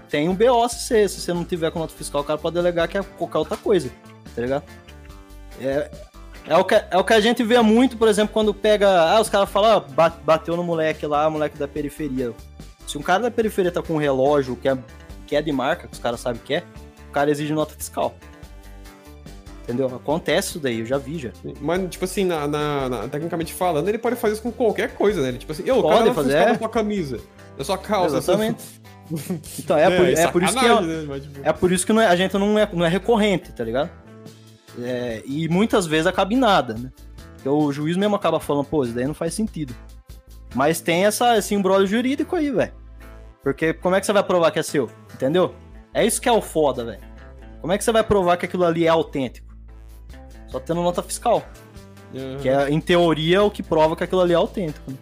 Tem 0.08 0.28
um 0.28 0.34
BO 0.34 0.68
se 0.68 0.78
você, 0.86 1.08
se 1.08 1.20
você 1.20 1.32
não 1.32 1.44
tiver 1.44 1.70
com 1.72 1.80
nota 1.80 1.92
fiscal, 1.92 2.20
o 2.20 2.24
cara 2.24 2.38
pode 2.38 2.56
alegar 2.58 2.86
que 2.86 2.96
é 2.96 3.02
qualquer 3.02 3.38
outra 3.38 3.56
coisa, 3.56 3.90
tá 4.34 4.40
ligado? 4.40 4.62
É, 5.60 5.90
é, 6.46 6.56
o 6.56 6.64
que, 6.64 6.74
é 6.76 6.96
o 6.96 7.02
que 7.02 7.12
a 7.12 7.20
gente 7.20 7.42
vê 7.42 7.60
muito, 7.60 7.96
por 7.96 8.06
exemplo, 8.06 8.32
quando 8.32 8.54
pega. 8.54 8.88
Ah, 8.88 9.20
os 9.20 9.28
caras 9.28 9.48
falam, 9.50 9.78
ah, 9.78 9.80
ba- 9.80 10.16
bateu 10.24 10.56
no 10.56 10.62
moleque 10.62 11.04
lá, 11.06 11.28
moleque 11.28 11.58
da 11.58 11.66
periferia. 11.66 12.32
Se 12.86 12.96
um 12.96 13.02
cara 13.02 13.24
da 13.24 13.30
periferia 13.32 13.72
tá 13.72 13.82
com 13.82 13.94
um 13.94 13.98
relógio 13.98 14.54
que 14.54 14.68
é, 14.68 14.78
que 15.26 15.34
é 15.34 15.42
de 15.42 15.50
marca, 15.50 15.88
que 15.88 15.94
os 15.94 15.98
caras 15.98 16.20
sabem 16.20 16.40
que 16.44 16.54
é, 16.54 16.62
o 17.08 17.12
cara 17.12 17.28
exige 17.30 17.52
nota 17.52 17.74
fiscal. 17.76 18.14
Entendeu? 19.66 19.88
Acontece 19.88 20.50
isso 20.50 20.60
daí, 20.60 20.78
eu 20.78 20.86
já 20.86 20.96
vi 20.96 21.18
já. 21.18 21.30
Mas, 21.60 21.90
tipo 21.90 22.04
assim, 22.04 22.24
na, 22.24 22.46
na- 22.46 22.88
na- 22.88 23.08
tecnicamente 23.08 23.52
falando, 23.52 23.88
ele 23.88 23.98
pode 23.98 24.14
fazer 24.14 24.34
isso 24.34 24.42
com 24.42 24.52
qualquer 24.52 24.94
coisa, 24.94 25.20
né? 25.20 25.28
Ele, 25.28 25.38
tipo 25.38 25.50
assim, 25.50 25.64
eu, 25.66 25.82
Pode 25.82 25.98
cara, 25.98 26.14
fazer, 26.14 26.28
fiscal 26.30 26.48
é. 26.48 26.52
da 26.52 26.58
sua 26.58 26.68
camisa, 26.68 27.18
da 27.58 27.64
sua 27.64 27.78
calça. 27.78 28.16
Exatamente. 28.18 28.64
Então, 29.60 29.78
é, 29.78 29.88
por, 29.88 30.04
é 30.08 30.26
por 30.32 30.42
isso 30.42 30.58
que 30.58 30.66
é, 30.66 30.80
né? 30.80 31.04
Mas, 31.06 31.22
tipo, 31.22 31.38
É 31.44 31.52
por 31.52 31.70
isso 31.70 31.86
que 31.86 31.92
não 31.92 32.02
é- 32.02 32.08
a 32.08 32.16
gente 32.16 32.36
não 32.36 32.58
é, 32.58 32.68
não 32.72 32.84
é 32.84 32.88
recorrente, 32.88 33.52
tá 33.52 33.62
ligado? 33.62 33.88
É, 34.82 35.22
e 35.24 35.48
muitas 35.48 35.86
vezes 35.86 36.06
acaba 36.08 36.32
em 36.34 36.36
nada, 36.36 36.74
né? 36.74 36.90
Porque 37.34 37.48
o 37.48 37.70
juiz 37.72 37.96
mesmo 37.96 38.16
acaba 38.16 38.40
falando, 38.40 38.64
pô, 38.66 38.82
isso 38.84 38.92
daí 38.92 39.06
não 39.06 39.14
faz 39.14 39.32
sentido. 39.32 39.72
Mas 40.56 40.80
tem 40.80 41.06
essa, 41.06 41.36
esse 41.38 41.54
embrólio 41.54 41.86
jurídico 41.86 42.34
aí, 42.34 42.50
velho. 42.50 42.72
Porque 43.44 43.72
como 43.74 43.94
é 43.94 44.00
que 44.00 44.06
você 44.06 44.12
vai 44.12 44.24
provar 44.24 44.50
que 44.50 44.58
é 44.58 44.62
seu? 44.62 44.90
Entendeu? 45.14 45.54
É 45.94 46.04
isso 46.04 46.20
que 46.20 46.28
é 46.28 46.32
o 46.32 46.42
foda, 46.42 46.84
velho. 46.84 47.00
Como 47.60 47.72
é 47.72 47.78
que 47.78 47.84
você 47.84 47.92
vai 47.92 48.02
provar 48.02 48.36
que 48.36 48.46
aquilo 48.46 48.64
ali 48.64 48.86
é 48.86 48.88
autêntico? 48.88 49.55
Só 50.48 50.60
tendo 50.60 50.82
nota 50.82 51.02
fiscal. 51.02 51.42
Uhum. 52.14 52.38
Que 52.40 52.48
é, 52.48 52.70
em 52.70 52.80
teoria, 52.80 53.42
o 53.42 53.50
que 53.50 53.62
prova 53.62 53.96
que 53.96 54.04
aquilo 54.04 54.20
ali 54.20 54.32
é 54.32 54.36
autêntico. 54.36 54.90
né? 54.90 54.96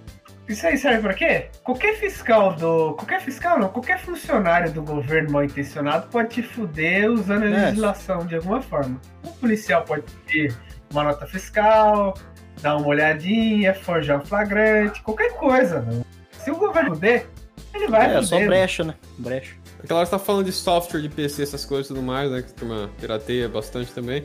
Isso 0.49 0.67
aí 0.67 0.77
serve 0.77 1.01
pra 1.01 1.15
quê? 1.15 1.47
Qualquer 1.63 1.95
fiscal 1.97 2.55
do. 2.55 2.93
Qualquer 2.95 3.21
fiscal 3.23 3.59
não, 3.59 3.69
qualquer 3.69 3.99
funcionário 3.99 4.71
do 4.73 4.83
governo 4.83 5.31
mal 5.33 5.45
intencionado 5.45 6.09
pode 6.09 6.29
te 6.31 6.43
fuder 6.43 7.11
usando 7.11 7.45
a 7.45 7.47
É. 7.47 7.51
legislação 7.67 8.27
de 8.27 8.37
alguma 8.37 8.61
forma. 8.61 9.01
Um 9.25 9.31
policial 9.33 9.85
pode 9.85 10.03
pedir 10.27 10.55
uma 10.93 11.05
nota 11.05 11.27
fiscal, 11.27 12.13
dar 12.61 12.77
uma 12.77 12.87
olhadinha, 12.87 13.73
forjar 13.75 14.21
um 14.21 14.25
flagrante, 14.25 15.01
qualquer 15.03 15.33
coisa. 15.33 15.81
Não. 15.81 16.05
Se 16.33 16.51
o 16.51 16.57
governo 16.57 16.95
der, 16.95 17.27
ele 17.73 17.89
vai 17.89 18.15
É, 18.15 18.21
só 18.23 18.35
fuder. 18.37 18.47
brecha, 18.49 18.85
né? 18.85 18.95
Brecha. 19.19 19.55
Aquela 19.83 20.01
hora 20.01 20.07
você 20.07 20.11
tá 20.13 20.19
falando 20.19 20.45
de 20.45 20.53
software 20.53 21.01
de 21.01 21.09
PC, 21.09 21.43
essas 21.43 21.65
coisas 21.65 21.87
e 21.87 21.89
tudo 21.95 22.03
mais, 22.03 22.31
né? 22.31 22.43
Que 22.43 22.51
a 22.51 22.55
turma 22.55 22.91
pirateia 23.01 23.49
bastante 23.49 23.93
também. 23.93 24.23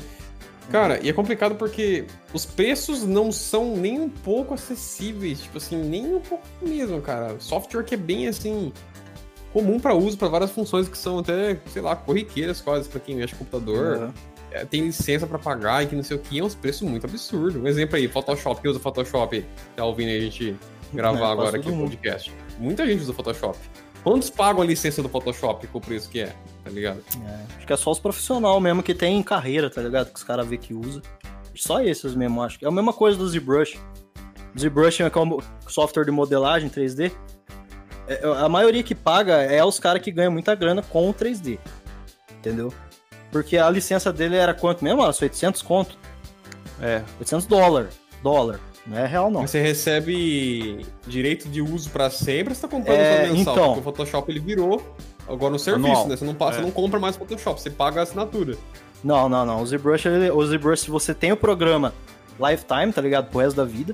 Cara, 0.71 0.99
e 1.03 1.09
é 1.09 1.13
complicado 1.13 1.55
porque 1.55 2.05
os 2.33 2.45
preços 2.45 3.03
não 3.03 3.31
são 3.31 3.75
nem 3.75 3.99
um 3.99 4.09
pouco 4.09 4.53
acessíveis, 4.53 5.41
tipo 5.41 5.57
assim, 5.57 5.77
nem 5.77 6.15
um 6.15 6.19
pouco 6.19 6.45
mesmo, 6.61 7.01
cara. 7.01 7.35
Software 7.39 7.83
que 7.83 7.95
é 7.95 7.97
bem 7.97 8.27
assim 8.27 8.71
comum 9.51 9.79
pra 9.79 9.95
uso 9.95 10.17
para 10.17 10.27
várias 10.27 10.51
funções 10.51 10.87
que 10.87 10.97
são 10.97 11.19
até, 11.19 11.59
sei 11.67 11.81
lá, 11.81 11.95
corriqueiras 11.95 12.61
quase 12.61 12.87
pra 12.87 12.99
quem 12.99 13.15
mexe 13.15 13.33
com 13.33 13.45
computador. 13.45 13.97
Uhum. 13.97 14.13
É, 14.51 14.65
tem 14.65 14.81
licença 14.81 15.27
pra 15.27 15.37
pagar 15.37 15.83
e 15.83 15.87
que 15.87 15.95
não 15.95 16.03
sei 16.03 16.17
o 16.17 16.19
que, 16.19 16.39
é 16.39 16.43
uns 16.43 16.55
preços 16.55 16.87
muito 16.87 17.05
absurdos. 17.05 17.61
Um 17.61 17.67
exemplo 17.67 17.95
aí, 17.95 18.07
Photoshop, 18.07 18.61
quem 18.61 18.71
usa 18.71 18.79
Photoshop? 18.79 19.45
Tá 19.75 19.85
ouvindo 19.85 20.09
a 20.09 20.19
gente 20.19 20.55
gravar 20.91 21.19
É, 21.19 21.31
agora 21.31 21.57
aqui 21.57 21.69
o 21.69 21.77
podcast. 21.77 22.33
Muita 22.57 22.85
gente 22.85 23.01
usa 23.01 23.13
Photoshop. 23.13 23.57
Quantos 24.03 24.29
pagam 24.29 24.61
a 24.61 24.65
licença 24.65 25.01
do 25.03 25.09
Photoshop 25.09 25.67
com 25.67 25.77
o 25.77 25.81
preço 25.81 26.09
que 26.09 26.21
é? 26.21 26.33
Tá 26.63 26.69
ligado? 26.69 27.03
É, 27.25 27.55
acho 27.57 27.67
que 27.67 27.73
é 27.73 27.77
só 27.77 27.91
os 27.91 27.99
profissional 27.99 28.59
mesmo 28.59 28.81
que 28.81 28.93
tem 28.93 29.21
carreira, 29.21 29.69
tá 29.69 29.81
ligado? 29.81 30.11
Que 30.11 30.17
os 30.17 30.23
caras 30.23 30.47
vê 30.47 30.57
que 30.57 30.73
usa. 30.73 31.01
Só 31.55 31.81
esses 31.81 32.15
mesmo, 32.15 32.41
acho. 32.41 32.57
É 32.63 32.67
a 32.67 32.71
mesma 32.71 32.93
coisa 32.93 33.17
do 33.17 33.27
ZBrush. 33.27 33.77
ZBrush 34.57 35.01
é 35.01 35.11
um 35.19 35.39
software 35.67 36.05
de 36.05 36.11
modelagem 36.11 36.69
3D. 36.69 37.11
É, 38.07 38.21
A 38.37 38.47
maioria 38.47 38.81
que 38.81 38.95
paga 38.95 39.33
é 39.43 39.63
os 39.63 39.79
caras 39.79 40.01
que 40.01 40.11
ganham 40.11 40.31
muita 40.31 40.55
grana 40.55 40.81
com 40.81 41.09
o 41.09 41.13
3D. 41.13 41.59
Entendeu? 42.37 42.73
Porque 43.31 43.57
a 43.57 43.69
licença 43.69 44.11
dele 44.11 44.37
era 44.37 44.53
quanto 44.53 44.83
mesmo? 44.83 45.01
Era 45.01 45.13
800 45.21 45.61
conto? 45.61 45.97
É, 46.81 47.03
800 47.19 47.45
dólar. 47.45 47.89
Dólar. 48.23 48.59
Não 48.87 48.97
é 48.97 49.05
real, 49.05 49.29
não. 49.29 49.41
Mas 49.41 49.51
você 49.51 49.61
recebe 49.61 50.85
direito 51.07 51.47
de 51.47 51.61
uso 51.61 51.89
pra 51.91 52.09
sempre 52.09 52.49
ou 52.51 52.55
você 52.55 52.61
tá 52.61 52.67
comprando 52.67 52.97
É, 52.97 53.27
só 53.27 53.33
mensal? 53.33 53.53
então. 53.53 53.65
Porque 53.65 53.79
o 53.79 53.83
Photoshop 53.83 54.31
ele 54.31 54.39
virou 54.39 54.95
agora 55.27 55.53
um 55.53 55.59
serviço, 55.59 55.87
Anual. 55.87 56.07
né? 56.07 56.15
Você 56.15 56.25
não, 56.25 56.33
passa, 56.33 56.53
É. 56.53 56.55
você 56.59 56.61
não 56.65 56.71
compra 56.71 56.99
mais 56.99 57.15
Photoshop, 57.15 57.61
você 57.61 57.69
paga 57.69 57.99
a 57.99 58.03
assinatura. 58.03 58.57
Não, 59.03 59.29
não, 59.29 59.45
não. 59.45 59.61
O 59.61 59.65
ZBrush, 59.65 60.05
ele- 60.07 60.31
o 60.31 60.45
ZBrush, 60.45 60.81
se 60.81 60.89
você 60.91 61.13
tem 61.13 61.31
o 61.31 61.37
programa 61.37 61.93
Lifetime, 62.39 62.91
tá 62.91 63.01
ligado? 63.01 63.29
Pro 63.29 63.39
resto 63.39 63.55
da 63.57 63.65
vida. 63.65 63.93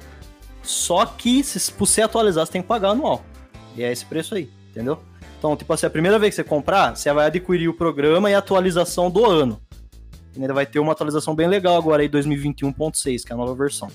Só 0.64 1.06
que 1.06 1.44
se 1.44 1.72
você 1.78 2.02
atualizar, 2.02 2.46
você 2.46 2.52
tem 2.54 2.62
que 2.62 2.68
pagar 2.68 2.90
anual. 2.90 3.24
E 3.76 3.84
é 3.84 3.92
esse 3.92 4.06
preço 4.06 4.34
aí, 4.36 4.50
entendeu? 4.72 5.00
Então, 5.38 5.56
tipo 5.56 5.72
assim, 5.74 5.86
a 5.86 5.90
primeira 5.90 6.18
vez 6.18 6.32
que 6.32 6.38
você 6.38 6.44
comprar, 6.44 6.96
você 6.96 7.12
vai 7.14 7.28
adquirir 7.28 7.68
o 7.68 7.74
programa 7.74 8.32
e 8.32 8.34
a 8.34 8.40
atualização 8.40 9.12
do 9.12 9.26
ano. 9.26 9.60
E 10.36 10.42
ainda 10.42 10.54
vai 10.54 10.66
ter 10.66 10.80
uma 10.80 10.92
atualização 10.94 11.36
bem 11.36 11.48
legal 11.48 11.76
agora 11.76 12.02
aí, 12.02 12.08
2021.6, 12.10 13.24
que 13.24 13.32
é 13.32 13.36
a 13.36 13.38
nova 13.38 13.54
versão. 13.54 13.90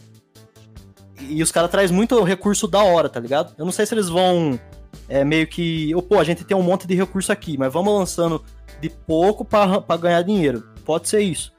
E, 1.30 1.42
os 1.42 1.52
caras 1.52 1.70
trazem 1.70 1.94
muito 1.94 2.22
recurso 2.22 2.66
da 2.66 2.82
hora, 2.82 3.08
tá 3.08 3.20
ligado? 3.20 3.52
Eu 3.58 3.64
não 3.64 3.72
sei 3.72 3.86
se 3.86 3.94
eles 3.94 4.08
vão 4.08 4.58
é, 5.08 5.24
meio 5.24 5.46
que. 5.46 5.94
Ou, 5.94 6.02
pô, 6.02 6.18
a 6.18 6.24
gente 6.24 6.44
tem 6.44 6.56
um 6.56 6.62
monte 6.62 6.86
de 6.86 6.94
recurso 6.94 7.30
aqui, 7.32 7.56
mas 7.58 7.72
vamos 7.72 7.92
lançando 7.92 8.42
de 8.80 8.88
pouco 8.90 9.44
pra 9.44 9.80
pra 9.80 9.96
ganhar 9.96 10.22
dinheiro. 10.22 10.62
Pode 10.84 11.08
ser 11.08 11.20
isso. 11.20 11.52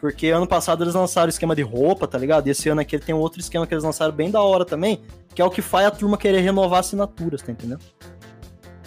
Porque 0.00 0.28
ano 0.28 0.46
passado 0.46 0.84
eles 0.84 0.94
lançaram 0.94 1.26
o 1.26 1.30
esquema 1.30 1.54
de 1.56 1.62
roupa, 1.62 2.06
tá 2.06 2.18
ligado? 2.18 2.46
E 2.46 2.50
esse 2.50 2.68
ano 2.68 2.80
aqui 2.80 2.98
tem 2.98 3.14
um 3.14 3.18
outro 3.18 3.40
esquema 3.40 3.66
que 3.66 3.72
eles 3.74 3.82
lançaram 3.84 4.12
bem 4.12 4.30
da 4.30 4.40
hora 4.42 4.64
também, 4.64 5.00
que 5.34 5.40
é 5.40 5.44
o 5.44 5.50
que 5.50 5.62
faz 5.62 5.86
a 5.86 5.90
turma 5.90 6.16
querer 6.18 6.40
renovar 6.40 6.80
assinaturas, 6.80 7.40
tá 7.42 7.50
entendendo? 7.50 7.80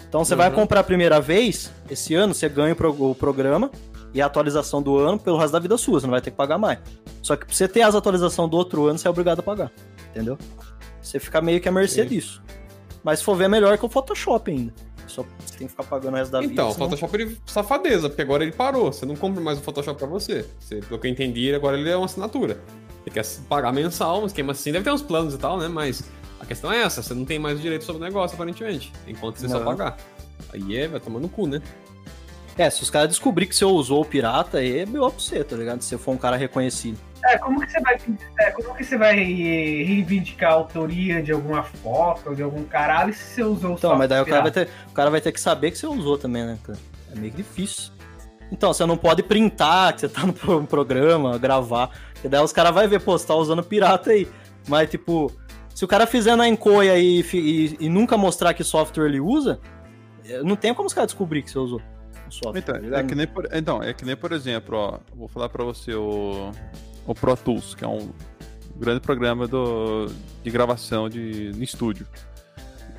Então 0.08 0.24
você 0.24 0.34
vai 0.34 0.48
Uhum. 0.48 0.54
comprar 0.54 0.80
a 0.80 0.84
primeira 0.84 1.20
vez, 1.20 1.70
esse 1.88 2.14
ano 2.14 2.32
você 2.34 2.48
ganha 2.48 2.72
o, 2.72 2.76
pro- 2.76 3.10
o 3.10 3.14
programa 3.14 3.70
e 4.14 4.20
a 4.22 4.26
atualização 4.26 4.80
do 4.82 4.96
ano 4.98 5.18
pelo 5.18 5.36
resto 5.36 5.52
da 5.52 5.58
vida 5.58 5.76
sua, 5.78 6.00
você 6.00 6.06
não 6.06 6.12
vai 6.12 6.20
ter 6.20 6.30
que 6.30 6.36
pagar 6.36 6.58
mais. 6.58 6.78
Só 7.22 7.36
que 7.36 7.44
pra 7.44 7.54
você 7.54 7.68
ter 7.68 7.82
as 7.82 7.94
atualizações 7.94 8.50
do 8.50 8.56
outro 8.56 8.86
ano, 8.86 8.98
você 8.98 9.06
é 9.06 9.10
obrigado 9.10 9.40
a 9.40 9.42
pagar, 9.42 9.70
entendeu? 10.10 10.38
Você 11.00 11.18
fica 11.18 11.40
meio 11.40 11.60
que 11.60 11.68
à 11.68 11.72
mercê 11.72 12.02
Sim. 12.02 12.08
disso. 12.08 12.42
Mas 13.02 13.20
se 13.20 13.24
for 13.24 13.34
ver, 13.36 13.44
é 13.44 13.48
melhor 13.48 13.76
que 13.78 13.84
o 13.84 13.88
Photoshop 13.88 14.50
ainda. 14.50 14.72
Só 15.06 15.24
você 15.44 15.58
tem 15.58 15.66
que 15.66 15.72
ficar 15.72 15.84
pagando 15.84 16.14
o 16.14 16.16
resto 16.16 16.30
da 16.30 16.40
vida. 16.40 16.52
então, 16.52 16.68
o 16.68 16.72
senão- 16.72 16.86
Photoshop 16.88 17.16
ele 17.16 17.38
safadeza, 17.46 18.08
porque 18.08 18.22
agora 18.22 18.44
ele 18.44 18.52
parou. 18.52 18.92
Você 18.92 19.04
não 19.06 19.16
compra 19.16 19.40
mais 19.42 19.58
o 19.58 19.62
Photoshop 19.62 19.98
pra 19.98 20.06
você. 20.06 20.46
você. 20.58 20.76
Pelo 20.76 21.00
que 21.00 21.06
eu 21.06 21.10
entendi, 21.10 21.52
agora 21.54 21.76
ele 21.78 21.88
é 21.90 21.96
uma 21.96 22.04
assinatura. 22.06 22.60
Você 23.02 23.10
quer 23.10 23.24
pagar 23.48 23.72
mensal, 23.72 24.22
um 24.22 24.26
esquema 24.26 24.52
assim, 24.52 24.70
deve 24.70 24.84
ter 24.84 24.92
uns 24.92 25.02
planos 25.02 25.34
e 25.34 25.38
tal, 25.38 25.58
né? 25.58 25.66
Mas 25.66 26.04
a 26.38 26.46
questão 26.46 26.70
é 26.70 26.82
essa, 26.82 27.02
você 27.02 27.14
não 27.14 27.24
tem 27.24 27.38
mais 27.38 27.58
o 27.58 27.62
direito 27.62 27.84
sobre 27.84 28.00
o 28.02 28.04
negócio, 28.04 28.34
aparentemente. 28.34 28.92
Enquanto 29.08 29.38
você 29.38 29.48
só 29.48 29.58
Não. 29.58 29.64
pagar. 29.64 29.96
Aí 30.52 30.76
é, 30.76 30.86
vai 30.86 31.00
tomando 31.00 31.28
cu, 31.28 31.46
né? 31.46 31.60
É, 32.60 32.68
se 32.68 32.82
os 32.82 32.90
caras 32.90 33.08
descobrirem 33.08 33.48
que 33.48 33.56
você 33.56 33.64
usou 33.64 34.02
o 34.02 34.04
pirata, 34.04 34.58
aí 34.58 34.80
é 34.80 34.84
melhor 34.84 35.10
pra 35.10 35.18
você, 35.18 35.42
tá 35.42 35.56
ligado? 35.56 35.80
Se 35.80 35.88
você 35.88 35.96
for 35.96 36.10
um 36.12 36.18
cara 36.18 36.36
reconhecido. 36.36 36.98
É, 37.24 37.38
como 37.38 37.58
que 37.58 37.72
você 37.72 37.80
vai, 37.80 37.96
é, 38.38 38.50
como 38.50 38.74
que 38.74 38.84
você 38.84 38.98
vai 38.98 39.14
reivindicar 39.16 40.50
a 40.50 40.54
autoria 40.56 41.22
de 41.22 41.32
alguma 41.32 41.62
foto, 41.62 42.36
de 42.36 42.42
algum 42.42 42.62
caralho, 42.64 43.14
se 43.14 43.22
você 43.22 43.42
usou 43.42 43.70
o 43.70 43.74
Então, 43.76 43.96
mas 43.96 44.10
daí 44.10 44.20
o 44.20 44.26
cara, 44.26 44.42
vai 44.42 44.50
ter, 44.50 44.68
o 44.90 44.92
cara 44.92 45.08
vai 45.08 45.22
ter 45.22 45.32
que 45.32 45.40
saber 45.40 45.70
que 45.70 45.78
você 45.78 45.86
usou 45.86 46.18
também, 46.18 46.44
né, 46.44 46.58
cara? 46.62 46.78
É 47.10 47.18
meio 47.18 47.30
que 47.30 47.38
difícil. 47.38 47.92
Então, 48.52 48.74
você 48.74 48.84
não 48.84 48.98
pode 48.98 49.22
printar 49.22 49.94
que 49.94 50.00
você 50.02 50.08
tá 50.10 50.26
no 50.26 50.34
pro- 50.34 50.62
programa, 50.64 51.38
gravar. 51.38 51.88
Porque 52.12 52.28
daí 52.28 52.44
os 52.44 52.52
caras 52.52 52.74
vão 52.74 52.86
ver, 52.86 53.00
pô, 53.00 53.16
você 53.16 53.26
tá 53.26 53.34
usando 53.34 53.62
pirata 53.62 54.10
aí. 54.10 54.28
Mas, 54.68 54.90
tipo, 54.90 55.32
se 55.74 55.82
o 55.82 55.88
cara 55.88 56.06
fizer 56.06 56.36
na 56.36 56.46
encoia 56.46 56.98
e, 56.98 57.24
e, 57.32 57.76
e 57.80 57.88
nunca 57.88 58.18
mostrar 58.18 58.52
que 58.52 58.62
software 58.62 59.06
ele 59.06 59.18
usa, 59.18 59.58
eh, 60.26 60.42
não 60.42 60.56
tem 60.56 60.74
como 60.74 60.86
os 60.86 60.92
caras 60.92 61.08
descobrir 61.08 61.40
que 61.42 61.50
você 61.50 61.58
usou 61.58 61.80
Então, 62.58 62.74
é 62.98 63.02
que 63.04 63.14
nem 63.14 63.26
por, 63.26 63.48
então, 63.52 63.82
é 63.82 63.92
que 63.92 64.04
nem, 64.04 64.16
por 64.16 64.32
exemplo, 64.32 64.76
ó, 64.76 64.98
vou 65.14 65.28
falar 65.28 65.48
pra 65.48 65.64
você 65.64 65.94
o, 65.94 66.50
o 67.06 67.14
Pro 67.14 67.36
Tools, 67.36 67.74
que 67.74 67.84
é 67.84 67.88
um 67.88 68.10
grande 68.76 69.00
programa 69.00 69.46
do, 69.46 70.06
de 70.42 70.50
gravação 70.50 71.08
de, 71.08 71.52
de 71.52 71.64
estúdio. 71.64 72.06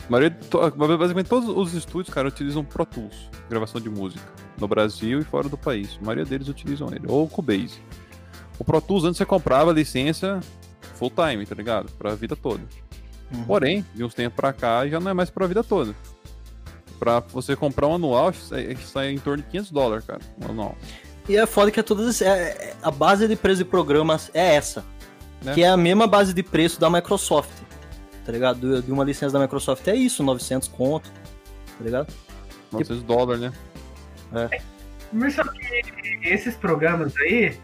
A 0.08 0.12
maioria, 0.12 0.32
to- 0.32 0.72
basicamente 0.72 1.28
todos 1.28 1.50
os 1.50 1.74
estúdios, 1.74 2.14
cara, 2.14 2.28
utilizam 2.28 2.64
Pro 2.64 2.86
Tools, 2.86 3.30
gravação 3.50 3.80
de 3.80 3.90
música, 3.90 4.24
no 4.60 4.68
Brasil 4.68 5.20
e 5.20 5.24
fora 5.24 5.48
do 5.48 5.58
país. 5.58 5.98
A 6.02 6.06
maioria 6.06 6.26
deles 6.26 6.48
utilizam 6.48 6.88
ele, 6.90 7.06
ou 7.08 7.24
o 7.24 7.28
Cubase. 7.30 7.80
O 8.60 8.64
Pro 8.64 8.82
Tools, 8.82 9.06
antes 9.06 9.18
você 9.18 9.26
comprava 9.26 9.72
licença 9.72 10.40
full 10.96 11.12
time, 11.12 11.46
tá 11.46 11.56
ligado? 11.56 11.92
Pra 11.94 12.14
vida 12.14 12.36
toda. 12.36 12.62
Uhum. 13.34 13.44
Porém, 13.46 13.86
de 13.96 14.04
uns 14.04 14.14
tempos 14.14 14.36
pra 14.36 14.52
cá, 14.52 14.86
já 14.88 15.00
não 15.00 15.10
é 15.10 15.14
mais 15.14 15.30
pra 15.30 15.48
vida 15.48 15.64
toda. 15.64 15.96
Pra 17.02 17.20
você 17.20 17.56
comprar 17.56 17.88
um 17.88 17.96
anual, 17.96 18.32
sai, 18.32 18.76
sai 18.76 19.10
em 19.10 19.18
torno 19.18 19.42
de 19.42 19.50
500 19.50 19.72
dólares, 19.72 20.06
cara, 20.06 20.20
um 20.40 20.52
anual. 20.52 20.78
E 21.28 21.36
é 21.36 21.48
foda 21.48 21.72
que 21.72 21.80
é 21.80 21.84
todas. 21.84 22.22
é- 22.22 22.28
é- 22.28 22.74
a 22.84 22.92
base 22.92 23.28
de 23.28 23.36
preço 23.36 23.64
de 23.64 23.66
programas 23.68 24.30
é 24.36 24.54
essa. 24.54 24.86
Né? 25.44 25.56
Que 25.56 25.64
é 25.64 25.70
a 25.70 25.76
mesma 25.76 26.06
base 26.06 26.32
de 26.32 26.44
preço 26.44 26.80
da 26.80 26.92
Microsoft. 26.92 27.50
Tá 28.24 28.32
ligado? 28.32 28.60
Do- 28.60 28.84
De 28.84 28.92
uma 28.92 29.04
licença 29.04 29.34
da 29.34 29.40
Microsoft 29.40 29.88
é 29.88 29.96
isso, 29.96 30.22
900 30.22 30.68
conto. 30.68 31.12
Tá 31.76 31.84
ligado? 31.84 32.14
900 32.72 33.02
dólares, 33.02 33.42
né? 33.42 33.52
Mas 35.12 35.34
só 35.34 35.44
que 35.44 35.82
esses 36.24 36.56
programas 36.56 37.18
aí 37.18 37.58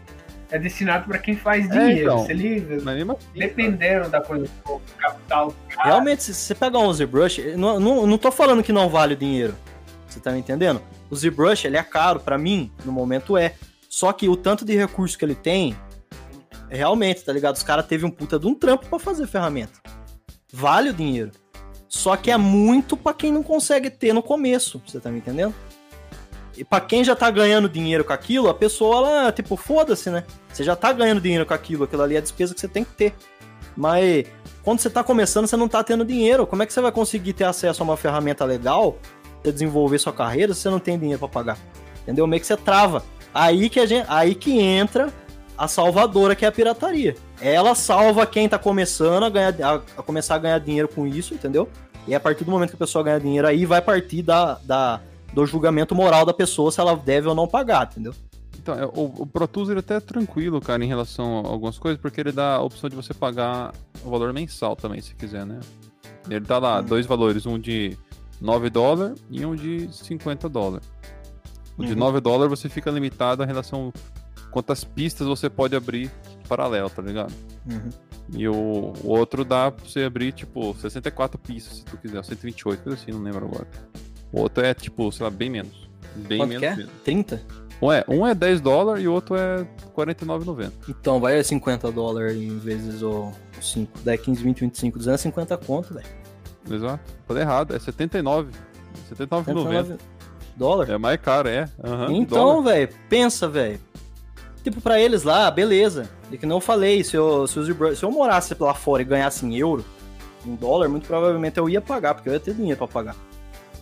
é 0.50 0.58
destinado 0.58 1.06
pra 1.06 1.18
quem 1.18 1.36
faz 1.36 1.68
dinheiro. 1.68 2.00
então. 2.00 2.18
Você 2.18 2.32
livre, 2.32 2.80
Mas 2.82 2.96
mesmo 2.96 3.12
assim, 3.12 3.26
dependendo 3.34 4.08
da 4.08 4.20
coisa 4.20 4.44
do 4.44 4.80
capital. 4.96 5.54
Realmente, 5.68 6.22
se 6.22 6.34
você 6.34 6.54
pegar 6.54 6.78
um 6.78 6.92
ZBrush, 6.92 7.38
eu 7.38 7.58
não, 7.58 7.78
não, 7.78 8.06
não 8.06 8.18
tô 8.18 8.30
falando 8.30 8.62
que 8.62 8.72
não 8.72 8.88
vale 8.88 9.14
o 9.14 9.16
dinheiro. 9.16 9.54
Você 10.08 10.20
tá 10.20 10.32
me 10.32 10.38
entendendo? 10.38 10.80
O 11.10 11.16
ZBrush, 11.16 11.66
ele 11.66 11.76
é 11.76 11.82
caro, 11.82 12.20
pra 12.20 12.38
mim, 12.38 12.72
no 12.84 12.92
momento 12.92 13.36
é. 13.36 13.54
Só 13.88 14.12
que 14.12 14.28
o 14.28 14.36
tanto 14.36 14.64
de 14.64 14.76
recurso 14.76 15.18
que 15.18 15.24
ele 15.24 15.34
tem, 15.34 15.76
realmente, 16.70 17.24
tá 17.24 17.32
ligado? 17.32 17.56
Os 17.56 17.62
caras 17.62 17.86
teve 17.86 18.04
um 18.04 18.10
puta 18.10 18.38
de 18.38 18.46
um 18.46 18.54
trampo 18.54 18.86
pra 18.86 18.98
fazer 18.98 19.26
ferramenta. 19.26 19.80
Vale 20.52 20.90
o 20.90 20.94
dinheiro. 20.94 21.30
Só 21.88 22.16
que 22.16 22.30
é 22.30 22.36
muito 22.36 22.96
pra 22.96 23.14
quem 23.14 23.32
não 23.32 23.42
consegue 23.42 23.90
ter 23.90 24.12
no 24.12 24.22
começo, 24.22 24.80
você 24.86 25.00
tá 25.00 25.10
me 25.10 25.18
entendendo? 25.18 25.54
E 26.58 26.64
pra 26.64 26.80
quem 26.80 27.04
já 27.04 27.14
tá 27.14 27.30
ganhando 27.30 27.68
dinheiro 27.68 28.04
com 28.04 28.12
aquilo, 28.12 28.48
a 28.48 28.54
pessoa, 28.54 28.96
ela, 28.96 29.32
tipo, 29.32 29.56
foda-se, 29.56 30.10
né? 30.10 30.24
Você 30.52 30.64
já 30.64 30.74
tá 30.74 30.92
ganhando 30.92 31.20
dinheiro 31.20 31.46
com 31.46 31.54
aquilo, 31.54 31.84
aquilo 31.84 32.02
ali 32.02 32.16
é 32.16 32.18
a 32.18 32.20
despesa 32.20 32.52
que 32.52 32.60
você 32.60 32.66
tem 32.66 32.82
que 32.82 32.90
ter. 32.90 33.14
Mas 33.76 34.26
quando 34.64 34.80
você 34.80 34.90
tá 34.90 35.04
começando, 35.04 35.46
você 35.46 35.56
não 35.56 35.68
tá 35.68 35.84
tendo 35.84 36.04
dinheiro. 36.04 36.44
Como 36.48 36.60
é 36.60 36.66
que 36.66 36.72
você 36.72 36.80
vai 36.80 36.90
conseguir 36.90 37.32
ter 37.32 37.44
acesso 37.44 37.80
a 37.80 37.84
uma 37.84 37.96
ferramenta 37.96 38.44
legal 38.44 38.96
pra 39.40 39.52
desenvolver 39.52 39.98
sua 40.00 40.12
carreira 40.12 40.52
se 40.52 40.62
você 40.62 40.68
não 40.68 40.80
tem 40.80 40.98
dinheiro 40.98 41.20
pra 41.20 41.28
pagar? 41.28 41.58
Entendeu? 42.02 42.26
Meio 42.26 42.40
que 42.40 42.46
você 42.46 42.56
trava. 42.56 43.04
Aí 43.32 43.70
que, 43.70 43.78
a 43.78 43.86
gente, 43.86 44.06
aí 44.08 44.34
que 44.34 44.58
entra 44.58 45.12
a 45.56 45.68
salvadora, 45.68 46.34
que 46.34 46.44
é 46.44 46.48
a 46.48 46.52
pirataria. 46.52 47.14
Ela 47.40 47.76
salva 47.76 48.26
quem 48.26 48.48
tá 48.48 48.58
começando 48.58 49.24
a, 49.24 49.30
ganhar, 49.30 49.54
a, 49.62 49.74
a 49.74 50.02
começar 50.02 50.34
a 50.34 50.38
ganhar 50.38 50.58
dinheiro 50.58 50.88
com 50.88 51.06
isso, 51.06 51.34
entendeu? 51.34 51.68
E 52.06 52.14
a 52.14 52.20
partir 52.20 52.42
do 52.42 52.50
momento 52.50 52.70
que 52.70 52.76
a 52.76 52.78
pessoa 52.78 53.04
ganha 53.04 53.20
dinheiro, 53.20 53.46
aí 53.46 53.64
vai 53.64 53.80
partir 53.80 54.22
da, 54.22 54.58
da, 54.64 55.00
do 55.32 55.44
julgamento 55.46 55.94
moral 55.94 56.24
da 56.24 56.32
pessoa 56.32 56.70
se 56.70 56.80
ela 56.80 56.96
deve 56.96 57.28
ou 57.28 57.34
não 57.34 57.46
pagar, 57.46 57.88
entendeu? 57.90 58.14
Então, 58.58 58.74
é, 58.74 58.84
o, 58.86 59.12
o 59.18 59.26
Pro 59.26 59.46
Tools 59.46 59.68
ele 59.70 59.80
até 59.80 59.96
é 59.96 60.00
tranquilo, 60.00 60.60
cara, 60.60 60.84
em 60.84 60.88
relação 60.88 61.40
a 61.44 61.48
algumas 61.48 61.78
coisas, 61.78 62.00
porque 62.00 62.20
ele 62.20 62.32
dá 62.32 62.56
a 62.56 62.62
opção 62.62 62.90
de 62.90 62.96
você 62.96 63.14
pagar 63.14 63.72
o 64.04 64.10
valor 64.10 64.32
mensal 64.32 64.74
também, 64.76 65.00
se 65.00 65.14
quiser, 65.14 65.46
né? 65.46 65.60
Ele 66.28 66.40
dá 66.40 66.58
lá 66.58 66.80
Hum. 66.80 66.84
dois 66.84 67.06
valores, 67.06 67.46
um 67.46 67.58
de 67.58 67.96
9 68.40 68.68
dólares 68.70 69.22
e 69.30 69.44
um 69.44 69.54
de 69.54 69.88
50 69.92 70.48
dólares. 70.48 70.86
O 71.76 71.84
de 71.84 71.92
Uhum. 71.92 71.98
9 71.98 72.20
dólares 72.20 72.50
você 72.58 72.68
fica 72.68 72.90
limitado 72.90 73.42
a 73.42 73.46
relação 73.46 73.92
quantas 74.50 74.82
pistas 74.84 75.26
você 75.26 75.48
pode 75.48 75.76
abrir 75.76 76.10
paralelo, 76.48 76.90
tá 76.90 77.00
ligado? 77.02 77.32
Uhum. 77.70 77.90
E 78.34 78.46
o, 78.48 78.54
o 79.02 79.08
outro 79.08 79.44
dá 79.44 79.70
pra 79.70 79.84
você 79.84 80.00
abrir, 80.02 80.32
tipo, 80.32 80.74
64 80.74 81.38
pistas, 81.38 81.78
se 81.78 81.84
tu 81.84 81.96
quiser, 81.96 82.22
128, 82.24 82.82
coisa 82.82 82.98
assim, 82.98 83.12
não 83.12 83.22
lembro 83.22 83.46
agora. 83.46 83.66
O 84.32 84.40
outro 84.40 84.64
é, 84.64 84.74
tipo, 84.74 85.10
sei 85.12 85.24
lá, 85.24 85.30
bem 85.30 85.48
menos. 85.50 85.88
Bem 86.14 86.38
Quanto 86.38 86.48
menos 86.48 86.60
que 86.60 86.66
é? 86.66 86.76
mesmo. 86.76 86.92
30? 87.04 87.42
Um 87.80 87.92
é, 87.92 88.04
um 88.08 88.26
é 88.26 88.34
10 88.34 88.60
dólares 88.60 89.04
e 89.04 89.08
o 89.08 89.12
outro 89.12 89.36
é 89.36 89.64
49,90. 89.96 90.72
Então 90.88 91.20
vai 91.20 91.38
a 91.38 91.44
50 91.44 91.92
dólares 91.92 92.36
em 92.36 92.58
vezes 92.58 93.02
o 93.02 93.30
5. 93.60 94.00
Daí 94.04 94.18
15, 94.18 94.42
20, 94.42 94.60
25, 94.62 94.98
250 94.98 95.56
conto, 95.58 95.94
velho. 95.94 96.06
Exato. 96.70 97.00
Falei 97.26 97.42
errado, 97.44 97.74
é 97.74 97.78
79. 97.78 98.50
79,90. 99.10 99.44
199 99.46 99.96
dólares. 100.56 100.92
É 100.92 100.98
mais 100.98 101.20
caro, 101.20 101.48
é. 101.48 101.68
Aham, 101.82 102.12
Então, 102.12 102.38
dólar. 102.56 102.62
velho, 102.72 102.88
pensa, 103.08 103.48
velho. 103.48 103.80
Tipo, 104.64 104.80
pra 104.80 105.00
eles 105.00 105.22
lá, 105.22 105.48
beleza. 105.50 106.10
E 106.32 106.36
que 106.36 106.44
não 106.44 106.56
eu 106.56 106.60
falei, 106.60 107.04
se 107.04 107.16
eu, 107.16 107.46
se, 107.46 107.62
ZBrush- 107.62 107.98
se 108.00 108.04
eu 108.04 108.10
morasse 108.10 108.56
lá 108.58 108.74
fora 108.74 109.02
e 109.02 109.04
ganhasse 109.04 109.46
em 109.46 109.56
euro, 109.56 109.84
em 110.44 110.54
dólar, 110.56 110.88
muito 110.88 111.06
provavelmente 111.06 111.58
eu 111.58 111.68
ia 111.70 111.80
pagar, 111.80 112.14
porque 112.14 112.28
eu 112.28 112.32
ia 112.32 112.40
ter 112.40 112.54
dinheiro 112.54 112.76
pra 112.76 112.88
pagar. 112.88 113.14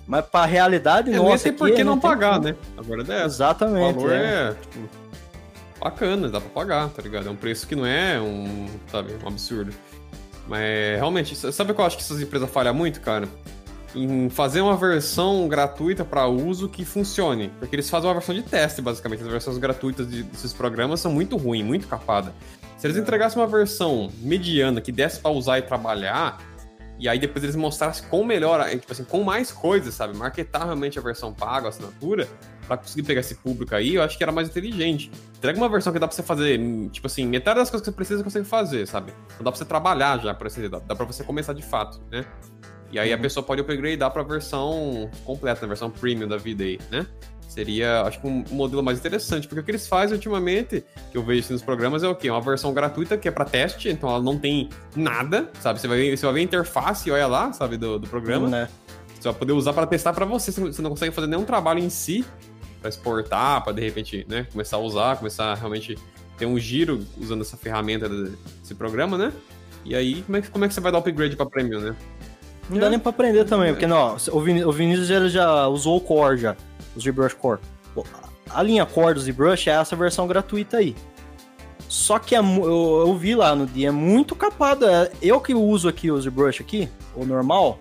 Mas 0.07 0.25
pra 0.27 0.45
realidade, 0.47 1.13
É, 1.13 1.17
nossa, 1.17 1.45
ter 1.45 1.49
aqui 1.51 1.59
por 1.59 1.71
que 1.71 1.81
é- 1.81 1.85
não 1.85 1.99
tem 1.99 2.09
pagar, 2.11 2.35
como. 2.35 2.45
né? 2.49 2.55
Agora 2.77 3.01
é 3.03 3.05
essa. 3.15 3.23
O 3.23 3.27
Exatamente. 3.27 3.95
valor 3.97 4.13
é. 4.13 4.25
é, 4.51 4.55
tipo, 4.61 4.89
bacana, 5.81 6.29
dá 6.29 6.41
pra 6.41 6.51
pagar, 6.51 6.89
tá 6.91 7.03
ligado? 7.03 7.29
É 7.29 7.31
um 7.31 7.37
preço 7.37 7.67
que 7.67 7.75
não 7.75 7.85
é 7.87 8.21
um, 8.21 8.67
sabe, 8.91 9.15
um 9.23 9.29
absurdo. 9.29 9.73
Mas 10.49 10.61
realmente, 10.97 11.35
sabe 11.35 11.73
o 11.73 11.75
que 11.75 11.81
eu 11.81 11.85
acho 11.85 11.97
que 11.97 12.03
essas 12.05 12.21
empresas 12.21 12.49
falham 12.51 12.73
muito, 12.73 13.01
cara? 13.01 13.29
Em 13.95 14.29
fazer 14.29 14.61
uma 14.61 14.77
versão 14.77 15.49
gratuita 15.49 16.05
para 16.05 16.27
uso 16.29 16.69
que 16.69 16.85
funcione. 16.85 17.51
Porque 17.59 17.75
eles 17.75 17.89
fazem 17.91 18.07
uma 18.09 18.15
versão 18.15 18.35
de 18.35 18.43
teste, 18.43 18.81
basicamente. 18.81 19.23
As 19.23 19.29
versões 19.29 19.59
gratuitas 19.59 20.09
de- 20.09 20.23
desses 20.23 20.53
programas 20.53 21.01
são 21.01 21.11
muito 21.11 21.37
ruins, 21.37 21.65
muito 21.65 21.89
capadas. 21.89 22.33
Se 22.79 22.87
eles 22.87 22.97
entregassem 22.97 23.41
uma 23.41 23.49
versão 23.49 24.11
mediana 24.21 24.81
que 24.81 24.93
desse 24.93 25.19
pra 25.19 25.31
usar 25.31 25.59
e 25.59 25.63
trabalhar, 25.63 26.39
e 26.99 27.09
aí 27.09 27.19
depois 27.19 27.43
eles 27.45 27.57
mostrassem 27.57 28.09
com 28.09 28.25
melhor, 28.25 28.61
eh, 28.61 28.77
tipo 28.77 28.93
assim, 28.93 29.05
com 29.05 29.23
mais 29.23 29.53
coisas, 29.53 29.95
sabe? 29.95 30.17
Marketar 30.17 30.65
realmente 30.65 30.99
a 30.99 31.03
versão 31.03 31.33
paga, 31.33 31.67
a 31.67 31.69
assinatura, 31.69 32.29
pra 32.67 32.77
conseguir 32.77 33.03
pegar 33.03 33.21
esse 33.21 33.35
público 33.35 33.75
aí, 33.75 33.95
eu 33.95 34.03
acho 34.03 34.17
que 34.17 34.23
era 34.25 34.33
mais 34.33 34.49
inteligente. 34.49 35.11
Entrega 35.37 35.59
uma 35.59 35.69
versão 35.69 35.93
que 35.93 35.99
dá 35.99 36.07
pra 36.09 36.17
você 36.17 36.23
fazer, 36.23 36.59
tipo 36.91 37.07
assim, 37.07 37.27
metade 37.27 37.61
das 37.61 37.71
coisas 37.71 37.85
que 37.87 37.91
você 37.91 37.97
precisa 37.97 38.19
você 38.19 38.25
consegue 38.25 38.47
fazer, 38.47 38.87
sabe? 38.87 39.13
Não 39.37 39.45
dá 39.45 39.51
pra 39.51 39.59
você 39.59 39.65
trabalhar 39.65 40.19
já, 40.19 40.35
por 40.35 40.47
assim 40.47 40.63
dizer, 40.63 40.71
dá, 40.71 40.79
dá 40.79 40.95
pra 40.95 41.05
você 41.05 41.23
começar 41.23 41.53
de 41.53 41.63
fato, 41.63 42.01
né? 42.11 42.25
E 42.91 42.99
aí 42.99 43.13
a 43.13 43.19
pessoa 43.19 43.45
pode 43.45 43.61
upgradear 43.61 44.11
pra 44.11 44.23
versão 44.23 45.11
completa, 45.25 45.65
a 45.65 45.69
versão 45.69 45.91
premium 45.91 46.29
da 46.29 46.37
vida 46.37 46.65
aí, 46.65 46.79
né? 46.91 47.07
Seria, 47.49 48.03
acho 48.03 48.21
que 48.21 48.27
um 48.27 48.45
modelo 48.51 48.83
mais 48.83 48.99
interessante, 48.99 49.49
porque 49.49 49.61
o 49.61 49.65
que 49.65 49.71
eles 49.71 49.87
fazem 49.87 50.15
ultimamente, 50.15 50.85
que 51.11 51.17
eu 51.17 51.23
vejo 51.23 51.41
assim 51.41 51.55
nos 51.55 51.63
programas, 51.63 52.03
é 52.03 52.09
o 52.09 52.15
quê? 52.15 52.29
Uma 52.31 52.41
versão 52.41 52.75
gratuita 52.75 53.17
que 53.17 53.29
é 53.29 53.31
pra 53.31 53.45
teste, 53.47 53.89
então 53.89 54.11
ela 54.11 54.23
não 54.23 54.39
tem 54.39 54.69
nada, 54.95 55.51
sabe? 55.61 55.81
Você 55.81 55.89
vai 55.89 55.97
ver, 55.97 56.17
você 56.17 56.27
vai 56.27 56.35
ver 56.35 56.41
a 56.41 56.43
interface, 56.43 57.11
olha 57.11 57.27
lá, 57.27 57.53
sabe, 57.53 57.77
do, 57.79 57.99
do 57.99 58.07
programa. 58.09 58.49
Né? 58.49 58.69
Você 59.19 59.29
vai 59.29 59.39
poder 59.39 59.53
usar 59.53 59.73
para 59.73 59.87
testar 59.87 60.13
para 60.13 60.27
você. 60.27 60.53
Você 60.53 60.83
não 60.83 60.91
consegue 60.91 61.15
fazer 61.15 61.29
nenhum 61.29 61.45
trabalho 61.45 61.79
em 61.79 61.89
si 61.89 62.25
para 62.81 62.91
exportar, 62.91 63.65
para 63.65 63.73
de 63.73 63.81
repente, 63.83 64.27
né, 64.29 64.47
começar 64.53 64.77
a 64.77 64.81
usar, 64.81 65.17
começar 65.17 65.53
a 65.53 65.55
realmente 65.55 65.97
ter 66.37 66.45
um 66.45 66.59
giro 66.59 67.03
usando 67.19 67.41
essa 67.41 67.57
ferramenta 67.57 68.09
desse 68.09 68.75
programa, 68.75 69.17
né? 69.17 69.33
E 69.85 69.95
aí, 69.95 70.23
como 70.23 70.37
é 70.37 70.43
que, 70.43 70.51
como 70.51 70.65
é 70.65 70.69
que 70.69 70.75
você 70.75 70.81
vai 70.81 70.93
dar 70.93 70.99
upgrade 70.99 71.37
para 71.37 71.47
premium, 71.47 71.81
né? 71.81 71.97
Não 72.69 72.79
dá 72.79 72.91
nem 72.91 72.99
pra 72.99 73.11
aprender 73.11 73.45
também, 73.45 73.69
É. 73.69 73.73
porque 73.73 73.87
não, 73.87 74.17
o, 74.17 74.37
o 74.37 74.73
Vinícius 74.73 75.07
já, 75.07 75.29
já 75.29 75.69
usou 75.69 75.97
o 75.97 76.01
Core 76.01 76.37
já, 76.39 76.57
o 76.97 77.01
ZBrush 77.01 77.35
Core. 77.35 77.61
A 78.51 78.63
linha 78.63 78.87
Core 78.87 79.15
do 79.15 79.21
ZBrush 79.21 79.69
é 79.69 79.73
essa 79.73 79.95
versão 79.97 80.27
gratuita 80.27 80.79
aí. 80.79 80.95
Só 81.89 82.19
que 82.19 82.35
é 82.35 82.39
eu, 82.39 83.05
eu 83.07 83.17
vi 83.17 83.35
lá 83.35 83.55
no 83.55 83.67
dia, 83.67 83.89
é 83.89 83.93
muito 83.93 84.35
capada. 84.35 85.13
Eu 85.23 85.41
que 85.41 85.55
uso 85.55 85.89
aqui 85.89 86.11
o 86.11 86.21
ZBrush 86.21 86.61
aqui, 86.61 86.89
o 87.15 87.25
normal, 87.25 87.79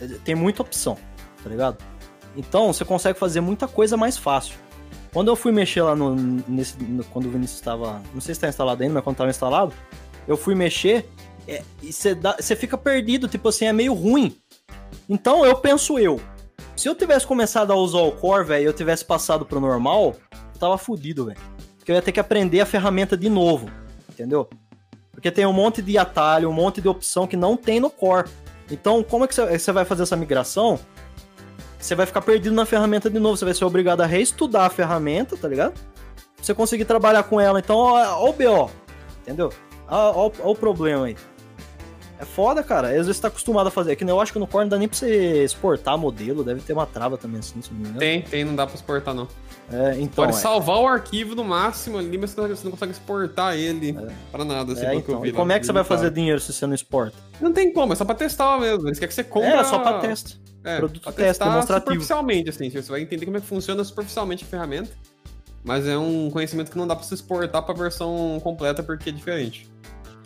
é, 0.00 0.06
tem 0.24 0.34
muita 0.34 0.62
opção, 0.62 0.98
tá 1.42 1.48
ligado? 1.48 1.78
Então 2.36 2.72
você 2.72 2.84
consegue 2.84 3.18
fazer 3.18 3.40
muita 3.40 3.66
coisa 3.66 3.96
mais 3.96 4.18
fácil. 4.18 4.54
Quando 5.12 5.28
eu 5.28 5.36
fui 5.36 5.52
mexer 5.52 5.82
lá 5.82 5.94
no, 5.94 6.14
nesse, 6.14 6.82
no- 6.82 7.04
quando 7.04 7.26
o 7.26 7.30
Vinícius 7.30 7.58
estava, 7.60 8.02
não 8.14 8.20
sei 8.20 8.34
se 8.34 8.40
tá 8.40 8.48
instalado 8.48 8.82
ainda, 8.82 8.94
mas 8.94 9.04
quando 9.04 9.14
estava 9.14 9.30
instalado, 9.30 9.72
eu 10.26 10.36
fui 10.36 10.54
mexer 10.54 11.08
é, 11.46 11.62
e 11.82 11.92
você 11.92 12.56
fica 12.56 12.78
perdido, 12.78 13.28
tipo 13.28 13.48
assim, 13.48 13.66
é 13.66 13.72
meio 13.72 13.92
ruim. 13.92 14.36
Então 15.08 15.44
eu 15.44 15.56
penso 15.56 15.98
eu, 15.98 16.20
se 16.76 16.88
eu 16.88 16.94
tivesse 16.94 17.26
começado 17.26 17.72
a 17.72 17.76
usar 17.76 18.00
o 18.00 18.12
Core, 18.12 18.44
velho, 18.44 18.62
e 18.62 18.66
eu 18.66 18.72
tivesse 18.72 19.04
passado 19.04 19.44
pro 19.44 19.60
normal, 19.60 20.16
eu 20.54 20.60
tava 20.60 20.76
fudido, 20.78 21.26
velho. 21.26 21.38
Porque 21.78 21.90
eu 21.92 21.96
ia 21.96 22.02
ter 22.02 22.12
que 22.12 22.20
aprender 22.20 22.60
a 22.60 22.66
ferramenta 22.66 23.16
de 23.16 23.28
novo, 23.28 23.68
entendeu? 24.08 24.48
Porque 25.10 25.30
tem 25.30 25.44
um 25.46 25.52
monte 25.52 25.82
de 25.82 25.98
atalho, 25.98 26.48
um 26.48 26.52
monte 26.52 26.80
de 26.80 26.88
opção 26.88 27.26
que 27.26 27.36
não 27.36 27.56
tem 27.56 27.78
no 27.80 27.90
Core. 27.90 28.28
Então, 28.70 29.02
como 29.02 29.24
é 29.24 29.28
que 29.28 29.34
você 29.34 29.72
vai 29.72 29.84
fazer 29.84 30.04
essa 30.04 30.16
migração? 30.16 30.78
Você 31.78 31.94
vai 31.94 32.06
ficar 32.06 32.22
perdido 32.22 32.54
na 32.54 32.64
ferramenta 32.64 33.10
de 33.10 33.18
novo, 33.18 33.36
você 33.36 33.44
vai 33.44 33.54
ser 33.54 33.64
obrigado 33.64 34.00
a 34.00 34.06
reestudar 34.06 34.66
a 34.66 34.70
ferramenta, 34.70 35.36
tá 35.36 35.48
ligado? 35.48 35.72
Pra 35.72 36.44
você 36.44 36.54
conseguir 36.54 36.84
trabalhar 36.84 37.24
com 37.24 37.40
ela. 37.40 37.58
Então, 37.58 37.76
ó, 37.76 38.24
ó 38.24 38.30
o 38.30 38.32
BO, 38.32 38.70
entendeu? 39.22 39.52
Ó, 39.88 40.26
ó- 40.26 40.32
ó 40.40 40.50
o 40.52 40.54
problema 40.56 41.06
aí. 41.06 41.16
É 42.22 42.24
foda, 42.24 42.62
cara. 42.62 42.86
Às 42.88 42.94
vezes 42.94 43.16
você 43.16 43.22
tá 43.22 43.28
acostumado 43.28 43.66
a 43.66 43.70
fazer. 43.70 43.90
É 43.92 43.96
que 43.96 44.04
eu 44.04 44.20
acho 44.20 44.32
que 44.32 44.38
no 44.38 44.46
Core 44.46 44.62
não 44.62 44.68
dá 44.68 44.78
nem 44.78 44.86
pra 44.86 44.96
você 44.96 45.42
exportar 45.42 45.98
modelo. 45.98 46.44
Deve 46.44 46.60
ter 46.60 46.72
uma 46.72 46.86
trava 46.86 47.18
também 47.18 47.40
assim, 47.40 47.60
se 47.60 47.72
não 47.72 47.78
me 47.80 47.84
engano. 47.84 47.98
Tem, 47.98 48.22
tem, 48.22 48.44
não 48.44 48.54
dá 48.54 48.64
para 48.64 48.76
exportar 48.76 49.12
não. 49.12 49.26
É, 49.72 49.94
então. 49.98 50.24
Pode 50.24 50.36
é. 50.36 50.40
salvar 50.40 50.78
o 50.78 50.86
arquivo 50.86 51.34
no 51.34 51.42
máximo 51.42 51.98
ali, 51.98 52.16
mas 52.16 52.30
você 52.30 52.40
não- 52.64 52.70
consegue 52.70 52.92
exportar 52.92 53.56
ele 53.56 53.96
para 54.30 54.44
nada, 54.44 54.72
assim, 54.72 54.86
É, 54.86 54.94
então. 54.94 55.20
vi 55.20 55.32
como 55.32 55.50
é 55.50 55.58
que 55.58 55.66
você 55.66 55.72
vai 55.72 55.82
fazer 55.82 56.12
dinheiro 56.12 56.38
se 56.40 56.52
você 56.52 56.64
não 56.64 56.74
exporta? 56.74 57.16
Não 57.40 57.52
tem 57.52 57.72
como, 57.72 57.92
é 57.92 57.96
só 57.96 58.04
pra 58.04 58.14
testar 58.14 58.56
mesmo. 58.60 58.86
Eles 58.86 59.00
querem 59.00 59.08
que 59.08 59.14
você 59.14 59.24
compre. 59.24 59.48
É, 59.50 59.64
só 59.64 59.80
pra 59.80 59.98
teste. 59.98 60.40
É, 60.62 60.76
Produto 60.76 61.02
pra 61.02 61.10
teste, 61.10 61.42
demonstrativo. 61.42 61.86
superficialmente, 61.90 62.50
assim. 62.50 62.70
Você 62.70 62.82
vai 62.88 63.00
entender 63.00 63.24
como 63.24 63.36
é 63.36 63.40
que 63.40 63.46
funciona 63.48 63.82
superficialmente 63.82 64.44
a 64.44 64.46
ferramenta. 64.46 64.90
Mas 65.64 65.88
é 65.88 65.98
um 65.98 66.30
conhecimento 66.30 66.70
que 66.70 66.78
não 66.78 66.86
dá 66.86 66.94
pra 66.94 67.04
você 67.04 67.14
exportar 67.14 67.62
pra 67.64 67.74
versão 67.74 68.38
completa 68.44 68.80
porque 68.80 69.10
é 69.10 69.12
diferente. 69.12 69.71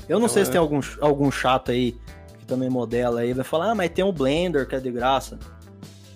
Eu 0.09 0.19
não 0.19 0.27
Então 0.27 0.35
sei 0.35 0.43
é- 0.43 0.45
se 0.45 0.51
tem 0.53 0.61
algum, 0.61 0.81
algum 1.01 1.31
chato 1.31 1.71
aí 1.71 1.97
que 2.39 2.45
também 2.47 2.69
modela 2.71 3.21
aí, 3.21 3.33
vai 3.33 3.45
falar, 3.45 3.71
ah, 3.71 3.75
mas 3.75 3.91
tem 3.91 4.05
o 4.05 4.13
Blender 4.13 4.67
que 4.69 4.75
é 4.75 4.81
de 4.81 4.91
graça. 4.91 5.39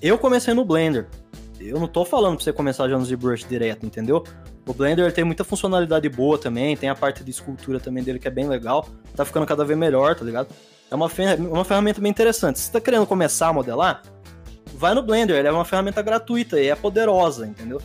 Eu 0.00 0.16
comecei 0.18 0.54
no 0.54 0.64
Blender. 0.64 1.08
Eu 1.58 1.78
não 1.78 1.86
tô 1.88 2.04
falando 2.04 2.36
pra 2.36 2.44
você 2.44 2.52
começar 2.52 2.88
já 2.88 2.96
no 2.96 3.04
ZBrush 3.04 3.46
direto, 3.46 3.84
entendeu? 3.84 4.24
O 4.66 4.72
Blender 4.72 5.12
tem 5.12 5.24
muita 5.24 5.44
funcionalidade 5.44 6.08
boa 6.08 6.38
também, 6.38 6.76
tem 6.76 6.88
a 6.88 6.94
parte 6.94 7.22
de 7.24 7.30
escultura 7.30 7.78
também 7.80 8.02
dele 8.02 8.18
que 8.18 8.26
é 8.28 8.30
bem 8.30 8.48
legal. 8.48 8.86
Tá 9.14 9.24
ficando 9.24 9.44
cada 9.44 9.64
vez 9.64 9.78
melhor, 9.78 10.14
tá 10.14 10.24
ligado? 10.24 10.48
É 10.90 10.94
uma, 10.94 11.08
fer- 11.08 11.38
uma 11.38 11.64
ferramenta 11.64 12.00
bem 12.00 12.10
interessante. 12.10 12.58
Se 12.58 12.66
você 12.66 12.72
tá 12.72 12.80
querendo 12.80 13.06
começar 13.06 13.48
a 13.48 13.52
modelar, 13.52 14.02
vai 14.74 14.94
no 14.94 15.02
Blender, 15.02 15.36
ele 15.36 15.48
é 15.48 15.52
uma 15.52 15.64
ferramenta 15.64 16.00
gratuita 16.00 16.58
e 16.60 16.68
é 16.68 16.74
poderosa, 16.74 17.46
entendeu? 17.46 17.80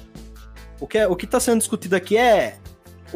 O 0.80 0.88
que, 0.88 0.98
é, 1.00 1.08
o 1.08 1.16
que 1.16 1.28
tá 1.28 1.40
sendo 1.40 1.58
discutido 1.60 1.96
aqui 1.96 2.16
é 2.18 2.58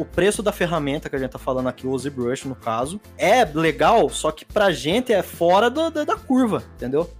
o 0.00 0.04
preço 0.04 0.42
da 0.42 0.52
ferramenta 0.52 1.08
que 1.08 1.16
a 1.16 1.18
gente 1.18 1.30
tá 1.30 1.38
falando 1.38 1.68
aqui, 1.68 1.86
o 1.86 1.96
ZBrush 1.98 2.46
no 2.46 2.54
caso, 2.54 3.00
é 3.18 3.44
legal, 3.44 4.08
só 4.08 4.30
que 4.30 4.44
pra 4.44 4.70
gente 4.72 5.12
é 5.12 5.22
fora 5.22 5.68
do- 5.68 5.90
da, 5.90 6.04
da 6.04 6.16
curva, 6.16 6.62
entendeu? 6.76 7.10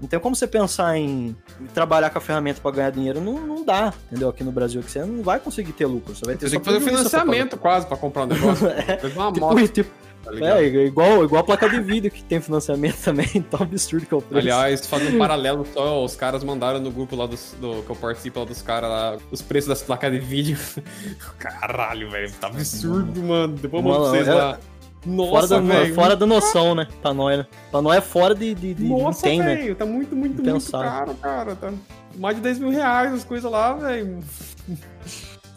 Não 0.00 0.08
tem 0.08 0.18
como 0.18 0.34
você 0.34 0.46
pensar 0.46 0.96
em 0.96 1.36
trabalhar 1.74 2.08
com 2.08 2.16
a 2.16 2.20
ferramenta 2.22 2.58
pra 2.62 2.70
ganhar 2.70 2.88
dinheiro, 2.90 3.20
não, 3.20 3.34
não 3.46 3.62
dá, 3.64 3.92
entendeu? 4.06 4.30
Aqui 4.30 4.42
no 4.42 4.50
Brasil, 4.50 4.82
que 4.82 4.90
você 4.90 5.04
não 5.04 5.22
vai 5.22 5.38
conseguir 5.38 5.72
ter 5.72 5.84
lucro, 5.84 6.14
você 6.16 6.24
vai 6.24 6.36
ter 6.36 6.46
Você 6.46 6.52
tem 6.52 6.60
que 6.60 6.64
fazer 6.64 6.80
financiamento 6.80 7.58
quase 7.58 7.86
pra 7.86 7.98
comprar 7.98 8.22
um 8.22 8.26
negócio. 8.26 8.66
Fez 8.98 9.14
uma 9.14 9.30
Tipo, 9.30 9.46
moto, 9.46 9.68
tipo, 9.68 9.90
tá 10.22 10.30
é, 10.34 10.64
igual, 10.64 11.24
igual 11.24 11.40
a 11.42 11.44
placa 11.44 11.68
de 11.68 11.80
vídeo 11.80 12.10
que 12.10 12.22
tem 12.22 12.40
financiamento 12.40 12.96
também, 13.02 13.26
tão 13.26 13.62
absurdo 13.62 14.06
que 14.06 14.14
é 14.14 14.16
o 14.16 14.22
preço. 14.22 14.38
Aliás, 14.48 14.86
fazer 14.86 15.14
um 15.14 15.18
paralelo 15.18 15.66
só, 15.72 16.04
os 16.04 16.14
caras 16.16 16.44
mandaram 16.44 16.80
no 16.80 16.90
grupo 16.90 17.16
lá 17.16 17.26
dos, 17.26 17.54
do, 17.60 17.82
que 17.82 17.90
eu 17.90 17.96
participo 17.96 18.40
lá 18.40 18.44
dos 18.44 18.62
caras 18.62 18.90
lá, 18.90 19.16
os 19.30 19.42
preços 19.42 19.68
das 19.68 19.82
placas 19.82 20.12
de 20.12 20.18
vídeo. 20.18 20.58
Caralho, 21.38 22.10
velho, 22.10 22.32
tá 22.40 22.48
absurdo, 22.48 23.22
mano. 23.22 23.54
Depois 23.54 23.84
eu 23.84 23.90
mando 23.90 24.02
pra 24.02 24.10
vocês 24.10 24.28
é- 24.28 24.34
lá. 24.34 24.52
fora, 24.54 24.60
Nossa, 25.06 25.48
da, 25.48 25.60
velho. 25.60 25.94
fora 25.94 26.16
da 26.16 26.26
noção, 26.26 26.74
né? 26.74 26.86
Pra 27.00 27.14
nós, 27.14 27.38
né? 27.38 27.46
Pra 27.70 27.82
nós 27.82 27.96
é 27.96 28.00
fora 28.00 28.34
de, 28.34 28.54
de, 28.54 28.74
de 28.74 28.84
Nossa, 28.84 29.22
tem, 29.22 29.38
né? 29.38 29.56
velho, 29.56 29.74
tá 29.74 29.86
muito, 29.86 30.14
muito, 30.14 30.42
muito 30.42 30.70
caro, 30.70 31.14
cara. 31.14 31.56
Tá 31.56 31.72
mais 32.16 32.36
de 32.36 32.42
10 32.42 32.58
mil 32.58 32.70
reais 32.70 33.12
as 33.12 33.24
coisas 33.24 33.50
lá, 33.50 33.72
velho. 33.74 34.20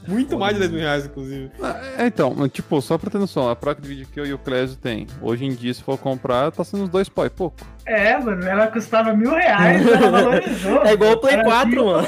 Muito 0.07 0.37
mais 0.37 0.53
de 0.53 0.59
10 0.59 0.71
mil 0.71 0.79
reais, 0.81 1.05
inclusive. 1.05 1.51
É, 1.97 2.05
então, 2.07 2.47
tipo, 2.49 2.81
só 2.81 2.97
pra 2.97 3.09
ter 3.09 3.17
noção, 3.17 3.49
a 3.49 3.55
placa 3.55 3.81
de 3.81 3.87
vídeo 3.87 4.07
que 4.11 4.19
eu 4.19 4.25
e 4.25 4.33
o 4.33 4.37
Clésio 4.37 4.77
tem, 4.77 5.07
hoje 5.21 5.45
em 5.45 5.53
dia, 5.53 5.73
se 5.73 5.81
for 5.83 5.97
comprar, 5.97 6.51
tá 6.51 6.63
sendo 6.63 6.83
uns 6.83 6.89
dois 6.89 7.07
pau 7.09 7.25
e 7.25 7.29
pouco. 7.29 7.57
É, 7.85 8.17
mano, 8.17 8.45
ela 8.47 8.67
custava 8.67 9.13
mil 9.13 9.31
reais, 9.31 9.85
ela 9.87 10.11
valorizou. 10.21 10.83
É 10.83 10.93
igual 10.93 11.13
o 11.13 11.17
Play 11.17 11.33
Era 11.35 11.43
4, 11.43 11.69
mil- 11.69 11.85
mano. 11.85 12.07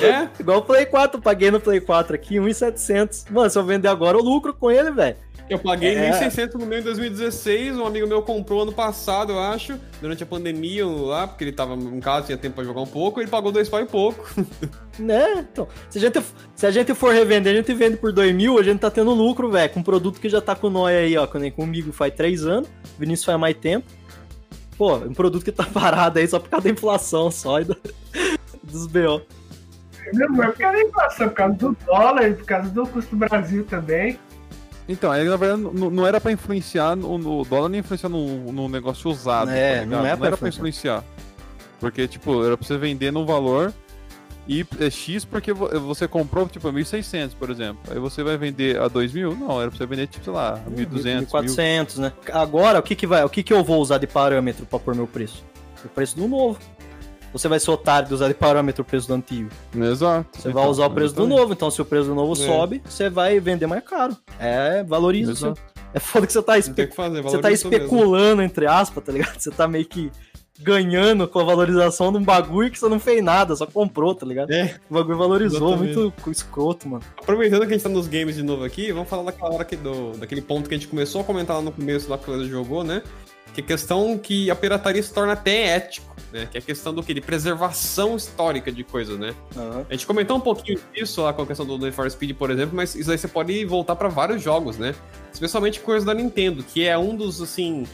É, 0.00 0.28
Igual 0.38 0.58
o 0.58 0.62
Play 0.62 0.84
4, 0.86 1.20
paguei 1.20 1.50
no 1.50 1.58
Play 1.58 1.80
4 1.80 2.14
aqui, 2.14 2.38
1,700. 2.38 3.24
Mano, 3.30 3.48
se 3.48 3.58
eu 3.58 3.64
vender 3.64 3.88
agora, 3.88 4.18
eu 4.18 4.22
lucro 4.22 4.52
com 4.54 4.70
ele, 4.70 4.90
velho. 4.90 5.16
Eu 5.48 5.58
paguei 5.58 5.94
É. 5.94 6.10
1.600 6.10 6.54
no 6.54 6.66
meu 6.66 6.78
em 6.78 6.82
2016, 6.82 7.76
um 7.76 7.86
amigo 7.86 8.06
meu 8.06 8.22
comprou 8.22 8.62
ano 8.62 8.72
passado, 8.72 9.32
eu 9.32 9.38
acho, 9.40 9.78
durante 10.00 10.22
a 10.22 10.26
pandemia 10.26 10.86
lá, 10.86 11.26
porque 11.26 11.44
ele 11.44 11.52
tava 11.52 11.74
em 11.74 12.00
casa, 12.00 12.26
tinha 12.26 12.38
tempo 12.38 12.56
pra 12.56 12.64
jogar 12.64 12.80
um 12.80 12.86
pouco, 12.86 13.20
ele 13.20 13.28
pagou 13.30 13.50
dois 13.52 13.68
pau 13.68 13.80
e 13.80 13.86
pouco. 13.86 14.28
Né? 14.98 15.46
Então, 15.52 15.68
se 15.88 15.96
a, 15.98 16.00
gente, 16.00 16.20
se 16.56 16.66
a 16.66 16.72
gente 16.72 16.92
for 16.92 17.14
revender, 17.14 17.52
a 17.52 17.56
gente 17.56 17.72
vende 17.72 17.96
por 17.96 18.12
2 18.12 18.34
mil, 18.34 18.58
a 18.58 18.64
gente 18.64 18.80
tá 18.80 18.90
tendo 18.90 19.12
lucro, 19.12 19.48
velho. 19.48 19.70
Com 19.72 19.78
um 19.78 19.82
produto 19.84 20.18
que 20.20 20.28
já 20.28 20.40
tá 20.40 20.56
com 20.56 20.68
nós 20.68 20.92
aí, 20.92 21.16
ó. 21.16 21.24
que 21.24 21.38
nem 21.38 21.52
Comigo 21.52 21.92
faz 21.92 22.12
3 22.14 22.44
anos, 22.44 22.68
Vinícius 22.98 23.24
faz 23.24 23.38
mais 23.38 23.56
tempo. 23.56 23.86
Pô, 24.76 24.96
um 24.96 25.14
produto 25.14 25.44
que 25.44 25.52
tá 25.52 25.62
parado 25.72 26.18
aí 26.18 26.26
só 26.26 26.40
por 26.40 26.48
causa 26.48 26.64
da 26.64 26.70
inflação 26.72 27.30
só 27.30 27.60
e 27.60 27.64
do- 27.66 27.76
dos 28.64 28.88
BO. 28.88 29.22
Não, 30.14 30.42
é 30.42 30.46
por 30.48 30.56
causa 30.58 30.76
da 30.78 30.82
inflação, 30.82 31.28
por 31.28 31.34
causa 31.36 31.54
do 31.54 31.76
dólar, 31.86 32.34
por 32.34 32.44
causa 32.44 32.68
do 32.70 32.86
custo 32.88 33.14
do 33.14 33.18
Brasil 33.28 33.64
também. 33.66 34.18
Então, 34.88 35.12
aí 35.12 35.22
na 35.24 35.36
verdade 35.36 35.62
não, 35.62 35.90
não 35.90 36.06
era 36.06 36.20
pra 36.20 36.32
influenciar 36.32 36.96
no, 36.96 37.18
no 37.18 37.40
o 37.40 37.44
dólar 37.44 37.68
nem 37.68 37.80
influenciar 37.80 38.08
no, 38.08 38.50
no 38.52 38.68
negócio 38.68 39.10
usado. 39.10 39.50
É, 39.50 39.80
tá 39.80 39.86
não 39.86 40.06
é 40.06 40.16
pra 40.16 40.26
era 40.28 40.36
pra 40.36 40.48
influenciar. 40.48 41.04
Porque, 41.78 42.08
tipo, 42.08 42.42
era 42.44 42.56
pra 42.56 42.66
você 42.66 42.76
vender 42.76 43.12
no 43.12 43.24
valor 43.24 43.72
E 44.48 44.66
é 44.80 44.88
X 44.90 45.24
porque 45.26 45.52
vo- 45.52 45.68
você 45.80 46.08
comprou, 46.08 46.48
tipo, 46.48 46.66
a 46.66 46.72
1.600, 46.72 47.34
por 47.38 47.50
exemplo. 47.50 47.78
Aí 47.90 47.98
você 47.98 48.22
vai 48.22 48.36
vender 48.38 48.80
a 48.80 48.88
2.000? 48.88 49.36
Não, 49.38 49.60
era 49.60 49.70
pra 49.70 49.76
você 49.78 49.84
vender, 49.86 50.06
tipo, 50.06 50.24
sei 50.24 50.32
lá, 50.32 50.54
a 50.54 50.70
1.200, 50.70 51.26
1.000. 51.26 51.26
1.400, 51.26 51.98
né? 51.98 52.12
Agora, 52.32 52.78
o 52.78 52.82
que 52.82 52.96
que 52.96 53.06
vai, 53.06 53.22
o 53.22 53.28
que 53.28 53.42
que 53.42 53.52
eu 53.52 53.62
vou 53.62 53.78
usar 53.80 53.98
de 53.98 54.06
parâmetro 54.06 54.64
pra 54.64 54.78
pôr 54.78 54.94
meu 54.94 55.06
preço? 55.06 55.44
O 55.84 55.88
preço 55.90 56.16
do 56.16 56.26
novo. 56.26 56.58
Você 57.32 57.46
vai 57.48 57.60
ser 57.60 57.70
otário 57.70 58.08
de 58.08 58.14
usar 58.14 58.28
de 58.28 58.34
parâmetro 58.34 58.82
o 58.82 58.84
preço 58.84 59.06
do 59.08 59.14
antigo. 59.14 59.50
Exato. 59.76 60.26
Você 60.32 60.48
Então, 60.48 60.62
vai 60.62 60.70
usar 60.70 60.86
o 60.86 60.90
preço 60.90 61.14
do 61.14 61.20
exatamente. 61.22 61.40
novo, 61.40 61.52
então 61.52 61.70
se 61.70 61.82
o 61.82 61.84
preço 61.84 62.06
do 62.08 62.14
novo 62.14 62.32
É. 62.32 62.46
sobe, 62.46 62.82
você 62.84 63.10
vai 63.10 63.38
vender 63.38 63.66
mais 63.66 63.84
caro. 63.84 64.16
É, 64.40 64.82
valoriza. 64.82 65.32
Exato. 65.32 65.56
seu- 65.56 65.78
É 65.94 66.00
foda 66.00 66.26
que 66.26 66.32
você 66.32 66.42
tá, 66.42 66.58
espe... 66.58 66.86
que 66.86 66.94
fazer, 66.94 67.22
você 67.22 67.36
tá 67.36 67.42
valoriza 67.42 67.68
mesmo. 67.68 67.84
especulando, 67.84 68.42
entre 68.42 68.66
aspas, 68.66 69.02
tá 69.04 69.10
ligado? 69.12 69.36
Você 69.40 69.50
tá 69.50 69.66
meio 69.66 69.86
que 69.86 70.10
ganhando 70.60 71.28
com 71.28 71.38
a 71.38 71.44
valorização 71.44 72.10
de 72.10 72.18
um 72.18 72.22
bagulho 72.24 72.68
que 72.70 72.78
você 72.78 72.88
não 72.88 72.98
fez 72.98 73.22
nada, 73.22 73.54
só 73.54 73.64
comprou, 73.64 74.12
tá 74.14 74.26
ligado? 74.26 74.50
É. 74.50 74.74
O 74.90 74.94
bagulho 74.94 75.16
valorizou, 75.16 75.68
Exatamente. 75.74 75.96
muito 75.96 76.30
escroto, 76.32 76.88
mano. 76.88 77.02
Aproveitando 77.16 77.60
que 77.60 77.66
a 77.66 77.70
gente 77.70 77.82
tá 77.82 77.88
nos 77.88 78.08
games 78.08 78.34
de 78.34 78.42
novo 78.42 78.64
aqui, 78.64 78.90
vamos 78.92 79.08
falar 79.08 79.22
daquela 79.22 79.54
hora 79.54 79.64
que 79.64 79.76
do, 79.76 80.12
daquele 80.18 80.42
ponto 80.42 80.68
que 80.68 80.74
a 80.74 80.78
gente 80.78 80.88
começou 80.88 81.20
a 81.20 81.24
comentar 81.24 81.56
lá 81.56 81.62
no 81.62 81.70
começo, 81.70 82.10
lá 82.10 82.18
que 82.18 82.28
o 82.30 82.44
jogou, 82.48 82.82
né? 82.82 83.02
Que 83.54 83.60
é 83.60 83.64
questão 83.64 84.16
que 84.18 84.50
a 84.50 84.54
pirataria 84.54 85.02
se 85.02 85.12
torna 85.12 85.32
até 85.32 85.76
ético, 85.76 86.14
né? 86.32 86.46
Que 86.50 86.58
é 86.58 86.60
a 86.60 86.62
questão 86.62 86.94
do 86.94 87.02
que? 87.02 87.12
De 87.12 87.20
preservação 87.20 88.16
histórica 88.16 88.70
de 88.70 88.84
coisas, 88.84 89.18
né? 89.18 89.34
A 89.88 89.92
gente 89.92 90.06
comentou 90.06 90.36
um 90.36 90.40
pouquinho 90.40 90.78
disso 90.94 91.22
lá 91.22 91.32
com 91.32 91.42
a 91.42 91.46
questão 91.46 91.66
do 91.66 91.76
Need 91.78 91.92
for 91.92 92.08
Speed, 92.10 92.36
por 92.36 92.50
exemplo, 92.50 92.76
mas 92.76 92.94
isso 92.94 93.10
aí 93.10 93.18
você 93.18 93.26
pode 93.28 93.64
voltar 93.64 93.96
pra 93.96 94.08
vários 94.08 94.42
jogos, 94.42 94.78
né? 94.78 94.94
Especialmente 95.32 95.80
coisas 95.80 96.04
da 96.04 96.14
Nintendo, 96.14 96.62
que 96.62 96.86
é 96.86 96.96
um 96.96 97.16
dos, 97.16 97.42
assim, 97.42 97.84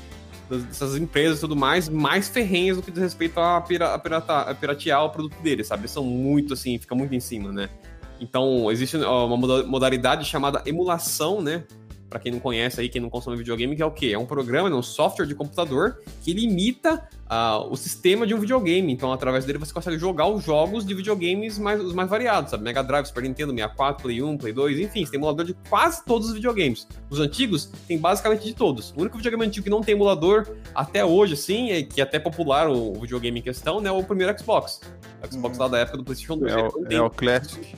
dessas 0.51 0.97
empresas 0.97 1.39
e 1.39 1.41
tudo 1.41 1.57
mais, 1.57 1.89
mais 1.89 2.29
ferrenhas 2.29 2.77
no 2.77 2.83
que 2.83 2.91
diz 2.91 3.01
respeito 3.01 3.39
a, 3.41 3.61
pira, 3.61 3.95
a, 3.95 3.99
pirata, 3.99 4.39
a 4.41 4.55
piratear 4.55 5.03
o 5.05 5.11
produto 5.11 5.37
deles, 5.43 5.67
sabe? 5.67 5.83
Eles 5.83 5.91
são 5.93 6.05
muito, 6.05 6.53
assim, 6.53 6.79
fica 6.79 6.95
muito 6.95 7.15
em 7.15 7.21
cima, 7.21 7.51
né? 7.51 7.71
Então, 8.21 8.71
existe 8.71 8.97
uma 8.97 9.37
moda- 9.37 9.65
modalidade 9.67 10.25
chamada 10.25 10.63
emulação, 10.67 11.41
né? 11.41 11.65
Pra 12.15 12.21
quem 12.21 12.31
não 12.31 12.39
conhece 12.39 12.81
aí, 12.81 12.89
quem 12.89 13.03
não 13.03 13.11
consome 13.11 13.37
videogame, 13.37 13.75
que 13.75 13.83
é 13.83 13.85
o 13.85 13.91
quê? 13.91 14.13
É 14.13 14.19
um 14.19 14.25
programa, 14.25 14.69
é 14.69 14.73
um 14.73 14.85
software 14.85 15.27
de 15.27 15.35
computador 15.35 15.99
que 16.23 16.31
ele 16.31 16.45
imita 16.45 17.09
ah, 17.29 17.59
o 17.59 17.75
sistema 17.75 18.25
de 18.25 18.33
um 18.33 18.39
videogame. 18.39 18.93
Então, 18.93 19.13
através 19.13 19.45
dele, 19.45 19.59
você 19.59 19.75
consegue 19.75 19.99
jogar 19.99 20.29
os 20.29 20.45
jogos 20.45 20.87
de 20.87 20.95
videogames 20.95 21.59
mais, 21.59 21.81
os 21.81 21.93
mais 21.93 22.09
variados, 22.09 22.53
sabe? 22.53 22.63
Mega 22.63 22.85
Drive, 22.85 23.07
Super 23.07 23.25
Nintendo, 23.25 23.51
64, 23.51 24.01
Play 24.01 24.23
1, 24.23 24.39
Play 24.39 24.53
2, 24.53 24.79
enfim, 24.79 25.05
você 25.05 25.11
tem 25.11 25.19
emulador 25.19 25.45
de 25.45 25.55
quase 25.69 26.05
todos 26.05 26.29
os 26.29 26.35
videogames. 26.35 26.87
Os 27.11 27.19
antigos 27.19 27.65
tem 27.89 27.99
basicamente 27.99 28.45
de 28.45 28.55
todos. 28.55 28.93
O 28.97 29.01
único 29.01 29.17
videogame 29.17 29.47
antigo 29.47 29.65
que 29.65 29.71
não 29.71 29.81
tem 29.81 29.97
emulador 29.97 30.47
até 30.73 31.05
hoje, 31.05 31.35
assim, 31.35 31.73
é 31.73 31.83
que 31.83 32.01
é 32.01 32.05
até 32.05 32.21
popular 32.21 32.71
o, 32.71 32.93
videogame 32.93 33.41
em 33.41 33.43
questão, 33.43 33.81
né? 33.81 33.91
O 33.91 34.05
primeiro 34.05 34.39
Xbox. 34.39 34.81
O 35.21 35.33
Xbox 35.33 35.59
lá 35.59 35.67
da 35.67 35.79
época 35.79 35.99
do 35.99 36.05
PlayStation 36.05 36.39
2. 36.39 36.53
É 36.53 36.57
o, 36.59 36.87
é 36.93 37.03
o 37.03 37.11
Classic. 37.11 37.75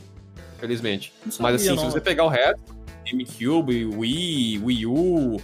felizmente. 0.58 1.14
Sabia, 1.30 1.40
Mas 1.40 1.54
assim, 1.54 1.70
não. 1.70 1.78
se 1.78 1.84
você 1.86 2.02
pegar 2.02 2.24
o 2.24 2.28
resto, 2.28 2.75
GameCube, 3.10 3.86
Wii, 3.86 4.58
Wii 4.58 4.86
U, 4.86 5.40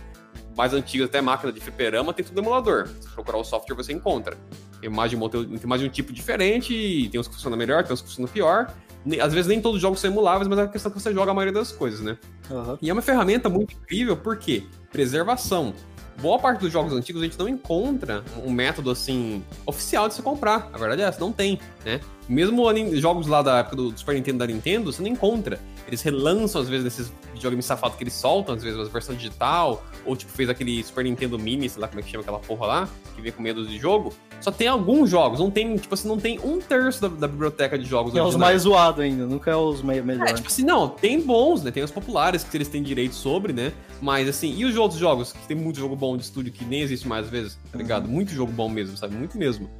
mais 0.56 0.74
antigas 0.74 1.08
até 1.08 1.20
máquina 1.20 1.52
de 1.52 1.60
fliperama, 1.60 2.12
tem 2.12 2.24
tudo 2.24 2.40
emulador. 2.40 2.88
Se 3.00 3.08
procurar 3.10 3.38
o 3.38 3.44
software, 3.44 3.76
você 3.76 3.92
encontra. 3.92 4.36
Tem 4.80 4.90
mais 4.90 5.10
de 5.10 5.16
um, 5.16 5.28
tem 5.28 5.66
mais 5.66 5.80
de 5.80 5.86
um 5.86 5.90
tipo 5.90 6.12
diferente, 6.12 7.08
tem 7.10 7.20
uns 7.20 7.28
que 7.28 7.34
funcionam 7.34 7.56
melhor, 7.56 7.84
tem 7.84 7.92
uns 7.92 8.02
que 8.02 8.08
funcionam 8.08 8.30
pior. 8.30 8.74
Às 9.20 9.32
vezes 9.32 9.48
nem 9.48 9.60
todos 9.60 9.76
os 9.76 9.82
jogos 9.82 10.00
são 10.00 10.10
emuláveis, 10.10 10.48
mas 10.48 10.58
é 10.58 10.62
a 10.62 10.68
questão 10.68 10.90
que 10.90 11.00
você 11.00 11.12
joga 11.12 11.30
a 11.30 11.34
maioria 11.34 11.52
das 11.52 11.72
coisas, 11.72 12.00
né? 12.00 12.16
Aham. 12.50 12.78
E 12.80 12.90
é 12.90 12.92
uma 12.92 13.02
ferramenta 13.02 13.48
muito 13.48 13.74
incrível, 13.74 14.16
por 14.16 14.36
quê? 14.36 14.64
Preservação. 14.92 15.72
Boa 16.20 16.38
parte 16.38 16.60
dos 16.60 16.70
jogos 16.70 16.92
antigos 16.92 17.22
a 17.22 17.24
gente 17.24 17.38
não 17.38 17.48
encontra 17.48 18.22
um 18.44 18.50
método 18.50 18.90
assim 18.90 19.42
oficial 19.64 20.08
de 20.08 20.14
se 20.14 20.22
comprar. 20.22 20.68
A 20.72 20.78
verdade 20.78 21.02
é 21.02 21.06
essa, 21.06 21.18
não 21.18 21.32
tem, 21.32 21.58
né? 21.84 22.00
Mesmo 22.28 22.64
jogos 22.96 23.26
lá 23.26 23.42
da 23.42 23.58
época 23.58 23.76
do 23.76 23.98
Super 23.98 24.14
Nintendo 24.14 24.38
da 24.38 24.46
Nintendo, 24.46 24.92
você 24.92 25.02
não 25.02 25.08
encontra. 25.08 25.58
Eles 25.86 26.00
relançam 26.02 26.60
às 26.62 26.68
vezes 26.68 26.84
nesses 26.84 27.12
videogames 27.34 27.64
safados 27.64 27.96
que 27.96 28.04
eles 28.04 28.14
soltam, 28.14 28.54
às 28.54 28.62
vezes 28.62 28.78
a 28.78 28.84
versão 28.84 29.14
digital, 29.14 29.84
ou 30.04 30.16
tipo 30.16 30.30
fez 30.32 30.48
aquele 30.48 30.82
Super 30.84 31.04
Nintendo 31.04 31.38
Mini, 31.38 31.68
sei 31.68 31.80
lá 31.80 31.88
como 31.88 32.00
é 32.00 32.02
que 32.02 32.10
chama 32.10 32.22
aquela 32.22 32.38
porra 32.38 32.66
lá, 32.66 32.88
que 33.14 33.20
vem 33.22 33.32
com 33.32 33.42
medo 33.42 33.66
de 33.66 33.78
jogo. 33.78 34.12
Só 34.40 34.50
tem 34.50 34.66
alguns 34.66 35.08
jogos, 35.10 35.38
não 35.38 35.50
tem, 35.50 35.76
tipo 35.76 35.94
assim, 35.94 36.08
não 36.08 36.18
tem 36.18 36.38
um 36.40 36.60
terço 36.60 37.00
da, 37.02 37.08
da 37.08 37.28
biblioteca 37.28 37.78
de 37.78 37.84
jogos 37.84 38.12
é 38.14 38.18
os 38.20 38.26
originais. 38.28 38.52
mais 38.52 38.62
zoados 38.62 39.00
ainda, 39.00 39.24
nunca 39.26 39.50
é 39.50 39.56
os 39.56 39.82
me 39.82 39.98
É, 39.98 40.02
melhores. 40.02 40.34
tipo 40.34 40.48
assim, 40.48 40.64
não, 40.64 40.88
tem 40.88 41.20
bons, 41.20 41.62
né? 41.62 41.70
Tem 41.70 41.82
os 41.82 41.90
populares 41.92 42.42
que 42.42 42.56
eles 42.56 42.66
têm 42.68 42.82
direito 42.82 43.14
sobre, 43.14 43.52
né? 43.52 43.72
Mas 44.00 44.28
assim, 44.28 44.52
e 44.56 44.64
os 44.64 44.76
outros 44.76 44.98
jogos? 44.98 45.32
Que 45.32 45.46
tem 45.46 45.56
muito 45.56 45.78
jogo 45.78 45.94
bom 45.94 46.16
de 46.16 46.24
estúdio 46.24 46.52
que 46.52 46.64
nem 46.64 46.80
existe 46.80 47.06
mais 47.06 47.26
às 47.26 47.30
vezes, 47.30 47.58
tá 47.70 47.78
ligado? 47.78 48.08
Muito 48.08 48.32
jogo 48.32 48.50
bom 48.50 48.68
mesmo, 48.68 48.96
sabe? 48.96 49.14
Muito 49.14 49.38
mesmo. 49.38 49.70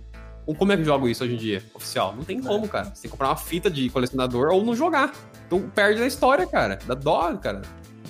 Como 0.59 0.73
é 0.73 0.77
que 0.77 0.83
eu 0.83 0.87
jogo 0.87 1.09
isso 1.09 1.23
hoje 1.23 1.35
em 1.35 1.39
dia, 1.39 1.63
oficial? 1.73 2.15
Não 2.17 2.25
tem 2.25 2.41
como, 2.41 2.67
cara. 2.69 2.87
Você 2.87 3.03
tem 3.03 3.03
que 3.03 3.09
comprar 3.11 3.29
uma 3.29 3.37
fita 3.37 3.71
de 3.71 3.89
colecionador 3.91 4.53
ou 4.53 4.65
não 4.65 4.75
jogar. 4.75 5.13
Então 5.55 5.69
perde 5.69 6.03
a 6.03 6.07
história, 6.07 6.47
cara. 6.47 6.79
Dá 6.87 6.95
dó, 6.95 7.37
cara. 7.37 7.61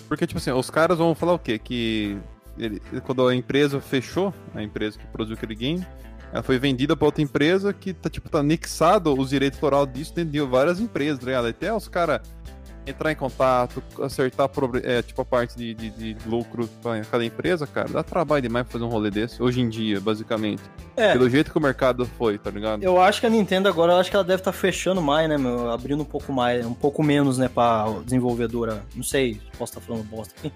Porque, 0.08 0.26
tipo 0.26 0.38
assim, 0.38 0.52
os 0.52 0.70
caras 0.70 0.98
vão 0.98 1.12
falar 1.14 1.32
o 1.32 1.38
quê? 1.38 1.58
Que 1.58 2.16
ele- 2.56 2.80
quando 3.04 3.26
a 3.26 3.34
empresa 3.34 3.80
fechou, 3.80 4.32
a 4.54 4.62
empresa 4.62 4.96
que 4.98 5.06
produziu 5.08 5.36
aquele 5.36 5.54
game, 5.56 5.84
ela 6.32 6.42
foi 6.42 6.58
vendida 6.58 6.94
pra 6.96 7.06
outra 7.06 7.20
empresa 7.22 7.72
que 7.72 7.92
tá, 7.92 8.08
tipo, 8.08 8.28
tá 8.28 8.38
anexado 8.38 9.12
os 9.18 9.30
direitos 9.30 9.58
autorais 9.62 9.92
disso 9.92 10.14
dentro 10.14 10.30
de 10.30 10.40
várias 10.42 10.78
empresas, 10.80 11.18
tá 11.18 11.26
ligado? 11.26 11.48
Até 11.48 11.74
os 11.74 11.88
caras 11.88 12.20
entrar 12.86 13.12
em 13.12 13.14
contato, 13.14 13.82
acertar 14.02 14.50
é, 14.82 15.02
tipo, 15.02 15.22
a 15.22 15.24
parte 15.24 15.56
de, 15.56 15.74
de, 15.74 15.90
de 15.90 16.16
lucro 16.28 16.68
pra 16.82 17.00
cada 17.04 17.24
empresa, 17.24 17.66
cara, 17.66 17.88
dá 17.88 18.02
trabalho 18.02 18.42
demais 18.42 18.66
fazer 18.68 18.84
um 18.84 18.88
rolê 18.88 19.10
desse, 19.10 19.42
hoje 19.42 19.60
em 19.60 19.68
dia, 19.68 20.00
basicamente. 20.00 20.62
É. 20.96 21.12
Pelo 21.12 21.28
jeito 21.28 21.50
que 21.50 21.58
o 21.58 21.60
mercado 21.60 22.04
foi, 22.18 22.38
tá 22.38 22.50
ligado? 22.50 22.82
Eu 22.82 23.00
acho 23.00 23.20
que 23.20 23.26
a 23.26 23.30
Nintendo 23.30 23.68
agora, 23.68 23.92
eu 23.92 23.98
acho 23.98 24.10
que 24.10 24.16
ela 24.16 24.24
deve 24.24 24.40
estar 24.40 24.52
fechando 24.52 25.00
mais, 25.00 25.28
né, 25.28 25.38
meu? 25.38 25.70
Abrindo 25.70 26.02
um 26.02 26.06
pouco 26.06 26.32
mais, 26.32 26.66
um 26.66 26.74
pouco 26.74 27.02
menos, 27.02 27.38
né, 27.38 27.48
pra 27.48 27.86
desenvolvedora. 28.04 28.82
Não 28.94 29.02
sei, 29.02 29.40
posso 29.58 29.72
estar 29.72 29.80
falando 29.80 30.04
bosta 30.04 30.34
aqui. 30.38 30.52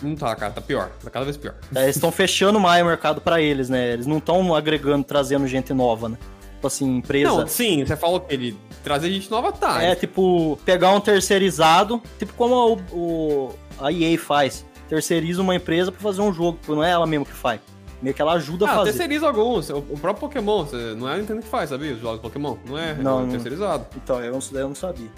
Não 0.00 0.14
tá, 0.14 0.34
cara. 0.36 0.52
Tá 0.52 0.60
pior. 0.60 0.90
Tá 1.02 1.10
cada 1.10 1.24
vez 1.24 1.36
pior. 1.36 1.54
É, 1.74 1.84
Eles 1.84 1.96
estão 1.96 2.12
fechando 2.12 2.60
mais 2.60 2.82
o 2.82 2.86
mercado 2.86 3.20
pra 3.20 3.40
eles, 3.40 3.68
né? 3.68 3.92
Eles 3.92 4.06
não 4.06 4.18
estão 4.18 4.54
agregando, 4.54 5.04
trazendo 5.04 5.46
gente 5.46 5.72
nova, 5.74 6.08
né? 6.08 6.16
Tipo 6.58 6.66
assim, 6.66 6.96
empresa. 6.96 7.28
Não, 7.30 7.46
sim, 7.46 7.84
você 7.84 7.96
falou 7.96 8.18
que 8.20 8.34
ele 8.34 8.58
trazer 8.82 9.12
gente 9.12 9.30
nova, 9.30 9.52
tá. 9.52 9.80
É 9.80 9.94
tipo, 9.94 10.58
pegar 10.64 10.90
um 10.92 10.98
terceirizado, 11.00 12.02
tipo 12.18 12.32
como 12.34 12.80
o, 12.92 12.96
o- 12.96 13.54
a 13.78 13.92
EA 13.92 14.18
faz. 14.18 14.66
Terceiriza 14.88 15.40
uma 15.40 15.54
empresa 15.54 15.92
pra 15.92 16.00
fazer 16.00 16.20
um 16.20 16.32
jogo, 16.32 16.58
não 16.66 16.82
é 16.82 16.90
ela 16.90 17.06
mesmo 17.06 17.24
que 17.24 17.32
faz. 17.32 17.60
Meio 18.02 18.12
que 18.14 18.20
ela 18.20 18.32
ajuda 18.32 18.66
a 18.66 18.70
Ah, 18.72 18.74
fazer. 18.76 18.90
terceiriza 18.90 19.26
alguns. 19.28 19.70
O 19.70 19.82
próprio 20.00 20.28
Pokémon, 20.28 20.66
não 20.96 21.08
é 21.08 21.14
a 21.14 21.18
Nintendo 21.18 21.42
que 21.42 21.48
faz, 21.48 21.70
sabia? 21.70 21.92
Os 21.94 22.00
jogos 22.00 22.20
Pokémon. 22.20 22.56
Não 22.66 22.76
é, 22.78 22.94
Não, 22.94 23.20
é 23.20 23.22
não. 23.22 23.30
terceirizado. 23.30 23.86
Então, 23.96 24.20
eu 24.22 24.32
não, 24.32 24.38
eu 24.60 24.68
não 24.68 24.74
sabia. 24.74 25.08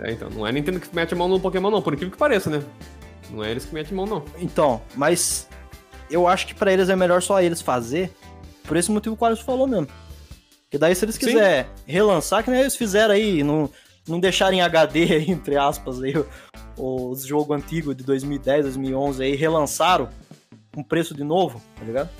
É, 0.00 0.12
então, 0.12 0.28
não 0.30 0.46
é 0.46 0.50
a 0.50 0.52
Nintendo 0.52 0.80
que 0.80 0.94
mete 0.94 1.14
a 1.14 1.16
mão 1.16 1.28
no 1.28 1.40
Pokémon, 1.40 1.70
não, 1.70 1.80
por 1.80 1.92
incrível 1.94 2.12
que 2.12 2.18
pareça, 2.18 2.50
né? 2.50 2.62
Não 3.30 3.42
é 3.42 3.50
eles 3.50 3.64
que 3.64 3.72
metem 3.74 3.92
a 3.92 3.96
mão, 3.96 4.06
não. 4.06 4.24
Então, 4.38 4.82
mas 4.94 5.48
eu 6.10 6.26
acho 6.28 6.46
que 6.46 6.54
pra 6.54 6.70
eles 6.72 6.88
é 6.90 6.96
melhor 6.96 7.22
só 7.22 7.40
eles 7.42 7.60
fazer, 7.62 8.10
por 8.64 8.76
esse 8.76 8.90
motivo 8.90 9.14
que 9.16 9.20
o 9.20 9.24
Carlos 9.24 9.40
falou 9.40 9.66
mesmo. 9.66 9.88
Porque 10.68 10.76
daí 10.76 10.94
se 10.94 11.04
eles 11.04 11.16
quiserem 11.16 11.66
relançar, 11.86 12.44
que 12.44 12.50
nem 12.50 12.60
eles 12.60 12.76
fizeram 12.76 13.14
aí, 13.14 13.42
não, 13.42 13.70
não 14.06 14.20
deixarem 14.20 14.60
HD 14.60 15.04
aí, 15.16 15.30
entre 15.30 15.56
aspas, 15.56 16.02
aí, 16.02 16.12
os 16.76 17.24
jogos 17.24 17.56
antigos 17.56 17.96
de 17.96 18.04
2010, 18.04 18.64
2011 18.64 19.24
aí, 19.24 19.34
relançaram 19.34 20.10
com 20.74 20.82
preço 20.82 21.14
de 21.14 21.24
novo, 21.24 21.60
tá 21.74 21.84
ligado? 21.84 22.10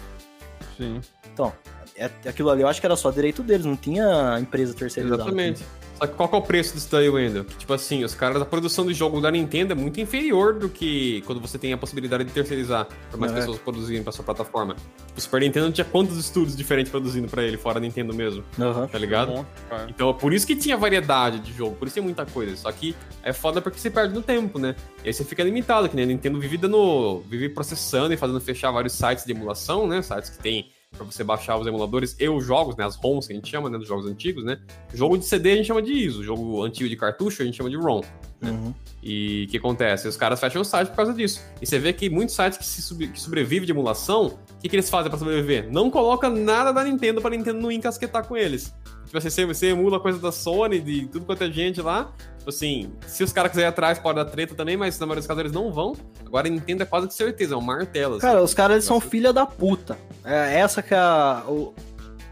Sim. 0.79 1.01
Então, 1.31 1.53
é, 1.95 2.11
aquilo 2.27 2.49
ali 2.49 2.63
eu 2.63 2.69
acho 2.69 2.81
que 2.81 2.87
era 2.87 2.97
só 2.97 3.11
direito 3.11 3.43
deles, 3.43 3.67
não 3.67 3.77
tinha 3.77 4.39
empresa 4.41 4.73
terceirizada. 4.73 5.23
Exatamente. 5.23 5.63
Só 5.99 6.07
que 6.07 6.15
qual 6.15 6.29
que 6.29 6.35
é 6.37 6.39
o 6.39 6.43
preço 6.43 6.75
disso 6.75 6.89
daí, 6.93 7.09
Wendel? 7.09 7.45
Que, 7.45 7.57
tipo 7.57 7.73
assim, 7.73 8.05
os 8.05 8.15
caras 8.15 8.39
da 8.39 8.45
produção 8.45 8.87
de 8.87 8.95
jogo 8.95 9.21
da 9.21 9.31
Nintendo 9.31 9.73
é 9.73 9.75
muito 9.75 10.01
inferior 10.01 10.55
do 10.55 10.69
que 10.69 11.23
quando 11.27 11.41
você 11.41 11.59
tem 11.59 11.73
a 11.73 11.77
possibilidade 11.77 12.25
de 12.25 12.31
terceirizar 12.31 12.87
para 13.11 13.19
mais 13.19 13.33
É. 13.33 13.37
pessoas 13.37 13.59
produzirem 13.59 14.03
pra 14.03 14.13
sua 14.13 14.25
plataforma. 14.25 14.77
O 15.17 15.21
Super 15.21 15.41
Nintendo 15.41 15.73
tinha 15.73 15.85
quantos 15.85 16.17
estúdios 16.17 16.57
diferentes 16.57 16.91
produzindo 16.91 17.27
pra 17.29 17.43
ele, 17.43 17.57
fora 17.57 17.79
a 17.79 17.81
Nintendo 17.81 18.15
mesmo, 18.15 18.45
Aham. 18.61 18.87
tá 18.87 18.99
ligado? 18.99 19.33
Bom. 19.33 19.45
Então 19.89 20.09
é 20.09 20.13
por 20.13 20.33
isso 20.33 20.47
que 20.47 20.55
tinha 20.55 20.77
variedade 20.77 21.41
de 21.41 21.53
jogo, 21.53 21.75
por 21.75 21.87
isso 21.89 21.95
tinha 21.95 22.05
muita 22.05 22.25
coisa. 22.25 22.57
Só 22.57 22.71
que 22.71 22.95
é 23.23 23.33
foda 23.33 23.61
porque 23.61 23.79
você 23.79 23.91
perde 23.91 24.15
no 24.15 24.23
tempo, 24.23 24.59
né? 24.59 24.77
E 25.05 25.09
aí 25.09 25.13
você 25.13 25.25
fica 25.25 25.43
limitado, 25.43 25.89
que 25.89 25.97
nem 25.97 26.05
a 26.05 26.09
Nintendo 26.09 26.39
vive 26.39 26.57
dando. 26.57 27.25
vive 27.29 27.49
processando 27.49 28.15
e 28.15 28.17
fazendo 28.17 28.41
fechar 28.41 28.71
vários 28.71 28.93
sites 28.93 29.25
de 29.25 29.33
emulação, 29.33 29.87
né? 29.87 30.01
Sites 30.01 30.31
que 30.31 30.39
tem 30.39 30.69
pra 30.97 31.05
você 31.05 31.23
baixar 31.23 31.59
os 31.59 31.67
emuladores 31.67 32.17
e 32.19 32.29
os 32.29 32.45
jogos, 32.45 32.77
né? 32.77 32.85
As 32.85 32.97
ROMs 32.97 33.27
que 33.27 33.33
a 33.33 33.37
gente 33.37 33.49
chama, 33.49 33.69
né? 33.69 33.79
Dos 33.79 33.87
jogos 33.87 34.07
antigos, 34.07 34.45
né? 34.45 34.59
Jogo 34.93 35.19
de 35.19 35.25
CD 35.25 35.53
a 35.53 35.57
gente 35.57 35.67
chama 35.67 35.83
de 35.83 35.93
ISO, 35.93 36.23
jogo 36.25 36.63
antigo 36.63 36.89
de 36.89 36.97
cartucho 36.97 37.43
a 37.43 37.45
gente 37.45 37.57
chama 37.57 37.71
de 37.71 37.77
ROM. 37.77 38.03
Uhum. 38.43 38.75
E 39.03 39.45
o 39.47 39.51
que 39.51 39.57
acontece? 39.59 40.09
Os 40.09 40.17
caras 40.17 40.41
fecham 40.41 40.63
o 40.63 40.65
site 40.65 40.89
por 40.89 40.97
causa 40.97 41.13
disso. 41.13 41.43
E 41.61 41.67
você 41.67 41.79
vê 41.79 41.93
que 41.93 42.09
muitos 42.09 42.35
sites 42.35 42.59
que, 42.59 42.65
se 42.65 42.83
sub- 42.83 43.07
que 43.09 43.21
sobrevivem 43.21 43.67
de 43.67 43.73
emulação, 43.73 44.39
o 44.59 44.61
que, 44.61 44.69
que 44.69 44.75
eles 44.75 44.91
fazem 44.91 45.09
pra 45.09 45.17
sobreviver? 45.17 45.71
Não 45.71 45.89
coloca 45.89 46.29
nada 46.29 46.73
da 46.73 46.83
Nintendo 46.83 47.21
pra 47.21 47.31
Nintendo 47.31 47.61
não 47.61 47.71
encasquetar 47.71 48.27
com 48.27 48.37
eles. 48.37 48.75
Tipo 49.05 49.19
assim, 49.19 49.47
você, 49.47 49.69
emula 49.69 50.01
coisa 50.01 50.19
da 50.19 50.33
Sony, 50.33 50.81
de 50.81 51.07
tudo 51.07 51.25
quanto 51.25 51.45
é 51.45 51.51
gente 51.51 51.81
lá. 51.81 52.13
Tipo 52.39 52.51
assim, 52.51 52.93
se 53.07 53.23
os 53.23 53.33
caras 53.33 53.53
quiserem 53.53 53.69
ir 53.69 53.71
atrás, 53.71 54.01
pode 54.01 54.17
dar 54.17 54.25
treta 54.25 54.57
também, 54.57 54.77
mas 54.77 54.99
na 54.99 55.07
maioria 55.07 55.21
dos 55.21 55.29
casos 55.29 55.41
eles 55.41 55.53
não 55.53 55.73
vão. 55.73 55.95
Agora 56.27 56.49
a 56.49 56.51
Nintendo 56.51 56.83
é 56.83 56.87
quase 56.87 57.07
que 57.07 57.15
certeza, 57.15 57.55
é 57.55 57.57
um 57.57 57.61
martelo. 57.61 58.17
assim. 58.17 58.27
Cara, 58.27 58.43
os 58.43 58.53
caras 58.53 58.75
eles 58.75 58.85
são 58.85 59.01
filha 59.01 59.33
da 59.33 59.47
puta. 59.47 59.97
É 60.25 60.59
essa 60.59 60.83
que 60.83 60.93
é 60.93 60.99
a, 60.99 61.45
o, 61.47 61.73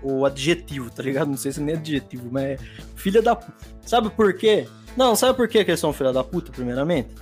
o 0.03 0.27
adjetivo, 0.27 0.91
tá 0.91 1.05
ligado? 1.05 1.29
Não 1.29 1.37
sei 1.37 1.53
se 1.53 1.61
nem 1.61 1.77
é 1.77 1.79
adjetivo, 1.79 2.29
mas 2.31 2.45
é 2.45 2.59
filha 2.97 3.22
da 3.22 3.37
puta. 3.37 3.55
Sabe 3.83 4.11
por 4.11 4.35
quê? 4.35 4.66
Não, 4.97 5.14
sabe 5.14 5.37
por 5.37 5.47
quê 5.47 5.64
que 5.64 5.70
eles 5.70 5.81
são 5.81 5.93
filha 5.93 6.12
da 6.12 6.24
puta, 6.24 6.51
primeiramente? 6.51 7.14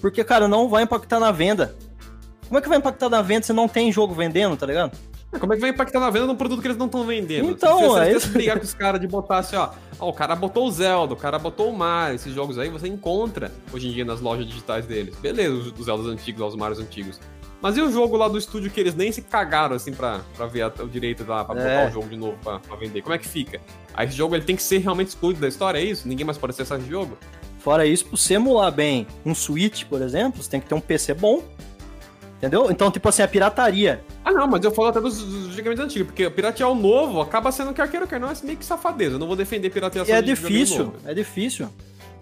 Porque, 0.00 0.24
cara, 0.24 0.48
não 0.48 0.66
vai 0.66 0.84
impactar 0.84 1.20
na 1.20 1.30
venda. 1.30 1.76
Como 2.50 2.58
é 2.58 2.60
que 2.62 2.68
vai 2.68 2.78
impactar 2.78 3.08
na 3.08 3.22
venda 3.22 3.46
se 3.46 3.52
não 3.52 3.68
tem 3.68 3.92
jogo 3.92 4.12
vendendo, 4.12 4.56
tá 4.56 4.66
ligado? 4.66 4.90
Como 5.38 5.52
é 5.52 5.56
que 5.56 5.60
vai 5.60 5.70
impactar 5.70 6.00
na 6.00 6.10
venda 6.10 6.26
num 6.26 6.34
produto 6.34 6.60
que 6.60 6.66
eles 6.66 6.76
não 6.76 6.86
estão 6.86 7.04
vendendo? 7.06 7.48
Então, 7.48 7.78
se 7.78 7.86
você 7.86 8.10
é 8.10 8.18
se 8.18 8.26
brigar 8.30 8.58
com 8.58 8.64
os 8.64 8.74
caras 8.74 9.00
de 9.00 9.06
botar 9.06 9.38
assim, 9.38 9.54
ó, 9.54 9.68
ó, 10.00 10.08
o 10.08 10.12
cara 10.12 10.34
botou 10.34 10.66
o 10.66 10.70
Zelda, 10.72 11.14
o 11.14 11.16
cara 11.16 11.38
botou 11.38 11.70
o 11.70 11.78
Mario, 11.78 12.16
esses 12.16 12.34
jogos 12.34 12.58
aí 12.58 12.68
você 12.68 12.88
encontra 12.88 13.52
hoje 13.72 13.86
em 13.86 13.92
dia 13.92 14.04
nas 14.04 14.20
lojas 14.20 14.44
digitais 14.48 14.84
deles. 14.86 15.14
Beleza, 15.20 15.54
os, 15.54 15.66
os 15.78 15.84
Zeldas 15.86 16.06
antigos, 16.08 16.42
os 16.44 16.56
Marios 16.56 16.80
antigos. 16.80 17.20
Mas 17.62 17.76
e 17.76 17.80
o 17.80 17.92
jogo 17.92 18.16
lá 18.16 18.26
do 18.26 18.36
estúdio 18.36 18.68
que 18.72 18.80
eles 18.80 18.96
nem 18.96 19.12
se 19.12 19.22
cagaram 19.22 19.76
assim 19.76 19.92
pra, 19.92 20.18
pra 20.36 20.46
ver 20.46 20.62
a- 20.62 20.72
o 20.82 20.88
direito 20.88 21.24
lá, 21.24 21.44
pra 21.44 21.60
É. 21.60 21.62
botar 21.76 21.88
o 21.90 21.92
jogo 21.92 22.08
de 22.08 22.16
novo 22.16 22.36
pra, 22.42 22.58
pra 22.58 22.74
vender? 22.74 23.00
Como 23.02 23.14
é 23.14 23.18
que 23.18 23.28
fica? 23.28 23.60
Aí 23.94 24.08
esse 24.08 24.16
jogo 24.16 24.34
ele 24.34 24.44
tem 24.44 24.56
que 24.56 24.62
ser 24.64 24.78
realmente 24.78 25.08
excluído 25.08 25.40
da 25.40 25.46
história, 25.46 25.78
é 25.78 25.84
isso? 25.84 26.08
Ninguém 26.08 26.26
mais 26.26 26.38
pode 26.38 26.50
acessar 26.52 26.80
esse 26.80 26.88
jogo? 26.90 27.16
Fora 27.60 27.86
isso, 27.86 28.06
pra 28.06 28.16
você 28.16 28.34
emular 28.34 28.72
bem 28.72 29.06
um 29.24 29.34
Switch, 29.34 29.84
por 29.84 30.02
exemplo, 30.02 30.42
você 30.42 30.50
tem 30.50 30.60
que 30.60 30.66
ter 30.66 30.74
um 30.74 30.80
PC 30.80 31.12
bom. 31.14 31.42
Entendeu? 32.40 32.70
Então, 32.70 32.90
tipo 32.90 33.06
assim, 33.06 33.20
a 33.20 33.28
pirataria. 33.28 34.02
Ah, 34.24 34.32
não, 34.32 34.48
mas 34.48 34.64
eu 34.64 34.70
falo 34.70 34.88
até 34.88 34.98
dos, 34.98 35.22
dos 35.22 35.58
antigos, 35.78 36.06
porque 36.06 36.30
piratear 36.30 36.70
o 36.70 36.74
novo 36.74 37.20
acaba 37.20 37.52
sendo 37.52 37.74
quer 37.74 37.90
queira, 37.90 38.06
quer 38.06 38.18
não, 38.18 38.30
é 38.30 38.34
meio 38.42 38.56
que 38.56 38.64
safadeza. 38.64 39.16
Eu 39.16 39.18
não 39.18 39.26
vou 39.26 39.36
defender 39.36 39.66
E 39.66 39.70
pirateação 39.70 40.14
é 40.14 40.22
difícil, 40.22 40.94
é 41.04 41.12
difícil. 41.12 41.68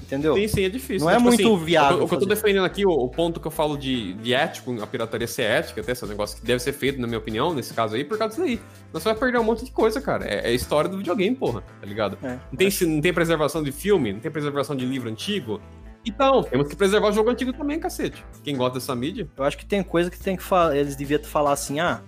Entendeu? 0.02 0.34
Sim, 0.34 0.48
sim, 0.48 0.64
é 0.64 0.68
difícil. 0.70 1.06
Não 1.06 1.14
é 1.14 1.18
muito 1.18 1.46
assim, 1.46 1.64
viável 1.64 2.00
O, 2.00 2.04
o 2.04 2.08
que 2.08 2.14
eu 2.14 2.18
tô 2.20 2.24
defendendo 2.24 2.64
aqui, 2.64 2.84
o, 2.86 2.90
o 2.90 3.08
ponto 3.10 3.38
que 3.38 3.46
eu 3.46 3.50
falo 3.50 3.76
de, 3.76 4.14
de 4.14 4.32
ético, 4.32 4.82
a 4.82 4.86
pirataria 4.86 5.26
ser 5.26 5.42
ética, 5.42 5.82
até 5.82 5.92
esse 5.92 6.02
é 6.02 6.08
negócio 6.08 6.40
que 6.40 6.46
deve 6.46 6.60
ser 6.60 6.72
feito, 6.72 6.98
na 6.98 7.06
minha 7.06 7.18
opinião, 7.18 7.54
nesse 7.54 7.74
caso 7.74 7.94
aí, 7.94 8.04
por 8.04 8.16
causa 8.16 8.34
disso 8.34 8.42
aí. 8.42 8.58
Nós 8.90 9.04
vai 9.04 9.14
perder 9.14 9.38
um 9.38 9.44
monte 9.44 9.66
de 9.66 9.70
coisa, 9.70 10.00
cara. 10.00 10.24
É, 10.26 10.50
é 10.50 10.54
história 10.54 10.88
do 10.88 10.96
videogame, 10.96 11.36
porra, 11.36 11.60
tá 11.60 11.86
ligado? 11.86 12.16
É. 12.22 12.38
Não, 12.50 12.56
tem, 12.56 12.70
não 12.88 13.00
tem 13.02 13.12
preservação 13.12 13.62
de 13.62 13.70
filme, 13.70 14.14
não 14.14 14.20
tem 14.20 14.30
preservação 14.30 14.74
de 14.74 14.86
livro 14.86 15.10
antigo. 15.10 15.60
Então, 16.04 16.42
temos 16.42 16.68
que 16.68 16.76
preservar 16.76 17.08
o 17.08 17.12
jogo 17.12 17.30
antigo 17.30 17.52
também, 17.52 17.78
cacete. 17.78 18.24
Quem 18.42 18.56
gosta 18.56 18.78
dessa 18.78 18.94
mídia. 18.94 19.28
Eu 19.36 19.44
acho 19.44 19.58
que 19.58 19.66
tem 19.66 19.82
coisa 19.82 20.10
que 20.10 20.18
tem 20.18 20.36
que 20.36 20.42
falar. 20.42 20.76
Eles 20.76 20.96
deviam 20.96 21.22
falar 21.22 21.52
assim, 21.52 21.80
ah, 21.80 22.00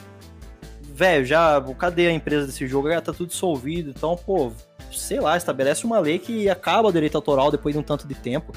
velho, 0.95 1.25
já. 1.25 1.61
Cadê 1.79 2.07
a 2.07 2.13
empresa 2.13 2.47
desse 2.47 2.67
jogo? 2.67 2.91
Já 2.91 3.01
tá 3.01 3.13
tudo 3.13 3.29
dissolvido. 3.29 3.91
Então, 3.91 4.17
pô, 4.17 4.53
sei 4.91 5.21
lá, 5.21 5.37
estabelece 5.37 5.85
uma 5.85 5.99
lei 5.99 6.19
que 6.19 6.49
acaba 6.49 6.89
o 6.89 6.93
direito 6.93 7.17
autoral 7.17 7.51
depois 7.51 7.75
de 7.75 7.79
um 7.79 7.83
tanto 7.83 8.07
de 8.07 8.15
tempo. 8.15 8.53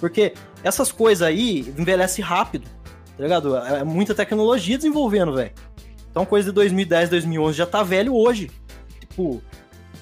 Porque 0.00 0.34
essas 0.62 0.92
coisas 0.92 1.26
aí 1.26 1.60
envelhecem 1.76 2.24
rápido, 2.24 2.68
tá 3.16 3.22
ligado? 3.22 3.56
É 3.56 3.84
muita 3.84 4.14
tecnologia 4.14 4.76
desenvolvendo, 4.76 5.34
velho. 5.34 5.52
Então, 6.10 6.24
coisa 6.24 6.48
de 6.48 6.54
2010, 6.54 7.10
2011 7.10 7.56
já 7.56 7.66
tá 7.66 7.82
velho 7.82 8.14
hoje. 8.14 8.50
Tipo, 9.00 9.42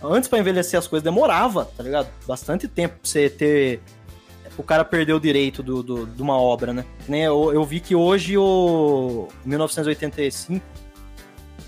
antes 0.03 0.29
pra 0.29 0.39
envelhecer 0.39 0.79
as 0.79 0.87
coisas 0.87 1.03
demorava, 1.03 1.65
tá 1.77 1.83
ligado? 1.83 2.09
Bastante 2.27 2.69
tempo 2.69 2.95
pra 2.95 3.11
você 3.11 3.29
ter. 3.31 3.81
O 4.59 4.63
cara 4.63 4.85
perdeu 4.85 5.17
o 5.17 5.21
direito 5.21 5.63
do, 5.63 5.83
do- 5.83 6.07
de 6.07 6.23
uma 6.23 6.39
obra, 6.39 6.73
né? 6.73 6.85
Eu, 7.09 7.53
eu 7.53 7.63
vi 7.65 7.79
que 7.81 7.95
hoje 7.95 8.39
o 8.39 9.29
1985 9.45 10.65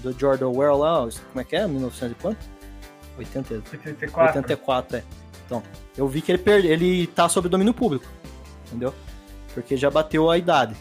do 0.02 0.12
George 0.18 0.42
Orwell 0.44 0.76
lá, 0.78 1.00
como 1.32 1.40
é 1.40 1.44
que 1.44 1.54
é? 1.56 1.66
1900 1.66 2.12
e 2.12 2.14
quanto? 2.22 2.38
80, 3.18 3.54
84. 3.54 4.38
84, 4.38 4.96
é. 4.98 5.02
Então, 5.44 5.62
eu 5.96 6.06
vi 6.08 6.20
que 6.22 6.30
ele, 6.32 6.38
perde, 6.38 6.68
ele 6.68 7.06
tá 7.08 7.28
sob 7.28 7.48
domínio 7.48 7.74
público, 7.74 8.06
entendeu? 8.68 8.94
Porque 9.54 9.76
já 9.76 9.90
bateu 9.90 10.30
a 10.30 10.38
idade. 10.38 10.74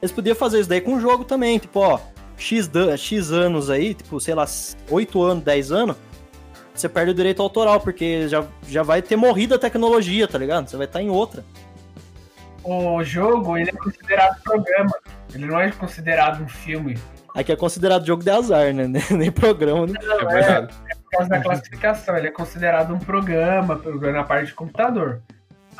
Eles 0.00 0.12
podiam 0.12 0.36
fazer 0.36 0.60
isso 0.60 0.68
daí 0.68 0.80
com 0.80 0.94
o 0.94 1.00
jogo 1.00 1.24
também, 1.24 1.58
tipo, 1.58 1.80
ó, 1.80 1.98
X, 2.36 2.70
X 2.96 3.32
anos 3.32 3.68
aí, 3.68 3.92
tipo, 3.92 4.18
sei 4.20 4.34
lá, 4.34 4.46
8 4.88 5.22
anos, 5.22 5.44
10 5.44 5.72
anos, 5.72 5.96
você 6.80 6.88
perde 6.88 7.10
o 7.10 7.14
direito 7.14 7.42
autoral, 7.42 7.80
porque 7.80 8.28
já, 8.28 8.44
já 8.66 8.82
vai 8.82 9.02
ter 9.02 9.16
morrido 9.16 9.54
a 9.54 9.58
tecnologia, 9.58 10.26
tá 10.26 10.38
ligado? 10.38 10.68
Você 10.68 10.76
vai 10.76 10.86
estar 10.86 11.02
em 11.02 11.10
outra. 11.10 11.44
O 12.62 13.02
jogo, 13.02 13.56
ele 13.56 13.70
é 13.70 13.72
considerado 13.72 14.42
programa. 14.42 14.92
Ele 15.34 15.46
não 15.46 15.60
é 15.60 15.70
considerado 15.70 16.42
um 16.42 16.48
filme. 16.48 16.98
Aqui 17.34 17.52
é 17.52 17.56
considerado 17.56 18.06
jogo 18.06 18.22
de 18.22 18.30
azar, 18.30 18.72
né? 18.72 18.86
Nem 19.10 19.30
programa, 19.30 19.86
né? 19.86 19.94
É 20.00 20.26
verdade. 20.26 20.74
Por 20.74 21.10
causa 21.10 21.28
da 21.28 21.40
classificação. 21.40 22.16
Ele 22.16 22.28
é 22.28 22.30
considerado 22.30 22.94
um 22.94 22.98
programa 22.98 23.76
programa 23.76 24.18
na 24.18 24.24
parte 24.24 24.46
de 24.46 24.54
computador. 24.54 25.22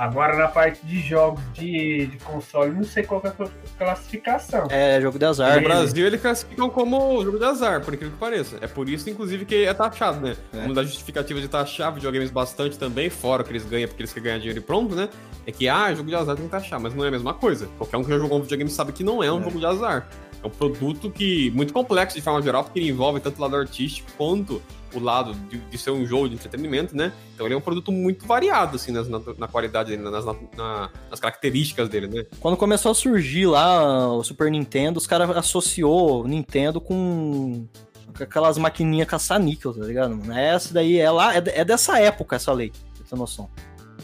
Agora, 0.00 0.34
na 0.34 0.48
parte 0.48 0.80
de 0.86 0.98
jogos 0.98 1.42
de, 1.52 2.06
de 2.06 2.16
console, 2.24 2.70
não 2.72 2.84
sei 2.84 3.02
qual 3.02 3.20
que 3.20 3.26
é 3.26 3.30
a 3.30 3.34
classificação. 3.76 4.66
É, 4.70 4.98
jogo 4.98 5.18
de 5.18 5.26
azar. 5.26 5.56
No 5.56 5.62
Brasil, 5.62 6.06
eles 6.06 6.18
classificam 6.22 6.70
como 6.70 7.22
jogo 7.22 7.38
de 7.38 7.44
azar, 7.44 7.84
por 7.84 7.92
incrível 7.92 8.14
que 8.14 8.18
pareça. 8.18 8.56
É 8.62 8.66
por 8.66 8.88
isso, 8.88 9.10
inclusive, 9.10 9.44
que 9.44 9.66
é 9.66 9.74
taxado, 9.74 10.18
né? 10.18 10.36
É. 10.54 10.64
Uma 10.64 10.72
das 10.72 10.86
justificativas 10.86 11.42
de 11.42 11.48
taxar 11.48 11.92
videogames 11.92 12.30
bastante 12.30 12.78
também, 12.78 13.10
fora 13.10 13.42
o 13.42 13.44
que 13.44 13.52
eles 13.52 13.66
ganham 13.66 13.88
porque 13.88 14.00
eles 14.00 14.10
querem 14.10 14.24
ganhar 14.24 14.38
dinheiro 14.38 14.58
e 14.60 14.62
pronto, 14.62 14.94
né? 14.94 15.10
É 15.46 15.52
que, 15.52 15.68
ah, 15.68 15.92
jogo 15.92 16.08
de 16.08 16.14
azar 16.14 16.34
tem 16.34 16.46
que 16.46 16.50
taxar, 16.50 16.80
mas 16.80 16.94
não 16.94 17.04
é 17.04 17.08
a 17.08 17.10
mesma 17.10 17.34
coisa. 17.34 17.68
Qualquer 17.76 17.98
um 17.98 18.02
que 18.02 18.08
já 18.08 18.18
jogou 18.18 18.38
um 18.38 18.42
videogame 18.42 18.70
sabe 18.70 18.92
que 18.92 19.04
não 19.04 19.22
é 19.22 19.30
um 19.30 19.40
É. 19.40 19.44
jogo 19.44 19.58
de 19.58 19.66
azar. 19.66 20.08
É 20.42 20.46
um 20.46 20.50
produto 20.50 21.10
que 21.10 21.50
muito 21.50 21.72
complexo 21.72 22.16
de 22.16 22.22
forma 22.22 22.40
geral, 22.40 22.64
porque 22.64 22.78
ele 22.78 22.88
envolve 22.88 23.20
tanto 23.20 23.38
o 23.38 23.42
lado 23.42 23.56
artístico 23.56 24.10
quanto 24.16 24.62
o 24.94 24.98
lado 24.98 25.34
de, 25.48 25.58
de 25.58 25.78
ser 25.78 25.90
um 25.90 26.04
jogo 26.06 26.28
de 26.30 26.34
entretenimento, 26.34 26.96
né? 26.96 27.12
Então 27.34 27.46
ele 27.46 27.54
é 27.54 27.58
um 27.58 27.60
produto 27.60 27.92
muito 27.92 28.26
variado, 28.26 28.76
assim, 28.76 28.90
nas- 28.90 29.06
na, 29.08 29.20
na 29.38 29.46
qualidade 29.46 29.90
dele, 29.90 30.02
nas, 30.02 30.24
na- 30.24 30.90
nas 31.10 31.20
características 31.20 31.88
dele, 31.88 32.08
né? 32.08 32.24
Quando 32.40 32.56
começou 32.56 32.90
a 32.90 32.94
surgir 32.94 33.46
lá 33.46 34.12
o 34.12 34.24
Super 34.24 34.50
Nintendo, 34.50 34.98
os 34.98 35.06
caras 35.06 35.30
associou 35.36 36.26
Nintendo 36.26 36.80
com 36.80 37.66
aquelas 38.20 38.58
maquininhas 38.58 39.06
caça-níquel, 39.08 39.72
tá 39.74 39.84
ligado? 39.84 40.18
Essa 40.32 40.74
daí 40.74 40.98
é 40.98 41.10
lá, 41.10 41.34
é, 41.36 41.40
de- 41.40 41.64
dessa 41.64 42.00
época 42.00 42.36
essa 42.36 42.52
lei, 42.52 42.72
ter 43.08 43.16
noção. 43.16 43.48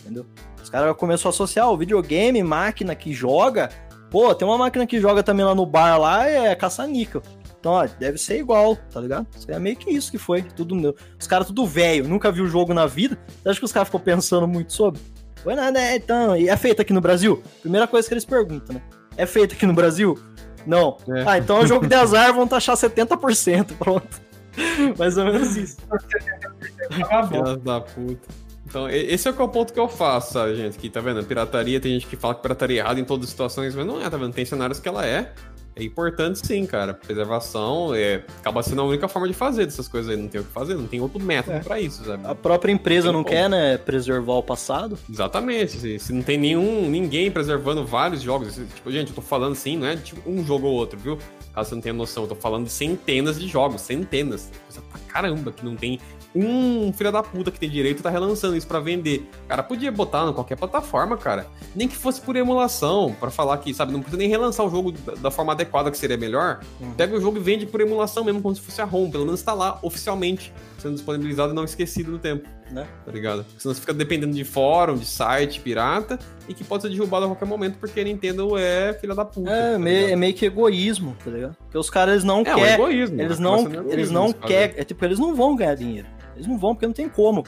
Entendeu? 0.00 0.24
Os 0.62 0.68
caras 0.70 0.94
começaram 0.96 1.30
a 1.30 1.34
associar 1.34 1.70
o 1.70 1.76
videogame, 1.76 2.42
máquina 2.42 2.94
que 2.94 3.12
joga. 3.12 3.70
Pô, 4.16 4.34
tem 4.34 4.48
uma 4.48 4.56
máquina 4.56 4.86
que 4.86 4.98
joga 4.98 5.22
também 5.22 5.44
lá 5.44 5.54
no 5.54 5.66
bar 5.66 5.98
lá, 5.98 6.26
é 6.26 6.54
caça-níquel. 6.54 7.20
Então, 7.60 7.72
ó, 7.72 7.86
deve 7.86 8.16
ser 8.16 8.38
igual, 8.38 8.74
tá 8.90 8.98
ligado? 8.98 9.26
Isso 9.36 9.50
é 9.50 9.58
meio 9.58 9.76
que 9.76 9.90
isso 9.90 10.10
que 10.10 10.16
foi. 10.16 10.40
Tudo 10.40 10.74
meu. 10.74 10.96
Os 11.20 11.26
caras 11.26 11.48
tudo 11.48 11.66
velho, 11.66 12.08
nunca 12.08 12.32
viu 12.32 12.44
o 12.44 12.48
jogo 12.48 12.72
na 12.72 12.86
vida. 12.86 13.18
Você 13.42 13.50
acha 13.50 13.58
que 13.58 13.66
os 13.66 13.72
caras 13.72 13.88
ficam 13.88 14.00
pensando 14.00 14.48
muito 14.48 14.72
sobre? 14.72 15.02
Foi 15.42 15.54
nada, 15.54 15.78
é, 15.78 15.96
então. 15.96 16.34
E 16.34 16.48
é 16.48 16.56
feito 16.56 16.80
aqui 16.80 16.94
no 16.94 17.00
Brasil? 17.02 17.42
Primeira 17.60 17.86
coisa 17.86 18.08
que 18.08 18.14
eles 18.14 18.24
perguntam, 18.24 18.76
né? 18.76 18.82
É 19.18 19.26
feito 19.26 19.54
aqui 19.54 19.66
no 19.66 19.74
Brasil? 19.74 20.18
Não. 20.66 20.96
É. 21.10 21.24
Ah, 21.26 21.36
então 21.36 21.58
é 21.58 21.64
um 21.64 21.66
jogo 21.66 21.86
de 21.86 21.94
azar, 21.94 22.32
vão 22.32 22.48
taxar 22.48 22.74
70%. 22.74 23.76
Pronto. 23.76 24.22
Mais 24.96 25.18
ou 25.18 25.26
menos 25.26 25.58
isso. 25.58 25.76
Tava 27.06 27.26
bom. 27.26 27.44
Filhas 27.44 27.62
da 27.62 27.80
puta. 27.82 28.45
Então, 28.68 28.88
esse 28.90 29.28
é 29.28 29.30
o 29.30 29.34
é 29.40 29.42
o 29.42 29.48
ponto 29.48 29.72
que 29.72 29.78
eu 29.78 29.88
faço, 29.88 30.32
sabe, 30.32 30.56
gente? 30.56 30.76
Que 30.76 30.90
tá 30.90 31.00
vendo? 31.00 31.22
Pirataria, 31.24 31.78
tem 31.80 31.92
gente 31.92 32.06
que 32.06 32.16
fala 32.16 32.34
que 32.34 32.42
pirataria 32.42 32.80
é 32.80 32.84
errada 32.84 32.98
em 32.98 33.04
todas 33.04 33.24
as 33.26 33.30
situações, 33.30 33.74
mas 33.74 33.86
não 33.86 34.04
é, 34.04 34.10
tá 34.10 34.16
vendo? 34.16 34.32
Tem 34.32 34.44
cenários 34.44 34.80
que 34.80 34.88
ela 34.88 35.06
é. 35.06 35.32
É 35.78 35.84
importante 35.84 36.44
sim, 36.44 36.64
cara. 36.64 36.94
Preservação 36.94 37.94
é, 37.94 38.24
acaba 38.40 38.62
sendo 38.62 38.80
a 38.80 38.84
única 38.84 39.06
forma 39.08 39.28
de 39.28 39.34
fazer 39.34 39.66
dessas 39.66 39.86
coisas 39.86 40.10
aí. 40.10 40.16
Não 40.16 40.26
tem 40.26 40.40
o 40.40 40.44
que 40.44 40.50
fazer, 40.50 40.74
não 40.74 40.86
tem 40.86 41.02
outro 41.02 41.20
método 41.22 41.58
É. 41.58 41.60
pra 41.60 41.78
isso, 41.78 42.02
sabe? 42.02 42.26
A 42.26 42.34
própria 42.34 42.72
empresa 42.72 43.12
não 43.12 43.22
como. 43.22 43.36
quer, 43.36 43.50
né, 43.50 43.76
preservar 43.76 44.32
o 44.36 44.42
passado. 44.42 44.98
Exatamente. 45.08 45.72
Se, 45.72 45.98
se 45.98 46.12
não 46.14 46.22
tem 46.22 46.38
nenhum, 46.38 46.88
ninguém 46.88 47.30
preservando 47.30 47.84
vários 47.84 48.22
jogos, 48.22 48.54
tipo, 48.74 48.90
gente, 48.90 49.10
eu 49.10 49.14
tô 49.14 49.20
falando 49.20 49.52
assim, 49.52 49.76
não 49.76 49.86
é 49.86 49.96
tipo, 49.96 50.28
um 50.28 50.42
jogo 50.42 50.66
ou 50.66 50.72
outro, 50.72 50.98
viu? 50.98 51.18
Caso 51.54 51.68
você 51.68 51.74
não 51.74 51.82
tenha 51.82 51.92
noção, 51.94 52.22
eu 52.24 52.28
tô 52.30 52.34
falando 52.36 52.64
de 52.64 52.72
centenas 52.72 53.38
de 53.38 53.46
jogos, 53.46 53.82
centenas. 53.82 54.50
Coisa 54.66 54.80
pra 54.90 54.98
caramba, 55.12 55.52
que 55.52 55.62
não 55.62 55.76
tem 55.76 56.00
um 56.34 56.92
filho 56.92 57.12
da 57.12 57.22
puta 57.22 57.50
que 57.50 57.58
tem 57.58 57.68
direito 57.68 58.02
tá 58.02 58.10
relançando 58.10 58.56
isso 58.56 58.66
pra 58.66 58.80
vender. 58.80 59.28
Cara, 59.48 59.62
podia 59.62 59.90
botar 59.90 60.28
em 60.28 60.32
qualquer 60.32 60.56
plataforma, 60.56 61.16
cara. 61.16 61.46
Nem 61.74 61.88
que 61.88 61.96
fosse 61.96 62.20
por 62.20 62.36
emulação, 62.36 63.14
pra 63.18 63.30
falar 63.30 63.58
que, 63.58 63.72
sabe, 63.72 63.92
não 63.92 64.00
precisa 64.00 64.18
nem 64.18 64.28
relançar 64.28 64.66
o 64.66 64.70
jogo 64.70 64.92
da, 64.92 65.14
da 65.14 65.30
forma 65.30 65.52
adequada 65.52 65.90
que 65.90 65.98
seria 65.98 66.16
melhor. 66.16 66.60
Uhum. 66.80 66.92
Pega 66.94 67.16
o 67.16 67.20
jogo 67.20 67.38
e 67.38 67.40
vende 67.40 67.66
por 67.66 67.80
emulação 67.80 68.24
mesmo, 68.24 68.42
como 68.42 68.54
se 68.54 68.60
fosse 68.60 68.80
a 68.80 68.84
ROM. 68.84 69.10
Pelo 69.10 69.24
menos 69.24 69.42
tá 69.42 69.54
lá 69.54 69.78
oficialmente, 69.82 70.52
sendo 70.78 70.94
disponibilizado 70.94 71.52
e 71.52 71.54
não 71.54 71.64
esquecido 71.64 72.10
no 72.12 72.18
tempo 72.18 72.48
Né? 72.70 72.84
tá 73.04 73.12
ligado? 73.12 73.44
Porque 73.44 73.60
senão 73.60 73.74
você 73.74 73.80
fica 73.80 73.94
dependendo 73.94 74.34
de 74.34 74.42
fórum, 74.44 74.96
de 74.96 75.06
site 75.06 75.60
pirata, 75.60 76.18
e 76.48 76.54
que 76.54 76.64
pode 76.64 76.82
ser 76.82 76.88
derrubado 76.88 77.24
a 77.26 77.28
qualquer 77.28 77.44
momento, 77.44 77.78
porque 77.78 78.00
a 78.00 78.04
Nintendo 78.04 78.58
é 78.58 78.92
filha 78.94 79.14
da 79.14 79.24
puta. 79.24 79.48
É, 79.50 79.72
tá 79.74 79.78
meio, 79.78 79.96
ligado? 79.96 80.12
é 80.12 80.16
meio 80.16 80.34
que 80.34 80.46
egoísmo, 80.46 81.16
tá 81.24 81.30
ligado? 81.30 81.56
Porque 81.56 81.78
os 81.78 81.88
caras 81.88 82.24
não 82.24 82.40
É, 82.40 82.44
querem. 82.44 82.74
egoísmo. 82.74 83.22
Eles 83.22 83.38
não, 83.38 83.60
egoísmo 83.60 83.92
eles 83.92 84.10
não 84.10 84.32
querem. 84.32 84.74
É 84.78 84.84
tipo, 84.84 85.04
eles 85.04 85.18
não 85.18 85.32
vão 85.34 85.54
ganhar 85.54 85.76
dinheiro. 85.76 86.08
Eles 86.34 86.46
não 86.48 86.58
vão 86.58 86.74
porque 86.74 86.86
não 86.86 86.92
tem 86.92 87.08
como. 87.08 87.44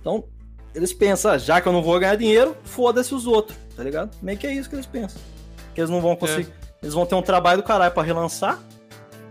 Então, 0.00 0.24
eles 0.72 0.92
pensam, 0.92 1.32
ah, 1.32 1.38
já 1.38 1.60
que 1.60 1.66
eu 1.68 1.72
não 1.72 1.82
vou 1.82 1.98
ganhar 1.98 2.14
dinheiro, 2.14 2.56
foda-se 2.62 3.12
os 3.14 3.26
outros, 3.26 3.58
tá 3.76 3.82
ligado? 3.82 4.16
Meio 4.22 4.38
que 4.38 4.46
é 4.46 4.52
isso 4.52 4.68
que 4.68 4.76
eles 4.76 4.86
pensam. 4.86 5.20
Que 5.74 5.80
eles 5.80 5.90
não 5.90 6.00
vão 6.00 6.14
conseguir. 6.14 6.52
Eles 6.80 6.94
vão 6.94 7.04
ter 7.04 7.14
um 7.16 7.22
trabalho 7.22 7.60
do 7.60 7.66
caralho 7.66 7.92
pra 7.92 8.02
relançar. 8.02 8.60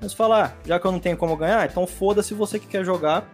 Mas 0.02 0.12
falar, 0.12 0.58
ah, 0.58 0.62
já 0.68 0.78
que 0.80 0.86
eu 0.86 0.92
não 0.92 1.00
tenho 1.00 1.16
como 1.16 1.38
ganhar, 1.38 1.66
então 1.70 1.88
foda-se 1.88 2.34
você 2.34 2.60
que 2.60 2.68
quer 2.68 2.84
jogar. 2.84 3.32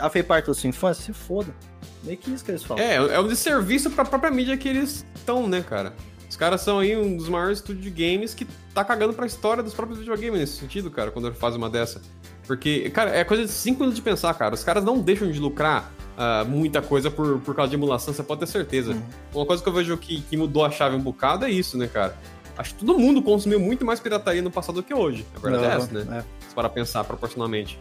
A 0.00 0.08
fez 0.10 0.24
parte 0.24 0.46
da 0.46 0.54
sua 0.54 0.68
infância, 0.68 1.04
se 1.04 1.12
foda. 1.12 1.54
Meio 2.02 2.16
que 2.16 2.30
isso 2.30 2.44
que 2.44 2.50
eles 2.50 2.62
falam. 2.62 2.82
É, 2.82 2.96
é 2.96 3.20
um 3.20 3.28
desserviço 3.28 3.90
pra 3.90 4.04
própria 4.04 4.30
mídia 4.30 4.56
que 4.56 4.68
eles 4.68 5.04
estão, 5.14 5.46
né, 5.46 5.62
cara? 5.62 5.94
Os 6.28 6.36
caras 6.36 6.60
são 6.60 6.78
aí 6.78 6.96
um 6.96 7.16
dos 7.16 7.28
maiores 7.28 7.58
estúdios 7.58 7.84
de 7.84 7.90
games 7.90 8.34
que 8.34 8.46
tá 8.72 8.84
cagando 8.84 9.12
pra 9.12 9.26
história 9.26 9.62
dos 9.62 9.74
próprios 9.74 9.98
videogames 9.98 10.40
nesse 10.40 10.58
sentido, 10.58 10.90
cara, 10.90 11.10
quando 11.10 11.32
faz 11.34 11.56
uma 11.56 11.68
dessa. 11.68 12.00
Porque, 12.46 12.88
cara, 12.90 13.10
é 13.10 13.24
coisa 13.24 13.44
de 13.44 13.50
5 13.50 13.78
minutos 13.78 13.96
de 13.96 14.02
pensar, 14.02 14.32
cara. 14.34 14.54
Os 14.54 14.62
caras 14.62 14.84
não 14.84 15.00
deixam 15.00 15.30
de 15.30 15.40
lucrar 15.40 15.92
uh, 16.16 16.48
muita 16.48 16.80
coisa 16.80 17.10
por, 17.10 17.40
por 17.40 17.54
causa 17.54 17.70
de 17.70 17.76
emulação, 17.76 18.14
você 18.14 18.22
pode 18.22 18.40
ter 18.40 18.46
certeza. 18.46 18.92
Uhum. 18.92 19.02
Uma 19.34 19.46
coisa 19.46 19.62
que 19.62 19.68
eu 19.68 19.72
vejo 19.72 19.96
que, 19.96 20.20
que 20.22 20.36
mudou 20.36 20.64
a 20.64 20.70
chave 20.70 20.94
um 20.94 21.00
bocado 21.00 21.44
é 21.44 21.50
isso, 21.50 21.76
né, 21.76 21.88
cara? 21.88 22.16
Acho 22.56 22.74
que 22.74 22.84
todo 22.84 22.98
mundo 22.98 23.22
consumiu 23.22 23.58
muito 23.58 23.84
mais 23.84 24.00
pirataria 24.00 24.42
no 24.42 24.50
passado 24.50 24.76
do 24.76 24.82
que 24.82 24.92
hoje. 24.92 25.26
A 25.34 25.38
verdade 25.38 25.64
é 25.64 25.76
essa, 25.76 25.92
né? 25.92 26.18
É. 26.18 26.48
Se 26.48 26.54
para 26.54 26.68
pensar 26.68 27.04
proporcionalmente. 27.04 27.80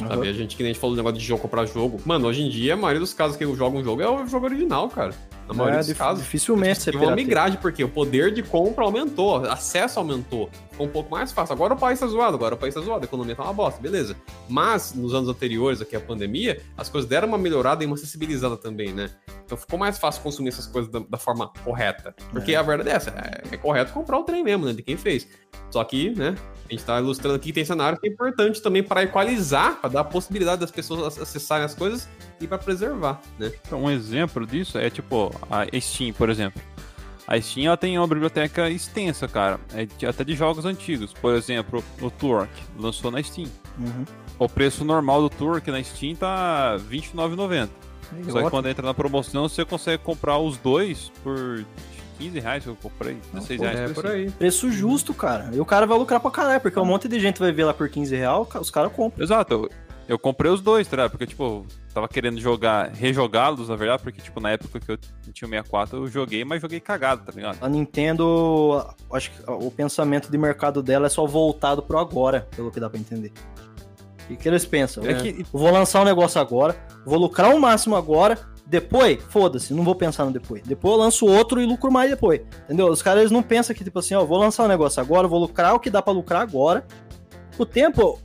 Uhum. 0.00 0.08
Sabe? 0.08 0.28
A 0.28 0.32
gente, 0.32 0.56
que 0.56 0.62
nem 0.62 0.70
a 0.70 0.72
gente 0.72 0.80
falou 0.80 0.96
do 0.96 0.98
negócio 0.98 1.18
de 1.18 1.24
jogo, 1.24 1.42
comprar 1.42 1.66
jogo. 1.66 2.00
Mano, 2.04 2.26
hoje 2.26 2.42
em 2.42 2.48
dia, 2.48 2.74
a 2.74 2.76
maioria 2.76 3.00
dos 3.00 3.12
casos 3.12 3.36
que 3.36 3.44
eu 3.44 3.54
jogo 3.54 3.78
um 3.78 3.84
jogo 3.84 4.02
é 4.02 4.08
o 4.08 4.26
jogo 4.26 4.46
original, 4.46 4.88
cara. 4.88 5.14
Na 5.46 5.54
maioria 5.54 5.80
é, 5.80 5.82
dos 5.82 5.92
casos. 5.92 6.22
Dificilmente 6.22 6.80
você 6.80 6.90
uma 6.90 7.14
migragem, 7.14 7.58
porque 7.60 7.82
o 7.82 7.88
poder 7.88 8.32
de 8.32 8.42
compra 8.42 8.84
aumentou, 8.84 9.36
acesso 9.46 9.98
aumentou. 9.98 10.48
Ficou 10.70 10.86
um 10.86 10.90
pouco 10.90 11.10
mais 11.10 11.32
fácil. 11.32 11.52
Agora 11.52 11.74
o 11.74 11.76
país 11.76 11.98
tá 12.00 12.06
zoado, 12.06 12.36
agora 12.36 12.54
o 12.54 12.58
país 12.58 12.74
tá 12.74 12.80
zoado, 12.80 13.02
a 13.02 13.04
economia 13.04 13.34
tá 13.34 13.42
uma 13.42 13.52
bosta, 13.52 13.80
beleza. 13.80 14.16
Mas, 14.48 14.94
nos 14.94 15.14
anos 15.14 15.28
anteriores, 15.28 15.80
aqui 15.80 15.96
a 15.96 16.00
pandemia, 16.00 16.60
as 16.76 16.88
coisas 16.88 17.08
deram 17.08 17.28
uma 17.28 17.38
melhorada 17.38 17.82
e 17.82 17.86
uma 17.86 17.96
acessibilizada 17.96 18.56
também, 18.56 18.92
né? 18.92 19.10
Então 19.44 19.58
ficou 19.58 19.78
mais 19.78 19.98
fácil 19.98 20.22
consumir 20.22 20.48
essas 20.48 20.66
coisas 20.66 20.90
da, 20.90 21.00
da 21.00 21.18
forma 21.18 21.52
correta. 21.64 22.14
Porque 22.30 22.52
é. 22.52 22.56
a 22.56 22.62
verdade 22.62 22.90
é 22.90 22.92
essa, 22.92 23.10
é, 23.10 23.54
é 23.54 23.56
correto 23.56 23.92
comprar 23.92 24.18
o 24.18 24.24
trem 24.24 24.42
mesmo, 24.42 24.64
né? 24.64 24.72
De 24.72 24.82
quem 24.82 24.96
fez. 24.96 25.26
Só 25.70 25.82
que, 25.84 26.10
né, 26.10 26.34
a 26.72 26.76
gente 26.76 26.84
tá 26.84 26.98
ilustrando 26.98 27.36
aqui 27.36 27.46
que 27.46 27.52
tem 27.52 27.64
cenários 27.64 28.00
que 28.00 28.08
é 28.08 28.10
importante 28.10 28.62
também 28.62 28.82
para 28.82 29.02
equalizar, 29.02 29.76
para 29.76 29.90
dar 29.90 30.00
a 30.00 30.04
possibilidade 30.04 30.60
das 30.60 30.70
pessoas 30.70 31.18
acessarem 31.18 31.64
as 31.64 31.74
coisas 31.74 32.08
e 32.40 32.46
para 32.46 32.56
preservar, 32.56 33.20
né? 33.38 33.52
Então, 33.66 33.84
um 33.84 33.90
exemplo 33.90 34.46
disso 34.46 34.78
é 34.78 34.88
tipo 34.88 35.30
a 35.50 35.66
Steam, 35.78 36.12
por 36.14 36.30
exemplo. 36.30 36.62
A 37.26 37.40
Steam 37.40 37.66
ela 37.66 37.76
tem 37.76 37.98
uma 37.98 38.06
biblioteca 38.06 38.68
extensa, 38.70 39.28
cara, 39.28 39.60
é 39.74 40.06
até 40.06 40.24
de 40.24 40.34
jogos 40.34 40.64
antigos. 40.64 41.12
Por 41.12 41.34
exemplo, 41.34 41.84
o 42.00 42.10
Turok 42.10 42.50
lançou 42.78 43.10
na 43.10 43.22
Steam. 43.22 43.48
Uhum. 43.78 44.04
O 44.38 44.48
preço 44.48 44.84
normal 44.84 45.20
do 45.20 45.30
Turok 45.30 45.70
na 45.70 45.82
Steam 45.82 46.16
tá 46.16 46.78
R$29,90. 46.90 47.68
Só 48.30 48.42
que 48.42 48.50
quando 48.50 48.68
entra 48.68 48.84
na 48.84 48.92
promoção, 48.92 49.48
você 49.48 49.64
consegue 49.64 50.02
comprar 50.02 50.38
os 50.38 50.58
dois 50.58 51.10
por 51.22 51.64
15 52.18 52.40
reais 52.40 52.62
que 52.62 52.68
eu 52.70 52.76
comprei, 52.76 53.16
16 53.32 53.60
reais. 53.60 53.90
É, 53.90 53.94
por 53.94 54.06
aí. 54.06 54.30
Preço 54.30 54.70
justo, 54.70 55.12
cara. 55.12 55.50
E 55.52 55.60
o 55.60 55.64
cara 55.64 55.86
vai 55.86 55.98
lucrar 55.98 56.20
pra 56.20 56.30
caralho, 56.30 56.60
porque 56.60 56.78
um 56.78 56.84
monte 56.84 57.08
de 57.08 57.18
gente 57.20 57.38
vai 57.38 57.52
ver 57.52 57.64
lá 57.64 57.74
por 57.74 57.88
15 57.88 58.14
reais, 58.14 58.46
os 58.60 58.70
caras 58.70 58.92
compram. 58.92 59.22
Exato. 59.22 59.68
Eu, 60.08 60.18
comprei 60.18 60.50
os 60.50 60.60
dois, 60.60 60.86
tá? 60.86 61.08
Porque, 61.08 61.26
tipo, 61.26 61.64
tava 61.94 62.08
querendo 62.08 62.40
jogar, 62.40 62.90
rejogá-los, 62.90 63.68
na 63.68 63.76
verdade, 63.76 64.02
porque, 64.02 64.20
tipo, 64.20 64.40
na 64.40 64.50
época 64.50 64.80
que 64.80 64.90
eu 64.90 64.98
tinha 65.32 65.46
o 65.46 65.50
64, 65.50 65.98
eu 65.98 66.06
joguei, 66.08 66.44
mas 66.44 66.60
joguei 66.60 66.80
cagado, 66.80 67.24
tá 67.24 67.32
ligado? 67.32 67.58
A 67.60 67.68
Nintendo, 67.68 68.84
acho 69.12 69.30
que 69.30 69.42
o 69.48 69.70
pensamento 69.70 70.30
de 70.30 70.36
mercado 70.36 70.82
dela 70.82 71.06
é 71.06 71.08
só 71.08 71.24
voltado 71.24 71.82
pro 71.82 71.98
agora, 71.98 72.48
pelo 72.54 72.70
que 72.70 72.80
dá 72.80 72.90
pra 72.90 72.98
entender. 72.98 73.32
O 74.28 74.36
que, 74.36 74.48
eles 74.48 74.64
pensam? 74.64 75.04
É 75.04 75.14
que... 75.14 75.44
Vou 75.52 75.70
lançar 75.70 76.02
um 76.02 76.04
negócio 76.04 76.40
agora, 76.40 76.76
vou 77.04 77.18
lucrar 77.18 77.54
o 77.54 77.60
máximo 77.60 77.96
agora, 77.96 78.38
depois, 78.66 79.18
foda-se, 79.28 79.74
não 79.74 79.84
vou 79.84 79.94
pensar 79.94 80.24
no 80.24 80.32
depois. 80.32 80.62
Depois 80.62 80.94
eu 80.94 81.00
lanço 81.00 81.26
outro 81.26 81.60
e 81.60 81.66
lucro 81.66 81.90
mais 81.90 82.10
depois. 82.10 82.40
Entendeu? 82.64 82.88
Os 82.88 83.02
caras 83.02 83.30
não 83.30 83.42
pensam 83.42 83.74
que, 83.74 83.84
tipo 83.84 83.98
assim, 83.98 84.14
ó, 84.14 84.24
vou 84.24 84.38
lançar 84.38 84.64
um 84.64 84.68
negócio 84.68 85.00
agora, 85.00 85.28
vou 85.28 85.38
lucrar 85.38 85.74
o 85.74 85.80
que 85.80 85.90
dá 85.90 86.00
para 86.00 86.12
lucrar 86.12 86.42
agora. 86.42 86.84
O 87.58 87.66
tempo, 87.66 88.18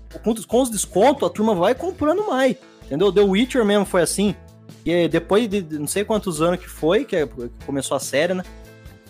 com 0.48 0.62
os 0.62 0.70
descontos, 0.70 1.28
a 1.28 1.30
turma 1.30 1.54
vai 1.54 1.76
comprando 1.76 2.26
mais. 2.28 2.56
Entendeu? 2.86 3.12
The 3.12 3.22
Witcher 3.22 3.66
mesmo 3.66 3.86
foi 3.86 4.02
assim. 4.02 4.36
E 4.86 5.08
depois 5.10 5.50
de 5.50 5.62
não 5.78 5.88
sei 5.88 6.06
quantos 6.06 6.42
anos 6.42 6.62
que 6.62 6.70
foi, 6.70 7.04
que 7.04 7.28
começou 7.66 7.98
a 7.98 8.00
série, 8.00 8.34
né? 8.34 8.44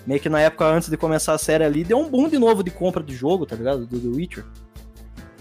Meio 0.07 0.19
que 0.19 0.30
na 0.30 0.39
época 0.39 0.65
antes 0.65 0.89
de 0.89 0.97
começar 0.97 1.34
a 1.34 1.38
série 1.38 1.63
ali, 1.63 1.84
deu 1.84 1.99
um 1.99 2.09
boom 2.09 2.30
de 2.30 2.39
novo 2.39 2.63
de 2.63 2.71
compra 2.71 3.03
de 3.03 3.13
jogo, 3.13 3.45
tá 3.45 3.55
ligado? 3.55 3.86
Do 3.86 3.99
The 3.99 4.07
Witcher. 4.07 4.45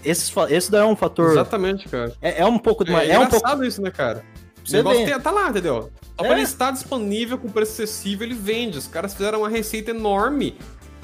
Esse, 0.05 0.31
esse 0.49 0.69
daí 0.69 0.81
é 0.81 0.85
um 0.85 0.95
fator. 0.95 1.31
Exatamente, 1.31 1.89
cara. 1.89 2.13
É, 2.21 2.41
é 2.41 2.45
um 2.45 2.59
pouco 2.59 2.85
de 2.85 2.93
É, 2.93 3.07
é, 3.07 3.11
é 3.13 3.19
um 3.19 3.27
pouco... 3.27 3.63
isso, 3.63 3.81
né, 3.81 3.89
cara? 3.89 4.23
O 4.69 4.73
negócio 4.73 5.05
tem, 5.05 5.19
tá 5.19 5.31
lá, 5.31 5.49
entendeu? 5.49 5.91
Só 6.19 6.25
é. 6.25 6.31
ele 6.31 6.41
estar 6.41 6.71
disponível 6.71 7.37
com 7.37 7.47
preço 7.49 7.73
acessível, 7.73 8.27
ele 8.27 8.35
vende. 8.35 8.77
Os 8.77 8.87
caras 8.87 9.13
fizeram 9.13 9.39
uma 9.39 9.49
receita 9.49 9.91
enorme 9.91 10.57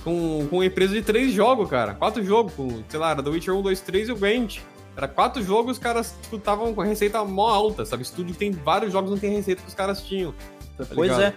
com, 0.03 0.47
com 0.49 0.57
uma 0.57 0.65
empresa 0.65 0.93
de 0.93 1.01
três 1.01 1.33
jogos, 1.33 1.69
cara. 1.69 1.93
Quatro 1.93 2.23
jogos, 2.23 2.53
com, 2.53 2.83
sei 2.87 2.99
lá, 2.99 3.11
era 3.11 3.23
The 3.23 3.29
Witcher 3.29 3.55
1, 3.55 3.61
2, 3.61 3.81
3 3.81 4.09
e 4.09 4.11
o 4.11 4.15
Gwent. 4.15 4.59
Era 4.95 5.07
quatro 5.07 5.41
jogos, 5.41 5.77
os 5.77 5.79
caras 5.79 6.15
estavam 6.31 6.65
tipo, 6.65 6.75
com 6.75 6.81
a 6.81 6.85
receita 6.85 7.23
mó 7.23 7.47
alta, 7.47 7.83
sabe? 7.83 8.03
Estúdio 8.03 8.33
que 8.33 8.39
tem 8.39 8.51
vários 8.51 8.91
jogos 8.91 9.09
não 9.09 9.17
tem 9.17 9.31
receita 9.31 9.61
que 9.61 9.67
os 9.67 9.73
caras 9.73 10.01
tinham. 10.01 10.33
Tá 10.77 10.85
pois 10.93 11.17
é. 11.17 11.33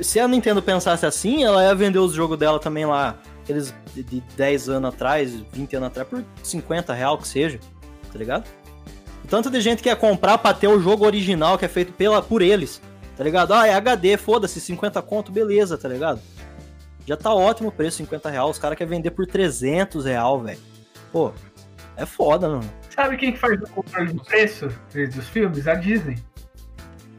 Se 0.00 0.18
a 0.18 0.26
Nintendo 0.26 0.62
pensasse 0.62 1.06
assim, 1.06 1.44
ela 1.44 1.62
ia 1.62 1.74
vender 1.74 1.98
os 1.98 2.12
jogos 2.12 2.38
dela 2.38 2.58
também 2.58 2.86
lá, 2.86 3.18
aqueles 3.42 3.74
de 3.94 4.20
10 4.36 4.68
anos 4.68 4.94
atrás, 4.94 5.32
20 5.52 5.76
anos 5.76 5.88
atrás, 5.88 6.08
por 6.08 6.24
50 6.42 6.92
real 6.92 7.18
que 7.18 7.26
seja, 7.26 7.58
tá 8.12 8.18
ligado? 8.18 8.44
Tanto 9.28 9.50
de 9.50 9.60
gente 9.60 9.82
que 9.82 9.88
quer 9.90 9.96
comprar 9.96 10.38
pra 10.38 10.54
ter 10.54 10.68
o 10.68 10.80
jogo 10.80 11.04
original 11.04 11.58
que 11.58 11.64
é 11.64 11.68
feito 11.68 11.92
pela, 11.92 12.22
por 12.22 12.40
eles, 12.40 12.80
tá 13.16 13.22
ligado? 13.22 13.52
Ah, 13.52 13.66
é 13.66 13.74
HD, 13.74 14.16
foda-se, 14.16 14.60
50 14.60 15.02
conto, 15.02 15.30
beleza, 15.30 15.76
tá 15.76 15.88
ligado? 15.88 16.20
Já 17.06 17.16
tá 17.16 17.32
ótimo 17.32 17.68
o 17.68 17.72
preço, 17.72 17.98
50 17.98 18.30
real. 18.30 18.50
Os 18.50 18.58
caras 18.58 18.76
querem 18.76 18.96
vender 18.96 19.10
por 19.10 19.26
300 19.26 20.04
real, 20.06 20.40
velho. 20.40 20.58
Pô, 21.12 21.32
é 21.96 22.06
foda, 22.06 22.48
mano. 22.48 22.70
Sabe 22.94 23.16
quem 23.16 23.32
que 23.32 23.38
faz 23.38 23.60
o 23.60 23.66
controle 23.70 24.12
de 24.12 24.24
preço 24.24 24.68
dos 25.14 25.28
filmes? 25.28 25.68
A 25.68 25.74
Disney. 25.74 26.18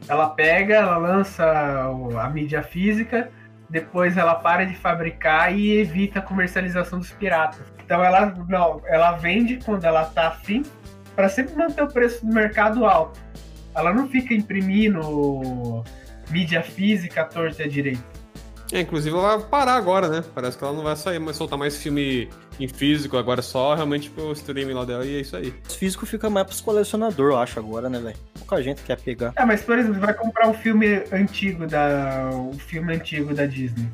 Ela 0.08 0.28
pega, 0.30 0.76
ela 0.76 0.96
lança 0.96 1.44
a 1.44 2.28
mídia 2.28 2.62
física, 2.62 3.30
depois 3.68 4.16
ela 4.16 4.34
para 4.34 4.64
de 4.64 4.74
fabricar 4.74 5.56
e 5.56 5.78
evita 5.78 6.18
a 6.18 6.22
comercialização 6.22 6.98
dos 6.98 7.12
piratas. 7.12 7.62
Então 7.84 8.02
ela 8.02 8.34
não, 8.48 8.82
ela 8.86 9.12
vende 9.12 9.58
quando 9.64 9.84
ela 9.84 10.04
tá 10.04 10.28
afim 10.28 10.64
para 11.14 11.28
sempre 11.28 11.54
manter 11.54 11.82
o 11.82 11.88
preço 11.88 12.24
do 12.24 12.32
mercado 12.32 12.84
alto. 12.84 13.18
Ela 13.74 13.92
não 13.92 14.08
fica 14.08 14.34
imprimindo 14.34 15.84
mídia 16.30 16.62
física 16.62 17.24
torta 17.24 17.68
direito. 17.68 18.20
É, 18.72 18.80
inclusive 18.80 19.16
ela 19.16 19.36
vai 19.36 19.46
parar 19.46 19.74
agora, 19.74 20.08
né? 20.08 20.24
Parece 20.32 20.56
que 20.56 20.62
ela 20.62 20.72
não 20.72 20.84
vai 20.84 20.94
sair, 20.94 21.18
mas 21.18 21.36
soltar 21.36 21.58
mais 21.58 21.76
filme 21.76 22.28
em 22.58 22.68
físico, 22.68 23.16
agora 23.16 23.42
só 23.42 23.74
realmente 23.74 24.10
pro 24.10 24.32
streaming 24.32 24.74
lá 24.74 24.84
dela 24.84 25.04
e 25.04 25.16
é 25.16 25.20
isso 25.20 25.36
aí. 25.36 25.52
O 25.68 25.72
físico 25.72 26.06
fica 26.06 26.30
mais 26.30 26.46
pros 26.46 26.60
colecionadores, 26.60 27.34
eu 27.34 27.38
acho, 27.38 27.58
agora, 27.58 27.88
né, 27.88 27.98
velho? 27.98 28.16
Pouca 28.38 28.62
gente 28.62 28.82
quer 28.82 29.00
pegar. 29.00 29.32
É, 29.34 29.44
mas 29.44 29.62
por 29.62 29.76
exemplo, 29.76 30.00
vai 30.00 30.14
comprar 30.14 30.48
um 30.48 30.54
filme 30.54 31.02
antigo 31.12 31.66
da. 31.66 32.30
o 32.32 32.52
filme 32.58 32.94
antigo 32.94 33.34
da 33.34 33.46
Disney. 33.46 33.88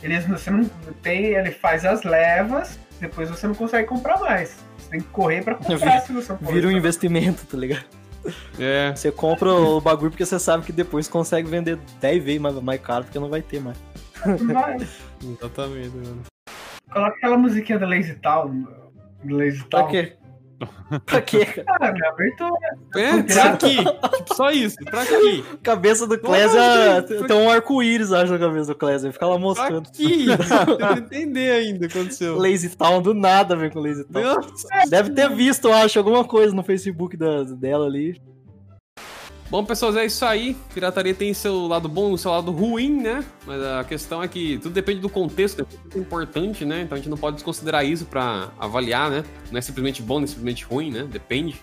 Eles, 0.00 0.26
você 0.26 0.50
não 0.50 0.64
tem, 1.02 1.26
ele 1.34 1.50
faz 1.50 1.84
as 1.84 2.04
levas, 2.04 2.78
depois 3.00 3.28
você 3.28 3.46
não 3.46 3.54
consegue 3.54 3.88
comprar 3.88 4.18
mais 4.20 4.69
tem 4.90 5.00
que 5.00 5.06
correr 5.08 5.42
pra 5.42 5.54
comprar 5.54 6.00
se 6.02 6.12
você 6.12 6.34
Vira 6.40 6.68
um 6.68 6.72
investimento, 6.72 7.46
tá 7.46 7.56
ligado? 7.56 7.84
É. 8.58 8.92
Você 8.94 9.10
compra 9.10 9.52
o 9.52 9.80
bagulho 9.80 10.10
porque 10.10 10.26
você 10.26 10.38
sabe 10.38 10.64
que 10.64 10.72
depois 10.72 11.08
consegue 11.08 11.48
vender 11.48 11.78
10 12.00 12.22
vezes 12.24 12.40
mais, 12.40 12.54
mais 12.56 12.80
caro, 12.80 13.04
porque 13.04 13.18
não 13.18 13.30
vai 13.30 13.40
ter 13.40 13.60
mais. 13.60 13.78
Vai. 14.52 14.76
Exatamente, 15.22 15.96
mano. 15.96 16.22
Coloca 16.92 17.16
aquela 17.16 17.38
musiquinha 17.38 17.78
da 17.78 17.86
Lazy 17.86 18.14
Town. 18.16 18.66
Lazy 19.24 19.64
Town. 19.64 19.68
Pra 19.68 19.86
quê? 19.86 20.16
Pra 21.06 21.22
quê, 21.22 21.44
cara? 21.46 21.64
Ah, 21.80 21.92
minha 21.92 22.08
abertura. 22.10 22.52
É, 22.96 23.22
pra 23.22 23.44
aqui. 23.44 23.76
Tipo, 23.76 24.34
só 24.34 24.50
isso. 24.50 24.76
Pra 24.84 25.02
aqui. 25.02 25.44
Cabeça 25.62 26.06
do 26.06 26.18
Clésia 26.18 26.60
tem 27.26 27.36
um 27.36 27.48
arco-íris, 27.48 28.12
acho, 28.12 28.32
na 28.32 28.38
cabeça 28.38 28.66
do 28.66 28.74
Clésia. 28.74 29.12
Fica 29.12 29.26
lá 29.26 29.38
mostrando. 29.38 29.88
Pra. 30.76 30.94
Tem 30.94 30.94
que 30.94 31.16
entender 31.16 31.50
ainda 31.52 31.86
o 31.86 31.88
que 31.88 31.98
aconteceu. 31.98 32.36
Lazy 32.36 32.76
Town, 32.76 33.00
do 33.00 33.14
nada 33.14 33.56
vem 33.56 33.70
com 33.70 33.80
Lazy 33.80 34.04
Town. 34.04 34.40
Deve 34.88 35.10
ter 35.10 35.30
visto, 35.30 35.68
eu 35.68 35.74
acho, 35.74 35.98
alguma 35.98 36.24
coisa 36.24 36.54
no 36.54 36.62
Facebook 36.62 37.16
da, 37.16 37.44
dela 37.44 37.86
ali. 37.86 38.20
Bom, 39.50 39.64
pessoas, 39.64 39.96
é 39.96 40.06
isso 40.06 40.24
aí. 40.24 40.56
Pirataria 40.72 41.12
tem 41.12 41.34
seu 41.34 41.66
lado 41.66 41.88
bom 41.88 42.14
e 42.14 42.18
seu 42.18 42.30
lado 42.30 42.52
ruim, 42.52 43.02
né? 43.02 43.24
Mas 43.44 43.60
a 43.60 43.82
questão 43.82 44.22
é 44.22 44.28
que 44.28 44.58
tudo 44.58 44.72
depende 44.72 45.00
do 45.00 45.08
contexto, 45.08 45.62
é 45.62 45.64
muito 45.64 45.98
importante, 45.98 46.64
né? 46.64 46.82
Então 46.82 46.94
a 46.94 46.98
gente 47.00 47.10
não 47.10 47.16
pode 47.16 47.34
desconsiderar 47.34 47.84
isso 47.84 48.06
para 48.06 48.52
avaliar, 48.60 49.10
né? 49.10 49.24
Não 49.50 49.58
é 49.58 49.60
simplesmente 49.60 50.02
bom, 50.02 50.18
nem 50.18 50.28
simplesmente 50.28 50.64
ruim, 50.64 50.92
né? 50.92 51.02
Depende. 51.02 51.60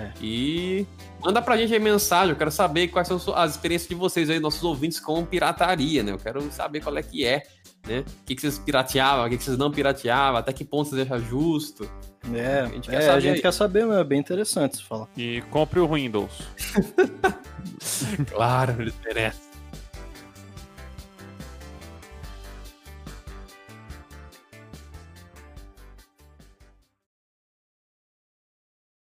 É. 0.00 0.10
E 0.22 0.86
manda 1.20 1.42
pra 1.42 1.56
gente 1.58 1.74
aí 1.74 1.78
mensagem, 1.78 2.30
eu 2.30 2.36
quero 2.36 2.50
saber 2.50 2.88
quais 2.88 3.06
são 3.08 3.20
as 3.34 3.50
experiências 3.50 3.90
de 3.90 3.94
vocês 3.94 4.30
aí, 4.30 4.40
nossos 4.40 4.62
ouvintes 4.64 4.98
com 4.98 5.22
pirataria, 5.22 6.02
né? 6.02 6.12
Eu 6.12 6.18
quero 6.18 6.40
saber 6.50 6.80
qual 6.80 6.96
é 6.96 7.02
que 7.02 7.26
é, 7.26 7.42
né? 7.86 8.04
O 8.22 8.24
que, 8.24 8.36
que 8.36 8.40
vocês 8.40 8.58
pirateavam, 8.58 9.26
o 9.26 9.28
que, 9.28 9.36
que 9.36 9.44
vocês 9.44 9.58
não 9.58 9.70
pirateavam, 9.70 10.38
até 10.38 10.50
que 10.50 10.64
ponto 10.64 10.88
vocês 10.88 11.02
acham 11.02 11.18
justo. 11.28 11.90
É, 12.34 12.60
a 12.60 12.66
gente, 12.66 12.88
é, 12.88 12.92
quer, 12.92 13.02
saber 13.02 13.16
a 13.16 13.20
gente 13.20 13.42
quer 13.42 13.52
saber, 13.52 13.88
é 13.88 14.04
bem 14.04 14.18
interessante 14.18 14.74
isso 14.74 14.84
falar. 14.84 15.08
E 15.16 15.42
compre 15.50 15.80
o 15.80 15.88
Windows. 15.88 16.42
claro, 18.30 18.82
ele 18.82 18.92
merece. 19.04 19.47